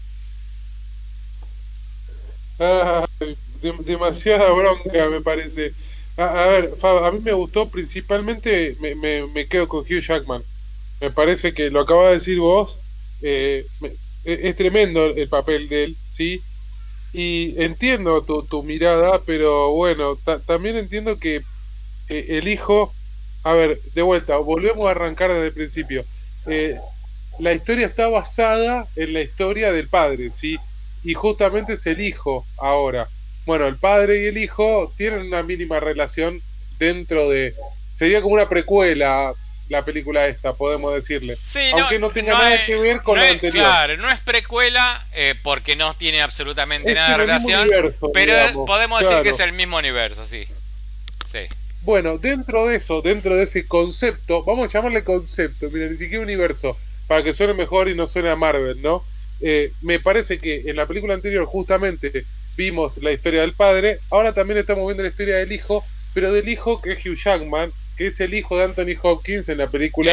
demasiada 3.59 4.49
bronca, 4.51 5.09
me 5.09 5.19
parece. 5.19 5.73
A, 6.17 6.45
ver, 6.47 6.73
a 6.83 7.11
mí 7.11 7.19
me 7.21 7.33
gustó 7.33 7.69
principalmente, 7.69 8.75
me, 8.79 8.93
me, 9.27 9.47
quedo 9.47 9.67
con 9.67 9.81
Hugh 9.81 9.99
Jackman. 9.99 10.43
me 11.01 11.09
parece 11.09 11.53
que 11.53 11.71
lo 11.71 11.81
acaba 11.81 12.07
de 12.07 12.13
decir 12.15 12.39
vos, 12.39 12.79
eh, 13.21 13.65
e, 14.23 14.39
es 14.43 14.55
tremendo 14.55 15.05
el 15.05 15.27
papel 15.27 15.67
de 15.69 15.85
él, 15.85 15.97
sí, 16.05 16.41
y 17.13 17.55
entiendo 17.61 18.23
tu, 18.23 18.43
tu 18.43 18.63
mirada, 18.63 19.21
pero 19.25 19.71
bueno, 19.71 20.17
también 20.45 20.77
entiendo 20.77 21.17
que 21.19 21.37
eh, 22.09 22.25
el 22.29 22.47
hijo, 22.47 22.93
a 23.43 23.53
ver, 23.53 23.79
de 23.93 24.01
vuelta, 24.01 24.37
volvemos 24.37 24.87
a 24.87 24.91
arrancar 24.91 25.31
desde 25.31 25.47
el 25.47 25.53
principio. 25.53 26.05
Eh, 26.47 26.75
la 27.39 27.53
historia 27.53 27.85
está 27.87 28.07
basada 28.07 28.87
en 28.95 29.13
la 29.13 29.21
historia 29.21 29.71
del 29.71 29.89
padre, 29.89 30.31
¿sí? 30.31 30.57
Y 31.03 31.13
justamente 31.15 31.73
es 31.73 31.85
el 31.87 32.01
hijo 32.01 32.45
ahora. 32.57 33.07
Bueno, 33.45 33.67
el 33.67 33.75
padre 33.77 34.23
y 34.23 34.25
el 34.27 34.37
hijo 34.37 34.93
tienen 34.95 35.21
una 35.21 35.43
mínima 35.43 35.79
relación 35.79 36.41
dentro 36.79 37.29
de... 37.29 37.53
Sería 37.91 38.21
como 38.21 38.35
una 38.35 38.49
precuela 38.49 39.33
la 39.69 39.83
película 39.83 40.27
esta, 40.27 40.53
podemos 40.53 40.93
decirle. 40.93 41.37
Sí, 41.41 41.59
Aunque 41.73 41.99
no, 41.99 42.09
tenga 42.11 42.33
nada 42.33 42.65
que 42.65 42.75
ver 42.75 43.01
con 43.01 43.17
lo 43.17 43.23
anterior. 43.23 43.65
Claro, 43.65 43.97
no 43.97 44.09
es 44.09 44.19
precuela 44.19 45.05
eh, 45.13 45.35
porque 45.41 45.75
no 45.75 45.95
tiene 45.95 46.21
absolutamente 46.21 46.93
nada 46.93 47.11
de 47.11 47.17
relación, 47.17 47.69
pero 48.13 48.65
podemos 48.65 49.01
decir 49.01 49.21
que 49.23 49.29
es 49.29 49.39
el 49.39 49.53
mismo 49.53 49.77
universo, 49.77 50.25
sí. 50.25 50.45
Sí. 51.25 51.39
Bueno, 51.81 52.17
dentro 52.17 52.67
de 52.67 52.75
eso, 52.75 53.01
dentro 53.01 53.35
de 53.35 53.43
ese 53.43 53.65
concepto, 53.65 54.43
vamos 54.43 54.69
a 54.69 54.77
llamarle 54.77 55.03
concepto, 55.03 55.69
mira, 55.69 55.87
ni 55.87 55.97
siquiera 55.97 56.23
universo, 56.23 56.77
para 57.07 57.23
que 57.23 57.33
suene 57.33 57.53
mejor 57.53 57.89
y 57.89 57.95
no 57.95 58.07
suene 58.07 58.29
a 58.29 58.35
Marvel, 58.35 58.81
¿no? 58.81 59.03
Eh, 59.41 59.71
me 59.81 59.99
parece 59.99 60.39
que 60.39 60.63
en 60.65 60.75
la 60.77 60.85
película 60.85 61.13
anterior 61.13 61.45
justamente 61.45 62.25
vimos 62.55 62.97
la 62.97 63.11
historia 63.11 63.41
del 63.41 63.53
padre, 63.53 63.99
ahora 64.11 64.33
también 64.33 64.59
estamos 64.59 64.85
viendo 64.85 65.03
la 65.03 65.09
historia 65.09 65.37
del 65.37 65.51
hijo, 65.51 65.85
pero 66.13 66.31
del 66.31 66.47
hijo 66.47 66.81
que 66.81 66.93
es 66.93 67.05
Hugh 67.05 67.17
Jackman, 67.17 67.71
que 67.97 68.07
es 68.07 68.19
el 68.19 68.33
hijo 68.33 68.57
de 68.57 68.65
Anthony 68.65 68.97
Hopkins 69.01 69.49
en 69.49 69.59
la 69.59 69.67
película 69.67 70.11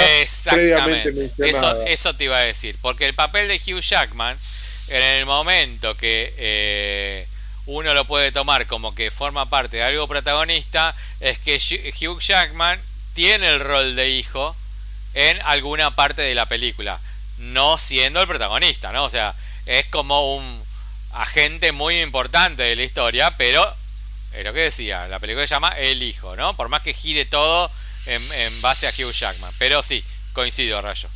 previamente 0.51 1.12
mencionada. 1.12 1.51
Eso, 1.51 1.82
eso 1.86 2.16
te 2.16 2.24
iba 2.24 2.38
a 2.38 2.43
decir, 2.43 2.76
porque 2.80 3.07
el 3.07 3.14
papel 3.14 3.49
de 3.49 3.57
Hugh 3.57 3.80
Jackman, 3.80 4.36
en 4.88 5.03
el 5.03 5.26
momento 5.26 5.97
que 5.97 6.34
eh, 6.36 7.26
uno 7.66 7.95
lo 7.95 8.05
puede 8.05 8.32
tomar 8.32 8.66
como 8.66 8.95
que 8.95 9.11
forma 9.11 9.49
parte 9.49 9.78
de 9.78 9.82
algo 9.82 10.09
protagonista, 10.09 10.95
es 11.20 11.38
que 11.38 11.57
Hugh 11.57 12.20
Jackman 12.20 12.80
tiene 13.14 13.49
el 13.49 13.61
rol 13.61 13.97
de 13.97 14.11
hijo 14.11 14.57
en 15.14 15.41
alguna 15.43 15.95
parte 15.95 16.22
de 16.22 16.34
la 16.34 16.47
película, 16.47 17.01
no 17.38 17.78
siendo 17.78 18.20
el 18.20 18.26
protagonista, 18.26 18.93
¿no? 18.93 19.05
O 19.05 19.11
sea, 19.11 19.34
es 19.66 19.86
como 19.86 20.36
un 20.36 20.59
agente 21.12 21.72
muy 21.72 22.00
importante 22.00 22.62
de 22.62 22.76
la 22.76 22.82
historia, 22.82 23.36
pero 23.36 23.64
lo 24.44 24.52
que 24.52 24.61
decía, 24.61 25.08
la 25.08 25.18
película 25.18 25.46
se 25.46 25.54
llama 25.54 25.70
El 25.70 26.02
Hijo, 26.02 26.36
¿no? 26.36 26.56
Por 26.56 26.68
más 26.68 26.82
que 26.82 26.94
gire 26.94 27.24
todo 27.24 27.70
en, 28.06 28.62
base 28.62 28.86
a 28.86 28.90
Hugh 28.90 29.12
Jackman. 29.12 29.52
Pero 29.58 29.82
sí, 29.82 30.02
coincido, 30.32 30.80
Rayo. 30.80 31.08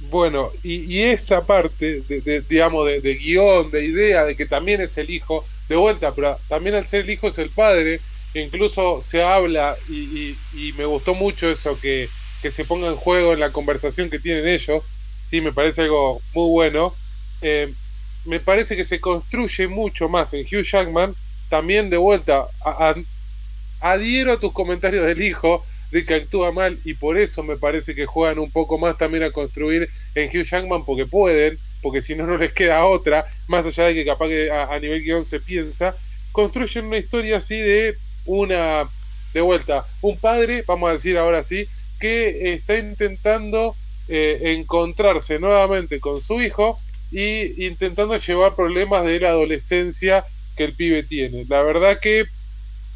Bueno, 0.00 0.50
y, 0.62 1.00
esa 1.02 1.46
parte, 1.46 2.00
de, 2.00 2.40
digamos, 2.48 2.86
de, 2.86 3.14
guion, 3.14 3.70
de 3.70 3.84
idea, 3.84 4.24
de 4.24 4.34
que 4.34 4.46
también 4.46 4.80
es 4.80 4.96
el 4.98 5.10
hijo, 5.10 5.44
de 5.68 5.76
vuelta, 5.76 6.12
pero 6.14 6.38
también 6.48 6.74
al 6.74 6.86
ser 6.86 7.02
el 7.02 7.10
hijo 7.10 7.28
es 7.28 7.38
el 7.38 7.50
padre, 7.50 8.00
incluso 8.34 9.02
se 9.02 9.22
habla, 9.22 9.76
y, 9.88 10.34
me 10.76 10.86
gustó 10.86 11.14
mucho 11.14 11.50
eso, 11.50 11.78
que, 11.78 12.08
que, 12.40 12.50
se 12.50 12.64
ponga 12.64 12.88
en 12.88 12.96
juego 12.96 13.34
en 13.34 13.40
la 13.40 13.52
conversación 13.52 14.08
que 14.08 14.18
tienen 14.18 14.48
ellos, 14.48 14.88
sí, 15.22 15.40
me 15.40 15.52
parece 15.52 15.82
algo 15.82 16.20
muy 16.32 16.50
bueno. 16.50 16.94
Eh, 17.42 17.72
me 18.24 18.40
parece 18.40 18.76
que 18.76 18.84
se 18.84 19.00
construye 19.00 19.68
mucho 19.68 20.08
más 20.08 20.34
en 20.34 20.40
Hugh 20.40 20.64
Jackman 20.64 21.14
también 21.48 21.90
de 21.90 21.96
vuelta, 21.96 22.46
adhiero 23.80 24.32
a 24.32 24.40
tus 24.40 24.52
comentarios 24.52 25.06
del 25.06 25.22
hijo 25.22 25.64
de 25.90 26.04
que 26.04 26.14
actúa 26.14 26.52
mal 26.52 26.78
y 26.84 26.94
por 26.94 27.18
eso 27.18 27.42
me 27.42 27.56
parece 27.56 27.94
que 27.94 28.06
juegan 28.06 28.38
un 28.38 28.50
poco 28.50 28.78
más 28.78 28.96
también 28.96 29.24
a 29.24 29.32
construir 29.32 29.88
en 30.14 30.28
Hugh 30.28 30.44
Jackman 30.44 30.84
porque 30.84 31.06
pueden, 31.06 31.58
porque 31.82 32.00
si 32.00 32.14
no 32.14 32.26
no 32.26 32.36
les 32.36 32.52
queda 32.52 32.84
otra, 32.84 33.24
más 33.48 33.66
allá 33.66 33.86
de 33.86 33.94
que 33.94 34.04
capaz 34.04 34.28
que 34.28 34.50
a, 34.50 34.78
nivel 34.78 35.02
guion 35.02 35.24
se 35.24 35.40
piensa, 35.40 35.96
construyen 36.30 36.86
una 36.86 36.98
historia 36.98 37.38
así 37.38 37.58
de 37.58 37.96
una, 38.26 38.88
de 39.34 39.40
vuelta, 39.40 39.84
un 40.02 40.16
padre, 40.18 40.62
vamos 40.66 40.90
a 40.90 40.92
decir 40.92 41.18
ahora 41.18 41.42
sí, 41.42 41.66
que 41.98 42.54
está 42.54 42.78
intentando 42.78 43.74
eh, 44.08 44.56
encontrarse 44.56 45.38
nuevamente 45.38 45.98
con 45.98 46.20
su 46.20 46.40
hijo 46.40 46.76
y 47.10 47.66
intentando 47.66 48.16
llevar 48.16 48.54
problemas 48.54 49.04
de 49.04 49.20
la 49.20 49.30
adolescencia 49.30 50.24
que 50.56 50.64
el 50.64 50.74
pibe 50.74 51.02
tiene. 51.02 51.44
La 51.48 51.62
verdad 51.62 51.98
que 52.00 52.26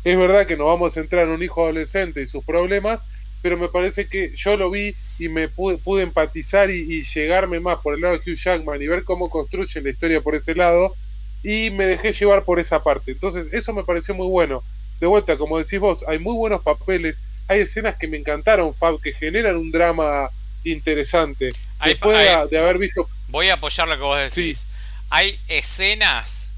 es 0.05 0.19
verdad 0.19 0.47
que 0.47 0.57
nos 0.57 0.67
vamos 0.67 0.93
a 0.93 1.01
centrar 1.01 1.25
en 1.25 1.31
un 1.31 1.43
hijo 1.43 1.63
adolescente 1.63 2.21
y 2.21 2.27
sus 2.27 2.45
problemas, 2.45 3.07
pero 3.41 3.57
me 3.57 3.69
parece 3.69 4.07
que 4.07 4.33
yo 4.37 4.57
lo 4.57 4.71
vi 4.71 4.95
y 5.19 5.29
me 5.29 5.49
pude, 5.49 5.79
pude 5.79 6.03
empatizar 6.03 6.71
y, 6.71 7.03
llegarme 7.03 7.59
más 7.59 7.79
por 7.79 7.95
el 7.95 8.03
lado 8.03 8.19
de 8.19 8.21
Hugh 8.21 8.37
Jackman 8.37 8.83
y 8.83 8.87
ver 8.87 9.05
cómo 9.05 9.31
construye 9.31 9.81
la 9.81 9.91
historia 9.91 10.21
por 10.21 10.35
ese 10.35 10.55
lado 10.55 10.95
y 11.43 11.71
me 11.71 11.87
dejé 11.87 12.13
llevar 12.13 12.45
por 12.45 12.61
esa 12.61 12.83
parte. 12.83 13.13
Entonces 13.13 13.49
eso 13.53 13.73
me 13.73 13.85
pareció 13.85 14.15
muy 14.15 14.27
bueno. 14.27 14.63
De 15.01 15.07
vuelta, 15.07 15.37
como 15.37 15.59
decís 15.59 15.81
vos, 15.81 16.05
hay 16.07 16.19
muy 16.19 16.35
buenos 16.35 16.63
papeles, 16.63 17.21
hay 17.49 17.61
escenas 17.61 17.97
que 17.99 18.07
me 18.07 18.17
encantaron, 18.19 18.75
Fab, 18.75 19.01
que 19.01 19.13
generan 19.13 19.57
un 19.57 19.71
drama 19.71 20.29
interesante. 20.65 21.53
Después 21.85 22.19
de, 22.51 22.59
haber 22.59 22.79
visto... 22.79 23.09
Voy 23.29 23.49
a 23.49 23.55
apoyar 23.55 23.89
lo 23.89 23.97
que 23.97 24.03
vos 24.03 24.19
decís. 24.19 24.69
Hay 25.11 25.39
escenas 25.49 26.53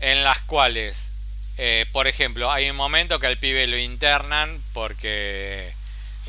en 0.00 0.24
las 0.24 0.40
cuales, 0.40 1.12
eh, 1.58 1.86
por 1.92 2.06
ejemplo, 2.06 2.50
hay 2.50 2.70
un 2.70 2.76
momento 2.76 3.18
que 3.18 3.26
al 3.26 3.38
pibe 3.38 3.66
lo 3.66 3.78
internan 3.78 4.62
porque 4.72 5.74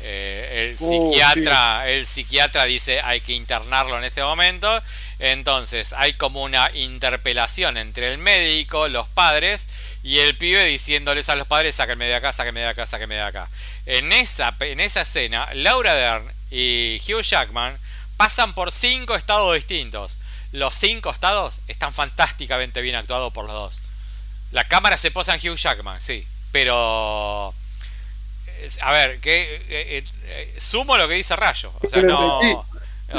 eh, 0.04 0.68
el 0.68 0.74
uh, 0.74 0.88
psiquiatra, 0.88 1.88
el 1.88 2.04
psiquiatra 2.04 2.64
dice 2.64 3.00
hay 3.02 3.20
que 3.20 3.32
internarlo 3.32 3.98
en 3.98 4.04
este 4.04 4.22
momento. 4.22 4.82
Entonces 5.18 5.92
hay 5.92 6.14
como 6.14 6.42
una 6.42 6.70
interpelación 6.74 7.76
entre 7.76 8.12
el 8.12 8.18
médico, 8.18 8.88
los 8.88 9.08
padres 9.08 9.68
y 10.02 10.18
el 10.18 10.36
pibe 10.36 10.64
diciéndoles 10.64 11.28
a 11.28 11.36
los 11.36 11.46
padres 11.46 11.76
sáquenme 11.76 12.06
de 12.06 12.16
acá, 12.16 12.32
sáquenme 12.32 12.60
de 12.60 12.68
acá, 12.68 12.86
sáquenme 12.86 13.14
de 13.14 13.22
acá. 13.22 13.48
En 13.86 14.12
esa, 14.12 14.54
en 14.60 14.80
esa 14.80 15.02
escena, 15.02 15.48
Laura 15.54 15.94
Dern 15.94 16.30
y 16.52 17.00
Hugh 17.08 17.22
Jackman 17.22 17.76
pasan 18.16 18.54
por 18.54 18.70
cinco 18.70 19.16
estados 19.16 19.54
distintos 19.54 20.18
los 20.52 20.74
cinco 20.74 21.10
estados 21.10 21.62
están 21.66 21.94
fantásticamente 21.94 22.82
bien 22.82 22.94
actuados 22.94 23.32
por 23.32 23.46
los 23.46 23.54
dos. 23.54 23.82
La 24.52 24.68
cámara 24.68 24.98
se 24.98 25.10
posa 25.10 25.34
en 25.34 25.40
Hugh 25.40 25.56
Jackman, 25.56 26.00
sí, 26.00 26.26
pero 26.52 27.54
a 28.82 28.92
ver, 28.92 29.18
que 29.18 29.42
eh, 29.42 29.60
eh, 29.68 30.04
eh, 30.24 30.54
sumo 30.58 30.96
lo 30.96 31.08
que 31.08 31.14
dice 31.14 31.34
Rayo, 31.34 31.72
o 31.80 31.88
sea, 31.88 32.02
no 32.02 32.66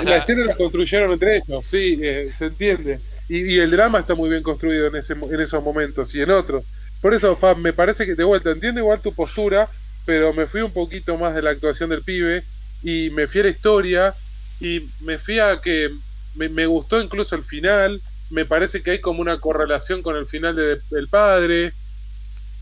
la 0.01 0.17
escena 0.17 0.45
la 0.45 0.55
construyeron 0.55 1.11
entre 1.11 1.37
ellos, 1.37 1.67
sí, 1.67 1.99
se 2.31 2.45
entiende. 2.45 2.99
Y, 3.29 3.59
el 3.59 3.71
drama 3.71 3.99
está 3.99 4.15
muy 4.15 4.29
bien 4.29 4.43
construido 4.43 4.87
en, 4.87 4.95
ese, 4.95 5.13
en 5.13 5.39
esos 5.39 5.63
momentos 5.63 6.13
y 6.13 6.21
en 6.21 6.31
otros. 6.31 6.65
Por 6.99 7.13
eso, 7.13 7.35
Fab, 7.35 7.57
me 7.57 7.73
parece 7.73 8.05
que 8.05 8.15
de 8.15 8.23
vuelta 8.23 8.51
entiendo 8.51 8.79
igual 8.79 9.01
tu 9.01 9.13
postura, 9.13 9.69
pero 10.05 10.33
me 10.33 10.45
fui 10.45 10.61
un 10.61 10.73
poquito 10.73 11.17
más 11.17 11.35
de 11.35 11.41
la 11.41 11.51
actuación 11.51 11.89
del 11.89 12.03
pibe 12.03 12.43
y 12.83 13.09
me 13.11 13.27
fui 13.27 13.41
a 13.41 13.43
la 13.45 13.49
historia 13.49 14.15
y 14.59 14.87
me 14.99 15.17
fui 15.17 15.39
a 15.39 15.59
que 15.61 15.91
me, 16.35 16.65
gustó 16.65 17.01
incluso 17.01 17.35
el 17.35 17.43
final, 17.43 18.01
me 18.29 18.45
parece 18.45 18.81
que 18.81 18.91
hay 18.91 19.01
como 19.01 19.21
una 19.21 19.39
correlación 19.39 20.01
con 20.01 20.15
el 20.15 20.25
final 20.25 20.55
de, 20.55 20.79
del 20.89 21.07
padre. 21.07 21.73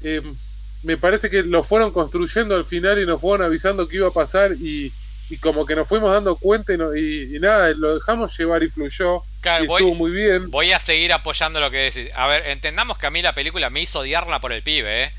Em, 0.03 0.35
me 0.83 0.97
parece 0.97 1.29
que 1.29 1.43
lo 1.43 1.63
fueron 1.63 1.91
construyendo 1.91 2.55
al 2.55 2.65
final 2.65 2.99
y 2.99 3.05
nos 3.05 3.21
fueron 3.21 3.45
avisando 3.45 3.87
que 3.87 3.97
iba 3.97 4.07
a 4.07 4.13
pasar 4.13 4.53
y, 4.53 4.91
como 5.39 5.65
que 5.65 5.75
nos 5.75 5.87
fuimos 5.87 6.11
dando 6.11 6.35
cuenta 6.35 6.73
y, 6.73 7.39
nada, 7.39 7.69
lo 7.69 7.95
dejamos 7.95 8.37
llevar 8.37 8.63
y 8.63 8.69
fluyó. 8.69 9.23
y 9.43 9.63
estuvo 9.63 9.95
muy 9.95 10.11
bien. 10.11 10.51
Voy 10.51 10.73
a 10.73 10.79
seguir 10.79 11.13
apoyando 11.13 11.61
lo 11.61 11.71
que 11.71 11.77
decís. 11.77 12.09
A 12.15 12.27
ver, 12.27 12.47
entendamos 12.47 12.97
que 12.97 13.07
a 13.07 13.11
mí 13.11 13.21
la 13.21 13.33
película 13.33 13.69
me 13.69 13.81
hizo 13.81 13.99
odiarla 13.99 14.41
por 14.41 14.51
el 14.51 14.61
pibe, 14.61 15.05
¿eh? 15.05 15.11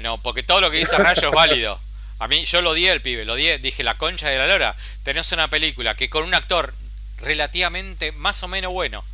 No, 0.00 0.22
porque 0.22 0.42
todo 0.42 0.62
lo 0.62 0.70
que 0.70 0.78
dice 0.78 0.96
Rayo 0.96 1.28
es 1.28 1.34
válido. 1.34 1.78
A 2.18 2.28
mí 2.28 2.44
yo 2.44 2.62
lo 2.62 2.70
odié 2.70 2.90
el 2.90 3.00
pibe, 3.00 3.24
lo 3.24 3.34
odié, 3.34 3.58
dije 3.58 3.82
la 3.82 3.96
concha 3.96 4.28
de 4.28 4.38
la 4.38 4.46
lora. 4.46 4.74
Tenés 5.02 5.30
una 5.32 5.48
película 5.48 5.94
que 5.94 6.10
con 6.10 6.24
un 6.24 6.34
actor 6.34 6.74
relativamente 7.18 8.12
más 8.12 8.42
o 8.42 8.48
menos 8.48 8.72
bueno. 8.72 9.04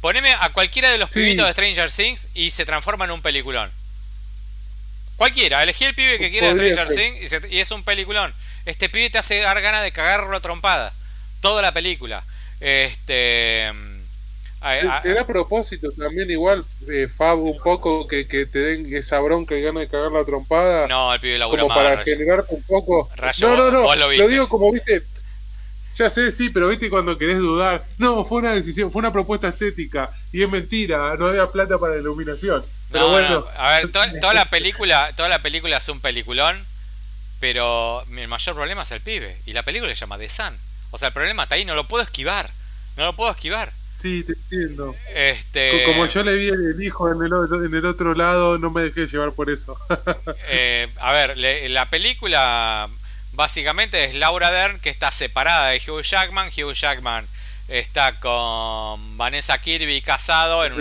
Poneme 0.00 0.32
a 0.38 0.50
cualquiera 0.50 0.90
de 0.90 0.98
los 0.98 1.08
pibitos 1.08 1.46
de 1.46 1.52
Stranger 1.52 1.90
Things 1.90 2.28
y 2.34 2.50
se 2.50 2.66
transforma 2.66 3.06
en 3.06 3.12
un 3.12 3.22
peliculón. 3.22 3.72
Cualquiera, 5.16 5.62
elegí 5.62 5.84
el 5.84 5.94
pibe 5.94 6.18
que 6.18 6.30
quiera 6.30 6.52
de 6.52 6.72
Stranger 6.72 6.94
Things 6.94 7.36
y, 7.50 7.60
es 7.60 7.70
un 7.70 7.84
peliculón. 7.84 8.34
Este 8.66 8.88
pibe 8.88 9.08
te 9.08 9.18
hace 9.18 9.40
dar 9.40 9.60
ganas 9.62 9.82
de 9.82 9.92
cagarlo 9.92 10.36
a 10.36 10.40
trompada. 10.40 10.92
Toda 11.40 11.62
la 11.62 11.72
película. 11.72 12.22
Este. 12.60 13.72
Te 15.02 15.12
da 15.12 15.26
propósito 15.26 15.90
también 15.92 16.30
igual, 16.30 16.64
eh, 16.88 17.06
Fab, 17.06 17.38
un 17.38 17.58
poco 17.58 18.06
que, 18.08 18.24
te 18.24 18.58
den 18.58 18.94
esa 18.94 19.20
bronca 19.20 19.54
y 19.54 19.62
ganas 19.62 19.82
de 19.82 19.88
cagar 19.88 20.12
la 20.12 20.24
trompada. 20.24 20.86
No, 20.86 21.12
el 21.12 21.20
pibe 21.20 21.38
Como 21.40 21.68
para 21.68 22.02
generar 22.02 22.44
un 22.48 22.62
poco... 22.62 23.10
no, 23.42 23.56
no, 23.56 23.70
no, 23.70 23.94
lo, 23.94 24.10
lo, 24.12 24.28
digo 24.28 24.48
como, 24.48 24.72
viste, 24.72 25.02
ya 25.96 26.10
sé, 26.10 26.32
sí, 26.32 26.50
pero 26.50 26.68
viste 26.68 26.90
cuando 26.90 27.16
querés 27.16 27.38
dudar. 27.38 27.84
No, 27.98 28.24
fue 28.24 28.38
una 28.38 28.52
decisión, 28.52 28.90
fue 28.90 29.00
una 29.00 29.12
propuesta 29.12 29.48
estética. 29.48 30.10
Y 30.32 30.42
es 30.42 30.50
mentira, 30.50 31.14
no 31.16 31.26
había 31.26 31.46
plata 31.46 31.78
para 31.78 31.94
la 31.94 32.00
iluminación. 32.00 32.64
Pero 32.90 33.08
bueno. 33.08 33.46
A 33.56 33.70
ver, 33.76 33.92
toda, 33.92 34.34
la 34.34 34.46
película, 34.46 35.12
toda 35.14 35.28
la 35.28 35.40
película 35.40 35.76
es 35.76 35.88
un 35.88 36.00
peliculón. 36.00 36.66
Pero 37.38 38.04
el 38.16 38.28
mayor 38.28 38.54
problema 38.54 38.82
es 38.82 38.90
el 38.90 39.02
pibe. 39.02 39.40
Y 39.46 39.52
la 39.52 39.62
película 39.62 39.94
se 39.94 40.00
llama 40.00 40.18
The 40.18 40.28
Sun. 40.28 40.56
O 40.90 40.98
sea, 40.98 41.08
el 41.08 41.14
problema 41.14 41.44
está 41.44 41.54
ahí, 41.56 41.64
no 41.64 41.74
lo 41.74 41.86
puedo 41.86 42.02
esquivar. 42.02 42.50
No 42.96 43.04
lo 43.04 43.12
puedo 43.14 43.30
esquivar. 43.30 43.72
Sí, 44.04 44.22
te 44.22 44.34
entiendo. 44.34 44.94
Este... 45.14 45.82
Como 45.86 46.04
yo 46.04 46.22
le 46.22 46.34
vi 46.34 46.48
el 46.48 46.82
hijo 46.82 47.10
en 47.10 47.22
el, 47.22 47.64
en 47.64 47.74
el 47.74 47.86
otro 47.86 48.12
lado, 48.12 48.58
no 48.58 48.70
me 48.70 48.82
dejé 48.82 49.06
llevar 49.06 49.32
por 49.32 49.48
eso. 49.48 49.78
Eh, 50.50 50.88
a 51.00 51.12
ver, 51.12 51.38
la 51.70 51.88
película 51.88 52.88
básicamente 53.32 54.04
es 54.04 54.14
Laura 54.14 54.50
Dern 54.50 54.78
que 54.78 54.90
está 54.90 55.10
separada 55.10 55.70
de 55.70 55.78
Hugh 55.78 56.02
Jackman. 56.02 56.48
Hugh 56.48 56.74
Jackman 56.74 57.26
está 57.68 58.20
con 58.20 59.16
Vanessa 59.16 59.56
Kirby 59.58 60.02
casado 60.02 60.66
en, 60.66 60.74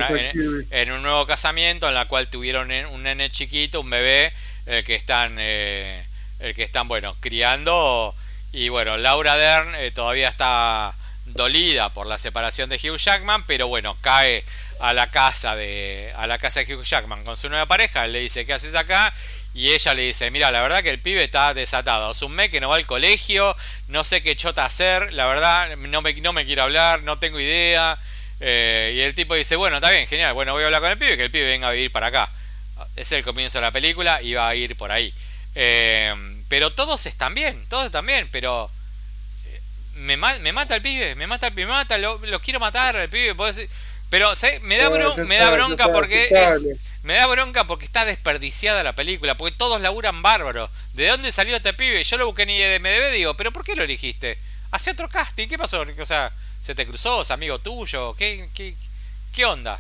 en, 0.70 0.92
un 0.92 1.02
nuevo 1.02 1.26
casamiento 1.26 1.88
en 1.88 1.96
la 1.96 2.10
cual 2.10 2.30
tuvieron 2.30 2.72
un 2.72 3.04
nene 3.04 3.32
chiquito, 3.32 3.80
un 3.80 3.90
bebé, 3.90 4.34
el 4.66 4.84
que 4.84 4.96
están, 4.96 5.38
eh, 5.40 6.06
el 6.40 6.54
que 6.54 6.64
están 6.64 6.90
bueno, 6.90 7.16
criando. 7.22 8.14
Y 8.52 8.68
bueno, 8.68 8.98
Laura 8.98 9.38
Dern 9.38 9.76
eh, 9.76 9.92
todavía 9.92 10.28
está 10.28 10.94
dolida 11.34 11.90
por 11.90 12.08
la 12.08 12.18
separación 12.18 12.70
de 12.70 12.76
Hugh 12.78 12.98
Jackman, 12.98 13.46
pero 13.46 13.68
bueno, 13.68 13.98
cae 14.02 14.44
a 14.80 14.94
la 14.94 15.08
casa 15.12 15.56
de 15.56 16.14
a 16.18 16.28
la 16.28 16.38
casa 16.38 16.62
de 16.64 16.76
Hugh 16.76 16.84
Jackman 16.84 17.24
con 17.24 17.38
su 17.38 17.50
nueva 17.50 17.66
pareja, 17.66 18.08
le 18.08 18.20
dice, 18.20 18.46
"¿Qué 18.46 18.54
haces 18.54 18.76
acá?" 18.76 19.14
Y 19.56 19.72
ella 19.72 19.94
le 19.94 20.02
dice, 20.02 20.32
mira, 20.32 20.50
la 20.50 20.62
verdad 20.62 20.82
que 20.82 20.90
el 20.90 21.00
pibe 21.00 21.24
está 21.24 21.54
desatado. 21.54 22.12
Es 22.12 22.22
un 22.24 22.32
mes 22.32 22.50
que 22.50 22.60
no 22.60 22.70
va 22.70 22.78
al 22.78 22.88
colegio, 22.88 23.56
no 23.88 24.04
sé 24.04 24.24
qué 24.24 24.36
chota 24.36 24.66
hacer, 24.66 25.14
la 25.14 25.28
verdad, 25.28 25.78
no 25.78 26.02
me, 26.02 26.14
no 26.16 26.34
me 26.34 26.46
quiero 26.46 26.64
hablar, 26.64 27.04
no 27.04 27.20
tengo 27.20 27.40
idea. 27.40 27.98
Eh, 28.40 28.94
y 28.96 29.02
el 29.02 29.14
tipo 29.14 29.36
dice, 29.36 29.56
bueno, 29.56 29.76
está 29.78 29.92
bien, 29.92 30.08
genial, 30.08 30.34
bueno, 30.34 30.54
voy 30.54 30.64
a 30.64 30.66
hablar 30.66 30.82
con 30.82 30.90
el 30.90 30.98
pibe, 30.98 31.18
que 31.18 31.26
el 31.26 31.32
pibe 31.32 31.46
venga 31.46 31.68
a 31.68 31.72
vivir 31.72 31.92
para 31.92 32.08
acá. 32.08 32.32
Es 32.96 33.12
el 33.12 33.24
comienzo 33.24 33.60
de 33.60 33.62
la 33.66 33.72
película 33.72 34.22
y 34.24 34.34
va 34.34 34.50
a 34.50 34.56
ir 34.56 34.76
por 34.76 34.92
ahí. 34.92 35.14
Eh, 35.54 36.16
pero 36.48 36.72
todos 36.72 37.06
están 37.06 37.36
bien, 37.36 37.64
todos 37.70 37.86
están 37.86 38.08
bien, 38.08 38.28
pero 38.32 38.72
me, 39.94 40.18
me 40.18 40.54
mata 40.54 40.76
el 40.76 40.82
pibe, 40.82 41.16
me 41.16 41.28
mata 41.28 41.48
el 41.48 41.54
pibe, 41.54 41.68
me 41.68 41.74
mata, 41.74 41.98
lo, 41.98 42.20
quiero 42.42 42.60
matar 42.60 42.96
al 42.96 43.10
pibe, 43.10 43.36
pero 44.10 44.32
me 44.62 44.78
da, 44.78 44.90
me 45.24 45.38
da 45.38 45.50
bronca 45.50 45.92
porque 45.92 46.30
me 47.02 47.16
da 47.16 47.26
bronca 47.26 47.66
porque 47.66 47.86
está 47.86 48.06
desperdiciada 48.06 48.84
la 48.84 48.94
película, 48.94 49.36
porque 49.36 49.56
todos 49.56 49.82
laburan 49.82 50.22
bárbaro. 50.22 50.70
¿De 50.94 51.08
dónde 51.08 51.32
salió 51.32 51.56
este 51.56 51.74
pibe? 51.74 52.04
Yo 52.04 52.18
lo 52.18 52.28
busqué 52.28 52.44
en 52.44 52.52
IMDB 52.52 53.12
digo, 53.14 53.34
¿pero 53.34 53.52
por 53.52 53.64
qué 53.64 53.76
lo 53.76 53.84
elegiste? 53.84 54.38
Hace 54.72 54.92
otro 54.92 55.10
casting, 55.10 55.48
¿qué 55.48 55.58
pasó? 55.58 55.84
O 56.00 56.06
sea, 56.06 56.32
¿se 56.60 56.76
te 56.76 56.86
cruzó? 56.86 57.24
¿Es 57.24 57.32
amigo 57.32 57.60
tuyo? 57.60 58.14
¿Qué, 58.16 58.50
qué, 58.54 58.76
qué 59.34 59.46
onda? 59.46 59.80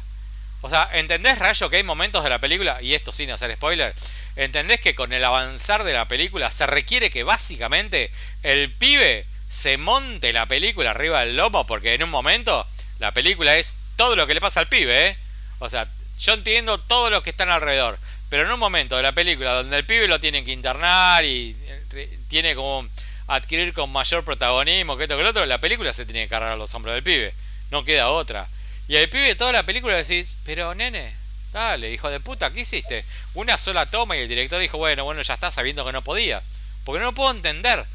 O 0.61 0.69
sea, 0.69 0.89
¿entendés, 0.93 1.39
Rayo, 1.39 1.69
que 1.69 1.75
hay 1.75 1.83
momentos 1.83 2.23
de 2.23 2.29
la 2.29 2.39
película, 2.39 2.81
y 2.81 2.93
esto 2.93 3.11
sin 3.11 3.29
hacer 3.31 3.53
spoiler, 3.53 3.93
¿entendés 4.37 4.79
que 4.79 4.95
con 4.95 5.11
el 5.11 5.23
avanzar 5.23 5.83
de 5.83 5.91
la 5.91 6.07
película 6.07 6.49
se 6.49 6.65
requiere 6.65 7.09
que 7.09 7.23
básicamente 7.23 8.09
el 8.43 8.71
pibe 8.71 9.25
se 9.53 9.77
monte 9.77 10.33
la 10.33 10.47
película 10.47 10.89
arriba 10.89 11.23
del 11.23 11.37
lomo 11.37 11.67
porque 11.67 11.93
en 11.93 12.01
un 12.01 12.09
momento 12.09 12.65
la 12.97 13.11
película 13.11 13.55
es 13.55 13.77
todo 13.95 14.15
lo 14.15 14.25
que 14.25 14.33
le 14.33 14.41
pasa 14.41 14.61
al 14.61 14.67
pibe, 14.67 15.09
¿eh? 15.09 15.17
O 15.59 15.69
sea, 15.69 15.87
yo 16.17 16.33
entiendo 16.33 16.79
todo 16.79 17.11
lo 17.11 17.21
que 17.21 17.29
están 17.29 17.51
alrededor, 17.51 17.99
pero 18.29 18.45
en 18.45 18.51
un 18.51 18.59
momento 18.59 18.97
de 18.97 19.03
la 19.03 19.11
película 19.11 19.53
donde 19.53 19.77
el 19.77 19.85
pibe 19.85 20.07
lo 20.07 20.19
tienen 20.19 20.43
que 20.43 20.53
internar 20.53 21.23
y 21.23 21.55
eh, 21.67 22.19
tiene 22.29 22.55
como 22.55 22.89
adquirir 23.27 23.73
con 23.73 23.91
mayor 23.91 24.25
protagonismo 24.25 24.97
que 24.97 25.03
esto 25.03 25.15
que 25.17 25.21
el 25.21 25.27
otro, 25.27 25.45
la 25.45 25.61
película 25.61 25.93
se 25.93 26.05
tiene 26.05 26.23
que 26.23 26.29
cargar 26.29 26.53
a 26.53 26.57
los 26.57 26.73
hombros 26.73 26.95
del 26.95 27.03
pibe, 27.03 27.31
no 27.69 27.85
queda 27.85 28.09
otra. 28.09 28.47
Y 28.87 28.95
el 28.95 29.07
pibe 29.07 29.35
toda 29.35 29.51
la 29.51 29.61
película 29.61 29.95
decís, 29.95 30.35
pero 30.43 30.73
nene, 30.73 31.13
dale, 31.51 31.91
hijo 31.91 32.09
de 32.09 32.19
puta, 32.19 32.51
¿qué 32.51 32.61
hiciste? 32.61 33.05
Una 33.35 33.57
sola 33.57 33.85
toma 33.85 34.17
y 34.17 34.21
el 34.21 34.27
director 34.27 34.59
dijo, 34.59 34.79
bueno, 34.79 35.03
bueno, 35.03 35.21
ya 35.21 35.35
está 35.35 35.51
sabiendo 35.51 35.85
que 35.85 35.91
no 35.91 36.01
podías. 36.01 36.43
Porque 36.85 37.03
no 37.03 37.13
puedo 37.13 37.29
entender. 37.29 37.85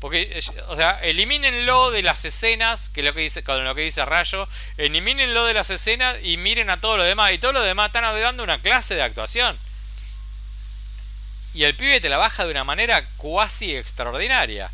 Porque, 0.00 0.38
o 0.68 0.76
sea, 0.76 1.00
elimínenlo 1.02 1.90
de 1.90 2.02
las 2.02 2.24
escenas, 2.24 2.90
que 2.90 3.00
es 3.00 3.06
lo 3.06 3.14
que 3.14 3.22
dice, 3.22 3.42
con 3.42 3.64
lo 3.64 3.74
que 3.74 3.82
dice 3.82 4.04
Rayo, 4.04 4.46
elimínenlo 4.76 5.46
de 5.46 5.54
las 5.54 5.70
escenas 5.70 6.16
y 6.22 6.36
miren 6.36 6.68
a 6.68 6.80
todo 6.80 6.98
lo 6.98 7.04
demás. 7.04 7.32
Y 7.32 7.38
todo 7.38 7.52
lo 7.52 7.62
demás 7.62 7.86
están 7.86 8.02
dando 8.20 8.42
una 8.42 8.60
clase 8.60 8.94
de 8.94 9.02
actuación. 9.02 9.58
Y 11.54 11.64
el 11.64 11.74
pibe 11.74 12.00
te 12.00 12.10
la 12.10 12.18
baja 12.18 12.44
de 12.44 12.50
una 12.50 12.64
manera 12.64 13.02
cuasi 13.16 13.74
extraordinaria. 13.74 14.70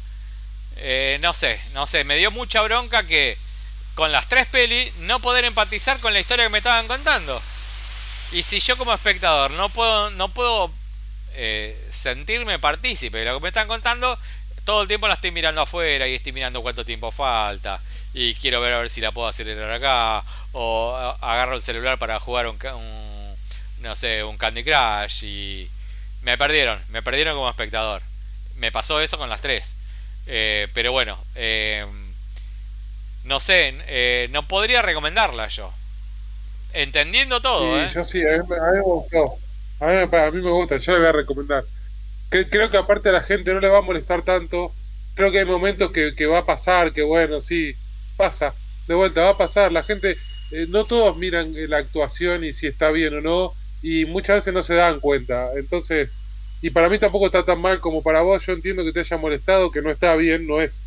Eh, 0.76 1.18
no 1.20 1.32
sé, 1.32 1.60
no 1.74 1.86
sé, 1.86 2.02
me 2.02 2.16
dio 2.16 2.32
mucha 2.32 2.60
bronca 2.62 3.04
que 3.04 3.38
con 3.94 4.10
las 4.10 4.28
tres 4.28 4.46
pelis 4.48 4.92
no 4.96 5.20
poder 5.20 5.44
empatizar 5.44 6.00
con 6.00 6.12
la 6.12 6.20
historia 6.20 6.46
que 6.46 6.50
me 6.50 6.58
estaban 6.58 6.88
contando. 6.88 7.40
Y 8.32 8.42
si 8.42 8.58
yo 8.58 8.76
como 8.76 8.92
espectador 8.92 9.52
no 9.52 9.68
puedo, 9.68 10.10
no 10.10 10.28
puedo 10.30 10.72
eh, 11.34 11.78
sentirme 11.90 12.58
partícipe 12.58 13.18
de 13.18 13.26
lo 13.26 13.34
que 13.34 13.42
me 13.42 13.48
están 13.48 13.68
contando, 13.68 14.18
todo 14.64 14.82
el 14.82 14.88
tiempo 14.88 15.08
la 15.08 15.14
estoy 15.14 15.30
mirando 15.30 15.62
afuera 15.62 16.06
y 16.06 16.14
estoy 16.14 16.32
mirando 16.32 16.62
cuánto 16.62 16.84
tiempo 16.84 17.10
falta 17.10 17.80
y 18.14 18.34
quiero 18.34 18.60
ver 18.60 18.74
a 18.74 18.78
ver 18.78 18.90
si 18.90 19.00
la 19.00 19.12
puedo 19.12 19.26
acelerar 19.26 19.72
acá 19.72 20.22
o 20.52 20.94
agarro 21.20 21.54
el 21.54 21.62
celular 21.62 21.98
para 21.98 22.20
jugar 22.20 22.46
un, 22.46 22.58
no 23.80 23.96
sé 23.96 24.22
un 24.22 24.36
Candy 24.36 24.62
Crush 24.62 25.24
y 25.24 25.70
me 26.20 26.36
perdieron 26.36 26.80
me 26.88 27.02
perdieron 27.02 27.34
como 27.34 27.48
espectador. 27.48 28.02
Me 28.56 28.70
pasó 28.70 29.00
eso 29.00 29.18
con 29.18 29.28
las 29.28 29.40
tres. 29.40 29.78
Eh, 30.26 30.68
pero 30.72 30.92
bueno 30.92 31.18
eh, 31.34 31.84
no 33.24 33.40
sé 33.40 33.74
eh, 33.88 34.28
no 34.30 34.46
podría 34.46 34.82
recomendarla 34.82 35.48
yo. 35.48 35.72
Entendiendo 36.74 37.40
todo 37.40 37.86
yo 37.86 38.04
sí 38.04 38.22
a 38.26 38.38
mí, 38.38 38.44
me 38.48 38.80
gustó. 38.82 39.36
A 39.80 39.86
mí, 39.86 40.16
a 40.16 40.30
mí 40.30 40.42
me 40.42 40.50
gusta 40.50 40.76
yo 40.76 40.92
le 40.92 40.98
voy 40.98 41.08
a 41.08 41.12
recomendar 41.12 41.64
creo 42.50 42.70
que 42.70 42.76
aparte 42.76 43.10
a 43.10 43.12
la 43.12 43.22
gente 43.22 43.52
no 43.52 43.60
le 43.60 43.68
va 43.68 43.78
a 43.78 43.82
molestar 43.82 44.22
tanto. 44.22 44.72
Creo 45.14 45.30
que 45.30 45.40
hay 45.40 45.44
momentos 45.44 45.92
que, 45.92 46.26
va 46.26 46.38
a 46.38 46.46
pasar, 46.46 46.92
que 46.92 47.02
bueno, 47.02 47.40
sí, 47.40 47.74
pasa. 48.16 48.54
De 48.88 48.94
vuelta, 48.94 49.22
va 49.22 49.30
a 49.30 49.36
pasar. 49.38 49.70
La 49.72 49.82
gente, 49.82 50.16
eh, 50.52 50.66
no 50.68 50.84
todos 50.84 51.18
miran 51.18 51.52
la 51.68 51.78
actuación 51.78 52.44
y 52.44 52.52
si 52.52 52.66
está 52.66 52.90
bien 52.90 53.18
o 53.18 53.20
no, 53.20 53.52
y 53.82 54.06
muchas 54.06 54.36
veces 54.36 54.54
no 54.54 54.62
se 54.62 54.74
dan 54.74 55.00
cuenta. 55.00 55.50
Entonces, 55.56 56.22
y 56.62 56.70
para 56.70 56.88
mí 56.88 56.98
tampoco 56.98 57.26
está 57.26 57.44
tan 57.44 57.60
mal 57.60 57.80
como 57.80 58.02
para 58.02 58.22
vos. 58.22 58.46
Yo 58.46 58.52
entiendo 58.54 58.84
que 58.84 58.92
te 58.92 59.00
haya 59.00 59.18
molestado, 59.18 59.70
que 59.70 59.82
no 59.82 59.90
está 59.90 60.14
bien, 60.14 60.46
no 60.46 60.60
es. 60.60 60.84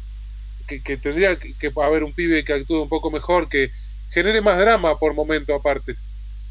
Que, 0.68 0.98
tendría 0.98 1.36
que, 1.36 1.54
que, 1.54 1.72
haber 1.80 2.04
un 2.04 2.14
pibe 2.14 2.44
que 2.44 2.54
actúe 2.54 2.82
un 2.82 2.90
poco 2.90 3.12
mejor, 3.12 3.48
que 3.48 3.70
genere 4.12 4.42
más 4.42 4.58
drama 4.58 4.98
por 4.98 5.14
momentos 5.14 5.60
aparte. 5.60 5.94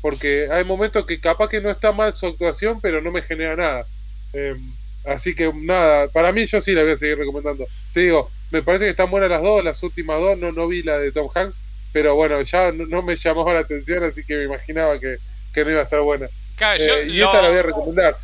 Porque 0.00 0.48
hay 0.52 0.62
momentos 0.64 1.06
que 1.06 1.18
capaz 1.18 1.48
que 1.48 1.60
no 1.60 1.70
está 1.70 1.90
mal 1.90 2.12
su 2.12 2.26
actuación, 2.26 2.80
pero 2.80 3.00
no 3.00 3.10
me 3.10 3.22
genera 3.22 3.56
nada. 3.56 3.86
Eh, 4.34 4.54
Así 5.04 5.34
que 5.34 5.52
nada, 5.54 6.08
para 6.08 6.32
mí 6.32 6.46
yo 6.46 6.60
sí 6.60 6.72
la 6.72 6.82
voy 6.82 6.92
a 6.92 6.96
seguir 6.96 7.18
recomendando. 7.18 7.66
Te 7.92 8.00
digo, 8.00 8.30
me 8.50 8.62
parece 8.62 8.84
que 8.84 8.92
están 8.92 9.10
buenas 9.10 9.30
las 9.30 9.42
dos, 9.42 9.62
las 9.62 9.82
últimas 9.82 10.18
dos, 10.18 10.38
no, 10.38 10.52
no 10.52 10.66
vi 10.68 10.82
la 10.82 10.98
de 10.98 11.12
Tom 11.12 11.28
Hanks, 11.34 11.56
pero 11.92 12.14
bueno, 12.14 12.40
ya 12.42 12.72
no, 12.72 13.02
me 13.02 13.16
llamó 13.16 13.52
la 13.52 13.60
atención, 13.60 14.02
así 14.04 14.24
que 14.24 14.36
me 14.36 14.44
imaginaba 14.44 14.98
que, 14.98 15.18
no 15.56 15.70
iba 15.70 15.80
a 15.80 15.84
estar 15.84 16.00
buena. 16.00 16.26
Eh, 16.26 17.06
y 17.08 17.20
esta 17.20 17.42
la 17.42 17.48
voy 17.48 17.58
a 17.58 17.62
recomendar. 17.62 18.16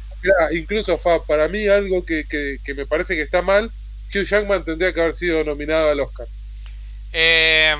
incluso 0.53 0.97
Fab, 0.99 1.26
para 1.26 1.49
mí 1.49 1.68
algo 1.68 2.05
que, 2.05 2.24
que, 2.24 2.74
me 2.74 2.87
parece 2.87 3.14
que 3.14 3.22
está 3.22 3.43
mal, 3.43 3.70
Hugh 4.14 4.24
Jackman 4.24 4.64
tendría 4.64 4.93
que 4.93 5.01
haber 5.01 5.14
sido 5.14 5.45
nominado 5.45 5.91
al 5.91 6.01
Oscar. 6.01 6.26
Eh, 7.12 7.74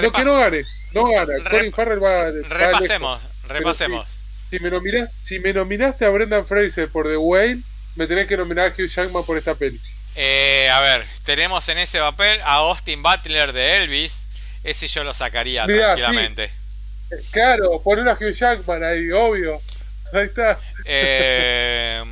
no 0.00 0.12
que 0.12 0.24
no 0.24 0.38
gane, 0.38 0.62
no 0.94 1.08
gana. 1.08 1.50
Colin 1.50 1.72
Farrell 1.72 2.02
va, 2.02 2.30
repasemos, 2.48 3.20
repasemos. 3.46 4.20
Si 4.50 4.58
me, 4.58 4.68
nominaste, 4.68 5.14
si 5.20 5.38
me 5.38 5.52
nominaste 5.52 6.04
a 6.04 6.08
Brendan 6.08 6.44
Fraser 6.44 6.88
por 6.88 7.08
The 7.08 7.16
Whale, 7.16 7.58
me 7.94 8.06
tenés 8.06 8.26
que 8.26 8.36
nominar 8.36 8.66
a 8.66 8.74
Hugh 8.74 8.88
Jackman 8.88 9.24
por 9.24 9.38
esta 9.38 9.54
peli. 9.54 9.80
Eh, 10.16 10.68
a 10.72 10.80
ver, 10.80 11.06
tenemos 11.24 11.68
en 11.68 11.78
ese 11.78 12.00
papel 12.00 12.40
a 12.42 12.54
Austin 12.54 13.02
Butler 13.02 13.52
de 13.52 13.76
Elvis. 13.76 14.28
Ese 14.64 14.88
yo 14.88 15.04
lo 15.04 15.14
sacaría 15.14 15.66
tranquilamente. 15.66 16.44
Eh, 17.10 17.16
claro, 17.32 17.80
poner 17.80 18.08
a 18.08 18.14
Hugh 18.14 18.32
Jackman 18.32 18.82
ahí, 18.82 19.10
obvio. 19.12 19.60
Ahí 20.12 20.24
está. 20.24 20.58
Eh, 20.84 22.02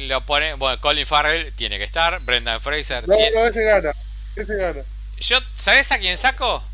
lo 0.00 0.20
pone, 0.22 0.54
bueno, 0.54 0.80
Colin 0.80 1.06
Farrell 1.06 1.52
tiene 1.52 1.76
que 1.76 1.84
estar, 1.84 2.18
Brendan 2.20 2.62
Fraser. 2.62 3.06
No, 3.06 3.14
no, 3.34 3.46
ese 3.46 3.62
gana, 3.62 3.92
ese 4.34 4.56
gana. 4.56 4.80
Yo, 5.18 5.38
¿sabes 5.52 5.92
a 5.92 5.98
quién 5.98 6.16
saco? 6.16 6.64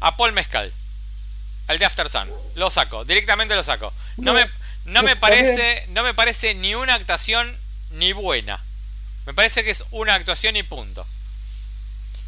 A 0.00 0.16
Paul 0.16 0.32
Mescal. 0.32 0.72
Al 1.68 1.78
de 1.78 1.84
After 1.84 2.08
Sun. 2.08 2.30
Lo 2.54 2.70
saco, 2.70 3.04
directamente 3.04 3.54
lo 3.54 3.62
saco. 3.62 3.92
No, 4.16 4.32
me, 4.32 4.48
no 4.84 5.02
me 5.02 5.16
parece, 5.16 5.84
no 5.88 6.02
me 6.02 6.14
parece 6.14 6.54
ni 6.54 6.74
una 6.74 6.94
actuación 6.94 7.56
ni 7.90 8.12
buena. 8.12 8.62
Me 9.26 9.34
parece 9.34 9.64
que 9.64 9.70
es 9.70 9.84
una 9.90 10.14
actuación 10.14 10.56
y 10.56 10.62
punto. 10.62 11.06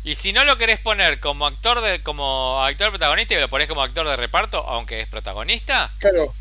Y 0.05 0.15
si 0.15 0.33
no 0.33 0.45
lo 0.45 0.57
querés 0.59 0.81
poner 0.81 1.21
como 1.21 1.47
actor 1.47 1.81
de, 1.81 2.03
como 2.03 2.63
actor 2.65 2.91
protagonista 2.91 3.35
y 3.35 3.41
lo 3.41 3.49
ponés 3.49 3.69
como 3.69 3.83
actor 3.83 4.09
de 4.09 4.17
reparto, 4.17 4.59
aunque 4.67 5.01
es 5.01 5.07
protagonista, 5.07 5.93
claro. 5.99 6.33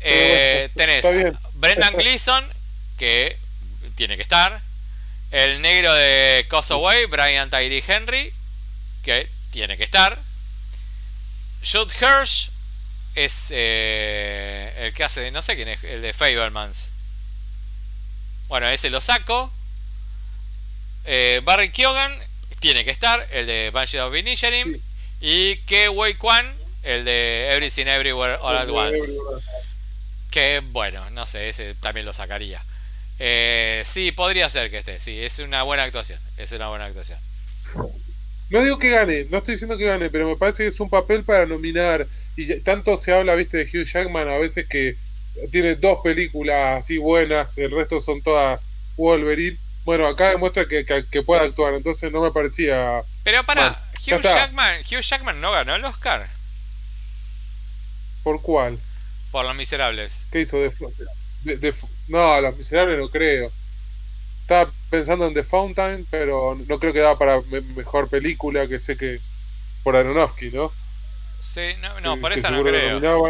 Eh, 0.00 0.70
tenés 0.76 1.04
Brendan 1.54 1.94
Gleeson, 1.94 2.46
que 2.96 3.36
tiene 3.94 4.16
que 4.16 4.22
estar. 4.22 4.60
El 5.30 5.60
negro 5.60 5.92
de 5.92 6.46
Way, 6.50 7.06
Brian 7.06 7.50
Tyree 7.50 7.84
Henry, 7.86 8.32
que 9.02 9.28
tiene 9.50 9.76
que 9.76 9.84
estar. 9.84 10.18
Jude 11.62 11.94
Hirsch 12.00 12.50
es 13.14 13.48
eh, 13.50 14.72
el 14.78 14.94
que 14.94 15.04
hace, 15.04 15.30
no 15.30 15.42
sé 15.42 15.56
quién 15.56 15.68
es, 15.68 15.82
el 15.84 16.02
de 16.02 16.12
Fablemans. 16.12 16.94
Bueno, 18.48 18.68
ese 18.68 18.90
lo 18.90 19.00
saco. 19.00 19.52
Eh, 21.04 21.40
Barry 21.44 21.70
Keoghan 21.70 22.16
tiene 22.60 22.84
que 22.84 22.90
estar, 22.90 23.26
el 23.30 23.46
de 23.46 23.70
Banshee 23.72 23.98
of 23.98 24.14
Inisherim. 24.14 24.80
Y 25.20 25.56
que 25.58 25.88
Wei 25.88 26.14
Kwan, 26.14 26.54
el 26.84 27.04
de 27.04 27.52
Everything 27.52 27.86
Everywhere 27.86 28.38
All 28.40 28.56
at 28.56 28.68
Once. 28.68 29.18
Que 30.30 30.62
bueno, 30.64 31.10
no 31.10 31.26
sé, 31.26 31.48
ese 31.48 31.74
también 31.74 32.06
lo 32.06 32.12
sacaría. 32.12 32.62
Eh, 33.18 33.82
sí, 33.84 34.12
podría 34.12 34.48
ser 34.48 34.70
que 34.70 34.78
esté, 34.78 35.00
sí, 35.00 35.20
es 35.22 35.40
una 35.40 35.64
buena 35.64 35.82
actuación. 35.82 36.20
Es 36.36 36.52
una 36.52 36.68
buena 36.68 36.84
actuación. 36.84 37.18
No 38.50 38.62
digo 38.62 38.78
que 38.78 38.90
gane, 38.90 39.26
no 39.30 39.38
estoy 39.38 39.54
diciendo 39.54 39.76
que 39.76 39.84
gane, 39.84 40.08
pero 40.08 40.26
me 40.26 40.36
parece 40.36 40.62
que 40.62 40.68
es 40.68 40.80
un 40.80 40.88
papel 40.88 41.22
para 41.22 41.44
nominar. 41.44 42.06
Y 42.36 42.60
tanto 42.60 42.96
se 42.96 43.12
habla, 43.12 43.34
viste, 43.34 43.58
de 43.58 43.64
Hugh 43.64 43.86
Jackman 43.86 44.28
a 44.28 44.38
veces 44.38 44.66
que 44.66 44.96
tiene 45.50 45.74
dos 45.74 45.98
películas 46.02 46.84
así 46.84 46.98
buenas, 46.98 47.56
el 47.58 47.70
resto 47.70 48.00
son 48.00 48.22
todas 48.22 48.70
Wolverine. 48.96 49.58
Bueno, 49.84 50.06
acá 50.06 50.30
demuestra 50.30 50.66
que, 50.66 50.84
que, 50.84 51.22
puede 51.22 51.42
actuar, 51.42 51.74
entonces 51.74 52.10
no 52.12 52.20
me 52.20 52.30
parecía. 52.30 53.02
Pero 53.24 53.44
para, 53.44 53.80
Hugh, 54.06 54.20
Jackman, 54.20 54.80
Hugh 54.80 55.00
Jackman 55.00 55.40
no 55.40 55.52
ganó 55.52 55.74
el 55.74 55.84
Oscar. 55.84 56.26
¿Por 58.22 58.42
cuál? 58.42 58.78
Por 59.30 59.44
Los 59.46 59.54
Miserables. 59.54 60.26
¿Qué 60.30 60.40
hizo? 60.40 60.58
De, 60.58 61.74
no, 62.08 62.40
Los 62.40 62.56
Miserables 62.56 62.98
no 62.98 63.08
creo. 63.08 63.50
Estaba 64.48 64.70
pensando 64.88 65.26
en 65.26 65.34
The 65.34 65.42
Fountain, 65.42 66.06
pero 66.10 66.56
no 66.66 66.78
creo 66.78 66.94
que 66.94 67.00
da 67.00 67.18
para 67.18 67.42
mejor 67.76 68.08
película, 68.08 68.66
que 68.66 68.80
sé 68.80 68.96
que 68.96 69.20
por 69.82 69.94
Aronofsky, 69.94 70.48
¿no? 70.48 70.72
Sí, 71.38 71.74
no, 71.82 72.00
no 72.00 72.16
por 72.18 72.32
eso 72.32 72.50
no 72.50 72.64
creo. 72.64 73.26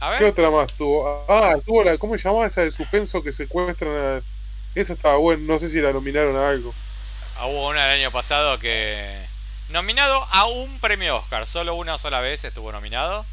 A 0.00 0.08
ver. 0.08 0.18
¿Qué 0.20 0.24
otra 0.24 0.48
más 0.48 0.72
tuvo? 0.72 1.26
Ah, 1.28 1.56
tuvo 1.66 1.84
la, 1.84 1.98
¿cómo 1.98 2.16
se 2.16 2.24
llamaba 2.24 2.46
esa 2.46 2.62
de 2.62 2.70
suspenso 2.70 3.22
que 3.22 3.30
secuestran 3.30 3.92
a... 3.92 4.22
Eso 4.74 4.94
estaba 4.94 5.16
bueno, 5.16 5.42
no 5.52 5.58
sé 5.58 5.68
si 5.68 5.82
la 5.82 5.92
nominaron 5.92 6.34
a 6.34 6.48
algo. 6.48 6.72
Ah, 7.36 7.44
hubo 7.44 7.68
una 7.68 7.86
del 7.86 8.00
año 8.00 8.10
pasado 8.10 8.58
que... 8.58 9.06
Nominado 9.68 10.26
a 10.30 10.46
un 10.46 10.78
premio 10.78 11.18
Oscar, 11.18 11.46
solo 11.46 11.74
una 11.74 11.98
sola 11.98 12.20
vez 12.20 12.42
estuvo 12.42 12.72
nominado. 12.72 13.26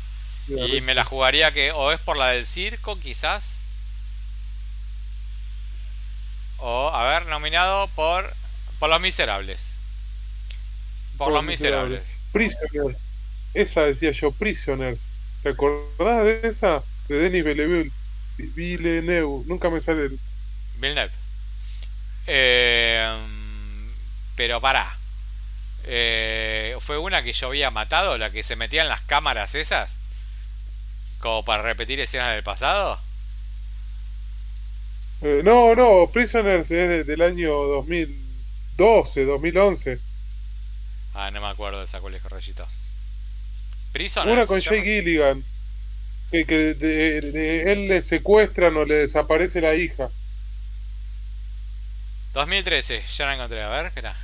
y 0.49 0.81
me 0.81 0.95
la 0.95 1.05
jugaría 1.05 1.53
que 1.53 1.71
o 1.71 1.93
es 1.93 1.99
por 2.01 2.17
la 2.17 2.27
del 2.27 2.45
circo, 2.45 2.99
quizás, 2.99 3.70
o, 6.61 6.89
a 6.93 7.03
ver, 7.03 7.25
nominado 7.27 7.87
por, 7.89 8.33
por 8.79 8.89
Los 8.89 9.01
Miserables. 9.01 9.75
Por, 11.17 11.33
Los 11.33 11.43
Miserables. 11.43 12.15
Prisoners. 12.31 12.97
Esa 13.53 13.81
decía 13.81 14.11
yo, 14.11 14.31
Prisoners. 14.31 15.09
¿Te 15.43 15.49
acordás 15.49 16.23
de 16.23 16.41
esa? 16.43 16.83
De 17.07 17.17
Denis 17.17 17.43
Villeneuve. 17.43 17.91
Villeneuve. 18.37 19.43
Nunca 19.47 19.69
me 19.69 19.81
sale 19.81 20.05
el. 20.05 20.19
Villeneuve. 20.77 21.11
Eh, 22.27 23.13
pero 24.35 24.61
pará. 24.61 24.97
Eh, 25.83 26.77
fue 26.79 26.97
una 26.97 27.23
que 27.23 27.33
yo 27.33 27.47
había 27.47 27.71
matado, 27.71 28.17
la 28.17 28.29
que 28.29 28.43
se 28.43 28.55
metía 28.55 28.83
en 28.83 28.89
las 28.89 29.01
cámaras 29.01 29.55
esas. 29.55 29.99
Como 31.19 31.43
para 31.43 31.63
repetir 31.63 31.99
escenas 31.99 32.33
del 32.33 32.43
pasado. 32.43 32.99
Eh, 35.21 35.41
no, 35.43 35.75
no, 35.75 36.09
Prisoners 36.11 36.71
es 36.71 37.05
del 37.05 37.21
año 37.21 37.51
2012, 37.51 39.25
2011. 39.25 39.99
Ah, 41.13 41.29
no 41.29 41.41
me 41.41 41.47
acuerdo 41.47 41.77
de 41.77 41.85
esa 41.85 41.99
colegio 41.99 42.27
rayito. 42.29 42.65
Prisoners. 43.91 44.31
Una 44.31 44.45
con 44.45 44.61
Jay 44.61 44.81
Gilligan. 44.81 45.43
Que, 46.31 46.45
que 46.45 46.73
de, 46.73 47.71
él 47.71 47.87
le 47.89 48.01
secuestran 48.01 48.75
o 48.77 48.85
le 48.85 48.95
desaparece 48.95 49.61
la 49.61 49.75
hija. 49.75 50.09
2013, 52.33 53.03
ya 53.17 53.25
la 53.25 53.35
encontré, 53.35 53.61
a 53.61 53.69
ver, 53.69 53.87
espera. 53.87 54.15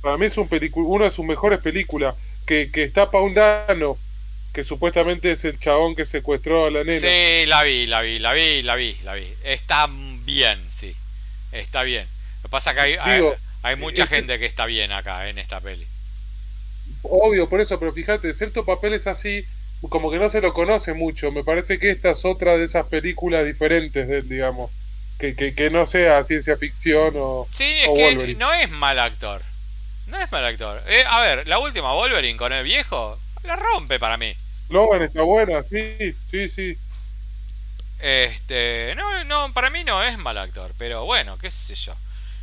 Para 0.00 0.16
mí 0.16 0.24
es 0.24 0.38
un 0.38 0.48
una 0.74 1.04
de 1.04 1.10
sus 1.10 1.24
mejores 1.24 1.60
películas. 1.60 2.14
Que, 2.46 2.70
que 2.72 2.82
está 2.82 3.10
Paundano 3.10 3.98
que 4.52 4.64
supuestamente 4.64 5.30
es 5.30 5.44
el 5.44 5.58
chabón 5.58 5.94
que 5.94 6.04
secuestró 6.04 6.66
a 6.66 6.70
la 6.70 6.84
nena. 6.84 6.98
Sí, 6.98 7.46
la 7.46 7.62
vi, 7.62 7.86
la 7.86 8.00
vi, 8.00 8.18
la 8.18 8.32
vi, 8.32 8.62
la 8.62 8.74
vi, 8.74 8.96
la 9.04 9.14
vi. 9.14 9.32
Está 9.44 9.88
bien, 10.24 10.60
sí. 10.70 10.94
Está 11.52 11.82
bien. 11.82 12.06
Lo 12.42 12.48
que 12.48 12.48
pasa 12.48 12.70
es 12.70 12.76
que 12.76 13.00
hay, 13.00 13.22
hay, 13.62 13.76
mucha 13.76 14.06
gente 14.06 14.38
que 14.38 14.46
está 14.46 14.66
bien 14.66 14.90
acá 14.92 15.28
en 15.28 15.38
esta 15.38 15.60
peli. 15.60 15.86
Obvio, 17.02 17.48
por 17.48 17.60
eso, 17.60 17.78
pero 17.78 17.92
fíjate, 17.92 18.32
cierto 18.32 18.64
papel 18.64 18.94
es 18.94 19.06
así, 19.06 19.44
como 19.88 20.10
que 20.10 20.18
no 20.18 20.28
se 20.28 20.40
lo 20.40 20.52
conoce 20.52 20.94
mucho. 20.94 21.30
Me 21.30 21.44
parece 21.44 21.78
que 21.78 21.90
esta 21.90 22.10
es 22.10 22.24
otra 22.24 22.56
de 22.56 22.64
esas 22.64 22.86
películas 22.86 23.44
diferentes 23.44 24.08
de 24.08 24.18
él, 24.18 24.28
digamos. 24.28 24.70
Que, 25.18 25.36
que, 25.36 25.54
que 25.54 25.70
no 25.70 25.86
sea 25.86 26.24
ciencia 26.24 26.56
ficción 26.56 27.12
o. 27.16 27.46
Sí, 27.50 27.64
es 27.64 27.88
que 27.94 28.34
no 28.34 28.52
es 28.52 28.70
mal 28.70 28.98
actor. 28.98 29.42
No 30.06 30.18
es 30.18 30.32
mal 30.32 30.44
actor. 30.44 30.82
Eh, 30.88 31.04
a 31.06 31.20
ver, 31.20 31.46
la 31.46 31.58
última 31.58 31.92
Wolverine 31.92 32.36
con 32.36 32.52
el 32.52 32.64
viejo 32.64 33.18
la 33.44 33.56
rompe 33.56 33.98
para 33.98 34.16
mí. 34.16 34.34
Logan 34.68 35.02
está 35.02 35.22
buena, 35.22 35.62
sí, 35.62 36.14
sí, 36.24 36.48
sí. 36.48 36.78
Este, 37.98 38.94
no, 38.96 39.24
no, 39.24 39.52
para 39.52 39.68
mí 39.68 39.84
no 39.84 40.02
es 40.02 40.16
mal 40.16 40.38
actor, 40.38 40.72
pero 40.78 41.04
bueno, 41.04 41.36
qué 41.38 41.50
sé 41.50 41.74
yo. 41.74 41.94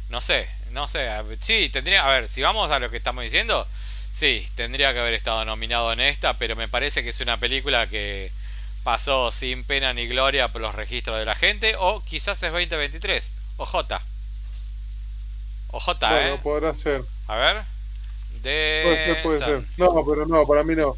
No 0.09 0.21
sé, 0.21 0.47
no 0.71 0.87
sé. 0.87 1.09
Sí, 1.39 1.69
tendría, 1.69 2.05
a 2.05 2.09
ver, 2.09 2.27
si 2.27 2.41
vamos 2.41 2.69
a 2.71 2.79
lo 2.79 2.89
que 2.89 2.97
estamos 2.97 3.23
diciendo, 3.23 3.67
sí, 4.11 4.47
tendría 4.55 4.93
que 4.93 4.99
haber 4.99 5.13
estado 5.13 5.43
nominado 5.45 5.91
en 5.93 5.99
esta, 5.99 6.33
pero 6.35 6.55
me 6.55 6.67
parece 6.67 7.03
que 7.03 7.09
es 7.09 7.21
una 7.21 7.37
película 7.37 7.87
que 7.87 8.31
pasó 8.83 9.31
sin 9.31 9.63
pena 9.63 9.93
ni 9.93 10.07
gloria 10.07 10.49
por 10.49 10.61
los 10.61 10.75
registros 10.75 11.17
de 11.19 11.25
la 11.25 11.35
gente, 11.35 11.75
o 11.77 12.03
quizás 12.03 12.41
es 12.43 12.51
2023, 12.51 13.33
OJ. 13.57 13.75
OJ, 15.71 15.99
bueno, 15.99 16.35
¿eh? 16.35 16.39
podrá 16.41 16.73
ser. 16.73 17.03
A 17.27 17.35
ver. 17.35 17.76
De 18.41 19.19
puede 19.23 19.37
ser. 19.37 19.63
No, 19.77 20.05
pero 20.05 20.25
no, 20.25 20.45
para 20.45 20.63
mí 20.63 20.75
no. 20.75 20.97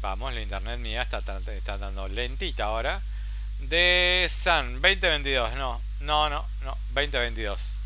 Vamos, 0.00 0.32
la 0.32 0.40
internet 0.40 0.78
mía 0.78 1.02
está, 1.02 1.18
está 1.18 1.78
dando 1.78 2.08
lentita 2.08 2.64
ahora. 2.64 3.00
De 3.58 4.26
Sun 4.28 4.74
2022, 4.80 5.54
no, 5.54 5.80
no, 6.00 6.30
no, 6.30 6.44
no, 6.64 6.78
2022. 6.94 7.80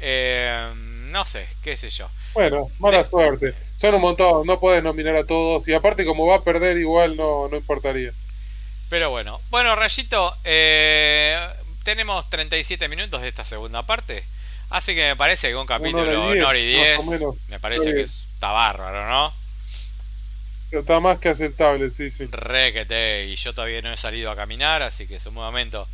Eh, 0.00 0.70
no 1.10 1.24
sé, 1.24 1.48
qué 1.62 1.76
sé 1.76 1.90
yo. 1.90 2.08
Bueno, 2.34 2.70
mala 2.78 3.02
suerte. 3.02 3.54
Son 3.74 3.94
un 3.94 4.00
montón, 4.00 4.46
no 4.46 4.60
puedes 4.60 4.82
nominar 4.82 5.16
a 5.16 5.24
todos. 5.24 5.66
Y 5.66 5.74
aparte, 5.74 6.04
como 6.04 6.26
va 6.26 6.36
a 6.36 6.42
perder, 6.42 6.76
igual 6.78 7.16
no, 7.16 7.48
no 7.48 7.56
importaría. 7.56 8.12
Pero 8.88 9.10
bueno, 9.10 9.40
bueno, 9.50 9.74
Rayito, 9.74 10.36
eh, 10.44 11.38
tenemos 11.82 12.30
37 12.30 12.88
minutos 12.88 13.20
de 13.20 13.28
esta 13.28 13.44
segunda 13.44 13.82
parte. 13.82 14.24
Así 14.70 14.94
que 14.94 15.08
me 15.08 15.16
parece 15.16 15.48
que 15.48 15.56
un 15.56 15.66
capítulo 15.66 16.26
hora 16.26 16.58
y 16.58 16.66
10, 16.66 17.24
me 17.48 17.58
parece 17.60 17.94
que 17.94 18.02
está 18.02 18.50
bárbaro, 18.50 19.08
¿no? 19.08 19.34
Está 20.70 21.00
más 21.00 21.18
que 21.18 21.30
aceptable, 21.30 21.88
sí, 21.88 22.10
sí. 22.10 22.26
Requete, 22.30 23.26
y 23.26 23.36
yo 23.36 23.54
todavía 23.54 23.80
no 23.80 23.90
he 23.90 23.96
salido 23.96 24.30
a 24.30 24.36
caminar, 24.36 24.82
así 24.82 25.06
que 25.08 25.16
es 25.16 25.24
un 25.24 25.34
momento 25.34 25.88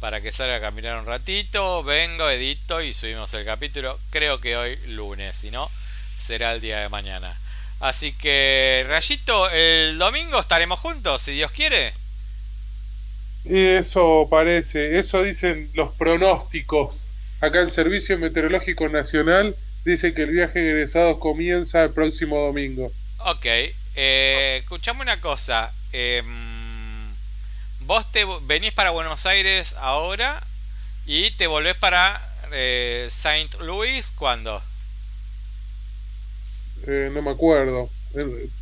para 0.00 0.20
que 0.20 0.32
salga 0.32 0.56
a 0.56 0.60
caminar 0.60 0.98
un 0.98 1.06
ratito. 1.06 1.82
Vengo, 1.82 2.28
edito 2.28 2.82
y 2.82 2.92
subimos 2.92 3.32
el 3.34 3.44
capítulo. 3.44 3.98
Creo 4.10 4.40
que 4.40 4.56
hoy 4.56 4.76
lunes, 4.88 5.36
si 5.36 5.50
no, 5.50 5.70
será 6.16 6.52
el 6.52 6.60
día 6.60 6.80
de 6.80 6.88
mañana. 6.88 7.38
Así 7.80 8.12
que, 8.12 8.84
Rayito, 8.88 9.50
el 9.50 9.98
domingo 9.98 10.40
estaremos 10.40 10.78
juntos, 10.80 11.22
si 11.22 11.32
Dios 11.32 11.50
quiere. 11.50 11.94
Eso 13.44 14.26
parece, 14.30 14.98
eso 14.98 15.22
dicen 15.22 15.70
los 15.74 15.92
pronósticos. 15.92 17.07
Acá 17.40 17.60
el 17.60 17.70
Servicio 17.70 18.18
Meteorológico 18.18 18.88
Nacional 18.88 19.54
dice 19.84 20.12
que 20.12 20.22
el 20.22 20.30
viaje 20.30 20.58
de 20.58 20.70
egresados 20.70 21.18
comienza 21.18 21.84
el 21.84 21.90
próximo 21.90 22.38
domingo. 22.38 22.92
Ok, 23.18 23.46
eh, 23.94 24.58
escuchame 24.60 25.02
una 25.02 25.20
cosa. 25.20 25.72
Em, 25.92 26.26
vos 27.80 28.10
te 28.10 28.24
venís 28.42 28.72
para 28.72 28.90
Buenos 28.90 29.24
Aires 29.26 29.76
ahora 29.78 30.42
y 31.06 31.30
te 31.32 31.46
volvés 31.46 31.76
para 31.76 32.20
eh, 32.52 33.06
Saint 33.08 33.54
Louis 33.60 34.10
cuando 34.12 34.62
eh, 36.86 37.10
no 37.12 37.22
me 37.22 37.30
acuerdo. 37.30 37.90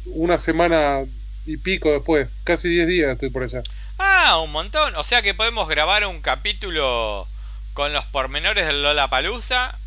Una 0.06 0.38
semana 0.38 1.04
y 1.44 1.56
pico 1.56 1.92
después. 1.92 2.28
Casi 2.44 2.68
10 2.68 2.88
días 2.88 3.12
estoy 3.12 3.30
por 3.30 3.44
allá. 3.44 3.62
Ah, 3.98 4.40
un 4.42 4.52
montón. 4.52 4.94
O 4.96 5.04
sea 5.04 5.22
que 5.22 5.34
podemos 5.34 5.68
grabar 5.68 6.04
un 6.06 6.20
capítulo 6.20 7.28
con 7.76 7.92
los 7.92 8.06
pormenores 8.06 8.66
del 8.66 8.82
Lola 8.82 9.10
Palusa 9.10 9.78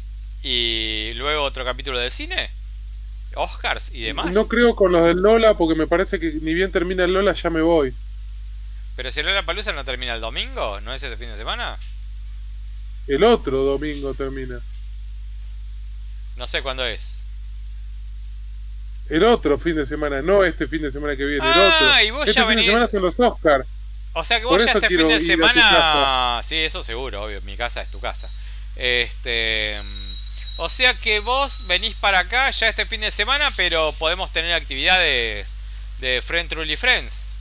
y 0.44 1.12
luego 1.16 1.42
otro 1.42 1.66
capítulo 1.66 1.98
de 1.98 2.12
cine. 2.12 2.52
Oscars 3.34 3.92
y 3.92 4.02
demás. 4.02 4.32
No 4.36 4.48
creo 4.48 4.76
con 4.76 4.92
los 4.92 5.08
del 5.08 5.18
Lola 5.18 5.56
porque 5.56 5.74
me 5.74 5.88
parece 5.88 6.20
que 6.20 6.34
ni 6.44 6.54
bien 6.54 6.72
termina 6.72 7.04
el 7.06 7.14
Lola 7.14 7.34
ya 7.34 7.50
me 7.50 7.62
voy. 7.62 7.92
Pero 8.96 9.10
si 9.10 9.22
el 9.22 9.26
Lola 9.26 9.42
Palusa 9.44 9.74
no 9.74 9.84
termina 9.84 10.14
el 10.14 10.22
domingo, 10.22 10.80
¿no 10.82 10.94
es 10.94 11.02
este 11.02 11.18
fin 11.18 11.30
de 11.30 11.36
semana? 11.36 11.80
El 13.08 13.24
otro 13.24 13.64
domingo 13.64 14.14
termina. 14.14 14.60
No 16.38 16.46
sé 16.46 16.62
cuándo 16.62 16.86
es. 16.86 17.24
El 19.10 19.24
otro 19.24 19.58
fin 19.58 19.76
de 19.76 19.88
semana, 19.88 20.22
no 20.22 20.44
este 20.44 20.68
fin 20.68 20.84
de 20.84 20.92
semana 20.92 21.16
que 21.16 21.26
viene, 21.26 21.44
el 21.44 21.54
ah, 21.60 21.74
otro. 21.76 22.06
y 22.06 22.12
vos 22.12 22.30
este 22.30 22.40
ya 22.40 22.46
fin 22.46 22.50
venís. 22.50 22.66
de 22.68 22.72
semana 22.72 22.88
son 22.88 23.02
los 23.02 23.20
Oscars. 23.20 23.66
O 24.14 24.24
sea 24.24 24.40
que 24.40 24.46
vos 24.46 24.64
ya 24.66 24.72
este 24.72 24.88
fin 24.88 25.08
de 25.08 25.20
semana. 25.20 26.40
Sí, 26.44 26.58
eso 26.58 26.82
seguro, 26.82 27.24
obvio. 27.24 27.42
Mi 27.42 27.56
casa 27.56 27.82
es 27.82 27.90
tu 27.90 28.00
casa. 28.00 28.30
Este. 28.76 29.80
O 30.58 30.68
sea 30.68 30.94
que 30.94 31.20
vos 31.20 31.68
venís 31.68 31.96
para 31.96 32.20
acá 32.20 32.50
ya 32.52 32.68
este 32.68 32.86
fin 32.86 33.02
de 33.02 33.12
semana, 33.12 33.50
pero 33.56 33.94
podemos 33.94 34.32
tener 34.32 34.54
actividades 34.54 35.58
de 36.00 36.22
Friend 36.22 36.50
Truly 36.50 36.76
Friends. 36.76 37.38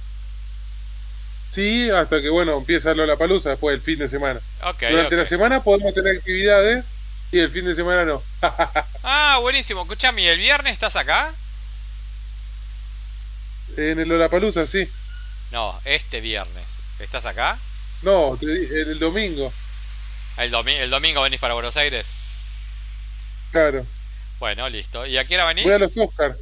Sí, 1.53 1.91
hasta 1.91 2.21
que 2.21 2.29
bueno, 2.29 2.59
empieza 2.59 2.95
la 2.95 3.17
palusa 3.17 3.51
después 3.51 3.75
del 3.75 3.81
fin 3.81 3.99
de 3.99 4.09
semana. 4.09 4.41
Durante 4.79 5.17
la 5.17 5.25
semana 5.25 5.63
podemos 5.63 5.93
tener 5.95 6.17
actividades 6.17 6.91
y 7.33 7.41
el 7.41 7.51
fin 7.51 7.65
de 7.65 7.75
semana 7.75 8.05
no. 8.05 8.23
ah, 9.03 9.39
buenísimo. 9.41 9.83
Escuchame, 9.83 10.31
¿el 10.31 10.39
viernes 10.39 10.73
estás 10.73 10.97
acá? 10.97 11.35
En 13.77 13.99
el 13.99 14.09
Lollapalooza, 14.09 14.67
sí. 14.67 14.89
No, 15.51 15.79
este 15.85 16.21
viernes. 16.21 16.81
¿Estás 16.99 17.27
acá? 17.27 17.59
No, 18.03 18.39
el 18.41 18.99
domingo. 18.99 19.53
¿El, 20.37 20.55
¿El 20.55 20.91
domingo 20.91 21.23
venís 21.23 21.41
para 21.41 21.55
Buenos 21.55 21.77
Aires? 21.77 22.15
Claro. 23.51 23.85
Bueno, 24.39 24.69
listo. 24.69 25.07
¿Y 25.07 25.17
a 25.19 25.25
qué 25.25 25.35
hora 25.35 25.47
venís? 25.47 25.65
Voy 25.65 25.75
a 25.75 25.79
los 25.79 25.97
Oscars. 25.97 26.37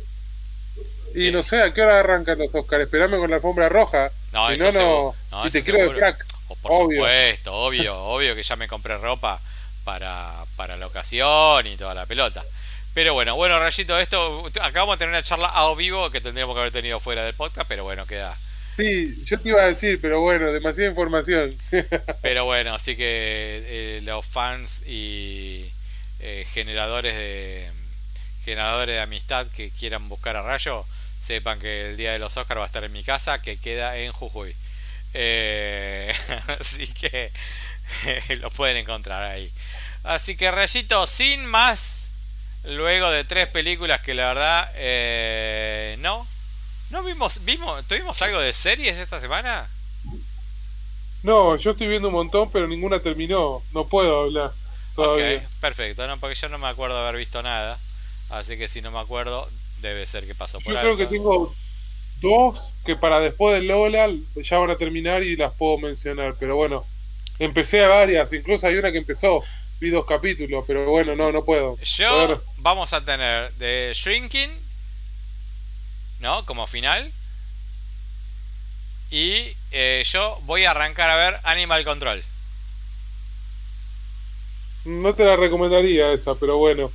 Y 1.14 1.30
no 1.30 1.42
sé, 1.42 1.62
¿a 1.62 1.72
qué 1.72 1.80
hora 1.80 2.00
arrancan 2.00 2.38
los 2.38 2.54
Oscars? 2.54 2.84
Esperame 2.84 3.16
con 3.16 3.30
la 3.30 3.36
alfombra 3.36 3.68
roja. 3.68 4.10
No, 4.32 4.50
si 4.54 4.62
no, 4.62 5.14
no, 5.30 5.46
y 5.46 5.50
te 5.50 5.62
quiero 5.62 5.78
de 5.78 5.90
frac. 5.90 6.26
Oh, 6.48 6.56
por 6.56 6.76
supuesto, 6.76 7.54
obvio, 7.54 7.96
obvio 8.04 8.34
que 8.34 8.42
ya 8.42 8.56
me 8.56 8.68
compré 8.68 8.98
ropa 8.98 9.40
para, 9.84 10.44
para 10.56 10.76
la 10.76 10.86
ocasión 10.86 11.66
y 11.66 11.76
toda 11.76 11.94
la 11.94 12.06
pelota. 12.06 12.44
Pero 12.92 13.14
bueno, 13.14 13.34
bueno, 13.34 13.58
Rayito, 13.58 13.98
esto 13.98 14.44
acabamos 14.60 14.94
de 14.94 14.98
tener 14.98 15.10
una 15.10 15.22
charla 15.22 15.48
a 15.48 15.74
vivo 15.74 16.10
que 16.10 16.20
tendríamos 16.20 16.54
que 16.54 16.60
haber 16.60 16.72
tenido 16.72 17.00
fuera 17.00 17.24
del 17.24 17.34
podcast, 17.34 17.66
pero 17.68 17.84
bueno, 17.84 18.06
queda. 18.06 18.36
Sí, 18.76 19.24
yo 19.24 19.38
te 19.40 19.48
iba 19.48 19.62
a 19.62 19.66
decir, 19.66 19.98
pero 20.00 20.20
bueno, 20.20 20.52
demasiada 20.52 20.90
información. 20.90 21.56
pero 22.22 22.44
bueno, 22.44 22.74
así 22.74 22.94
que 22.94 23.62
eh, 23.66 24.00
los 24.02 24.24
fans 24.26 24.84
y 24.86 25.70
eh, 26.20 26.46
generadores 26.52 27.14
de 27.14 27.70
generadores 28.44 28.94
de 28.94 29.00
amistad 29.00 29.46
que 29.48 29.70
quieran 29.70 30.08
buscar 30.08 30.36
a 30.36 30.42
Rayo, 30.42 30.86
sepan 31.18 31.58
que 31.58 31.88
el 31.90 31.96
día 31.96 32.12
de 32.12 32.20
los 32.20 32.36
Oscars 32.36 32.60
va 32.60 32.64
a 32.64 32.66
estar 32.66 32.84
en 32.84 32.92
mi 32.92 33.02
casa, 33.02 33.42
que 33.42 33.56
queda 33.56 33.96
en 33.98 34.12
Jujuy. 34.12 34.54
Eh, 35.14 36.14
así 36.60 36.86
que 36.88 37.32
lo 38.40 38.50
pueden 38.50 38.76
encontrar 38.76 39.24
ahí. 39.24 39.50
Así 40.04 40.36
que 40.36 40.50
Rayito, 40.52 41.06
sin 41.08 41.44
más, 41.46 42.12
luego 42.64 43.10
de 43.10 43.24
tres 43.24 43.48
películas 43.48 44.00
que 44.00 44.14
la 44.14 44.28
verdad 44.28 44.70
eh, 44.76 45.96
no, 45.98 46.26
no 46.90 47.02
vimos, 47.02 47.44
vimos, 47.44 47.84
tuvimos 47.86 48.20
algo 48.22 48.40
de 48.40 48.52
series 48.52 48.96
esta 48.96 49.20
semana. 49.20 49.68
No, 51.22 51.56
yo 51.56 51.72
estoy 51.72 51.88
viendo 51.88 52.08
un 52.08 52.14
montón, 52.14 52.50
pero 52.50 52.68
ninguna 52.68 53.00
terminó. 53.00 53.62
No 53.72 53.86
puedo 53.86 54.22
hablar. 54.22 54.52
Todavía. 54.94 55.46
perfecto, 55.60 56.06
no, 56.06 56.18
porque 56.18 56.34
yo 56.34 56.48
no 56.48 56.56
me 56.56 56.68
acuerdo 56.68 56.96
de 56.96 57.02
haber 57.02 57.18
visto 57.18 57.42
nada. 57.42 57.78
Así 58.30 58.56
que 58.56 58.66
si 58.66 58.80
no 58.80 58.90
me 58.90 58.98
acuerdo, 58.98 59.48
debe 59.80 60.06
ser 60.06 60.26
que 60.26 60.34
pasó 60.34 60.60
por 60.60 60.72
Yo 60.72 60.80
creo 60.80 60.96
que 60.96 61.06
tengo 61.06 61.54
dos 62.20 62.74
que 62.84 62.96
para 62.96 63.20
después 63.20 63.54
del 63.54 63.68
Lola 63.68 64.08
ya 64.36 64.58
van 64.58 64.70
a 64.70 64.76
terminar 64.76 65.22
y 65.22 65.36
las 65.36 65.52
puedo 65.54 65.78
mencionar. 65.78 66.34
Pero 66.38 66.56
bueno, 66.56 66.86
empecé 67.38 67.84
a 67.84 67.88
varias, 67.88 68.32
incluso 68.32 68.66
hay 68.66 68.76
una 68.76 68.90
que 68.90 68.98
empezó, 68.98 69.42
vi 69.80 69.90
dos 69.90 70.06
capítulos, 70.06 70.64
pero 70.66 70.88
bueno, 70.90 71.14
no, 71.14 71.30
no 71.32 71.44
puedo. 71.44 71.78
Yo 71.82 72.42
vamos 72.58 72.92
a 72.92 73.04
tener 73.04 73.52
de 73.54 73.92
Shrinking, 73.94 74.50
¿no? 76.20 76.44
Como 76.46 76.66
final. 76.66 77.12
Y 79.10 79.54
eh, 79.70 80.02
yo 80.04 80.40
voy 80.44 80.64
a 80.64 80.72
arrancar 80.72 81.10
a 81.10 81.16
ver 81.16 81.40
Animal 81.44 81.84
Control. 81.84 82.22
No 84.84 85.14
te 85.14 85.24
la 85.24 85.36
recomendaría 85.36 86.12
esa, 86.12 86.34
pero 86.34 86.58
bueno. 86.58 86.90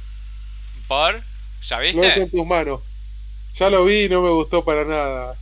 ¿Por? 0.88 1.22
¿Ya 1.64 1.80
viste? 1.80 2.00
No 2.00 2.24
en 2.24 2.30
tus 2.32 2.46
manos. 2.46 2.82
Ya 3.58 3.70
lo 3.70 3.86
vi 3.86 4.06
y 4.06 4.10
no 4.10 4.22
me 4.22 4.30
gustó 4.30 4.64
para 4.64 4.86
nada. 4.86 5.36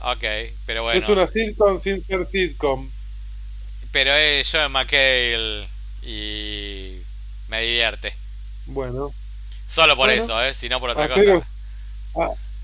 Ok, 0.00 0.24
pero 0.66 0.84
bueno. 0.84 0.98
Es 1.00 1.08
una 1.08 1.26
sitcom 1.26 1.78
sin 1.78 2.04
ser 2.04 2.26
sitcom. 2.26 2.90
Pero 3.90 4.14
es 4.14 4.50
Joe 4.50 4.68
McHale 4.68 5.66
y 6.02 7.00
me 7.48 7.62
divierte. 7.62 8.14
Bueno. 8.66 9.12
Solo 9.66 9.96
por 9.96 10.10
eso, 10.10 10.40
¿eh? 10.42 10.54
Si 10.54 10.68
no 10.68 10.78
por 10.78 10.90
otra 10.90 11.08
cosa. 11.08 11.42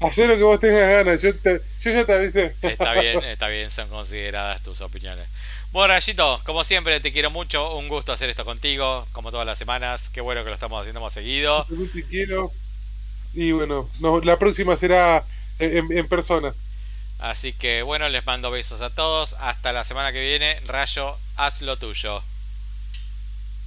Hacer 0.02 0.28
lo 0.28 0.36
que 0.36 0.42
vos 0.42 0.60
tengas 0.60 0.88
ganas, 0.88 1.22
yo, 1.22 1.30
yo 1.30 1.90
ya 1.90 2.04
te 2.04 2.12
avisé. 2.12 2.54
Está 2.62 2.94
bien, 2.94 3.22
está 3.24 3.48
bien, 3.48 3.70
son 3.70 3.88
consideradas 3.88 4.62
tus 4.62 4.80
opiniones. 4.80 5.26
Bueno, 5.72 5.94
Rayito, 5.94 6.40
como 6.44 6.64
siempre, 6.64 7.00
te 7.00 7.12
quiero 7.12 7.30
mucho. 7.30 7.76
Un 7.76 7.88
gusto 7.88 8.12
hacer 8.12 8.28
esto 8.28 8.44
contigo, 8.44 9.06
como 9.12 9.30
todas 9.30 9.46
las 9.46 9.58
semanas. 9.58 10.10
Qué 10.10 10.20
bueno 10.20 10.44
que 10.44 10.50
lo 10.50 10.54
estamos 10.54 10.78
haciendo 10.78 11.00
más 11.00 11.14
seguido. 11.14 11.66
Te 11.94 12.04
quiero. 12.04 12.52
Y 13.32 13.52
bueno, 13.52 13.88
la 14.22 14.38
próxima 14.38 14.76
será 14.76 15.24
en, 15.58 16.06
persona. 16.08 16.52
Así 17.18 17.54
que 17.54 17.82
bueno, 17.82 18.08
les 18.10 18.26
mando 18.26 18.50
besos 18.50 18.82
a 18.82 18.90
todos. 18.90 19.34
Hasta 19.40 19.72
la 19.72 19.84
semana 19.84 20.12
que 20.12 20.20
viene. 20.20 20.60
Rayo, 20.66 21.16
haz 21.36 21.62
lo 21.62 21.78
tuyo. 21.78 22.22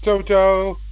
Chau, 0.03 0.21
chau. 0.21 0.84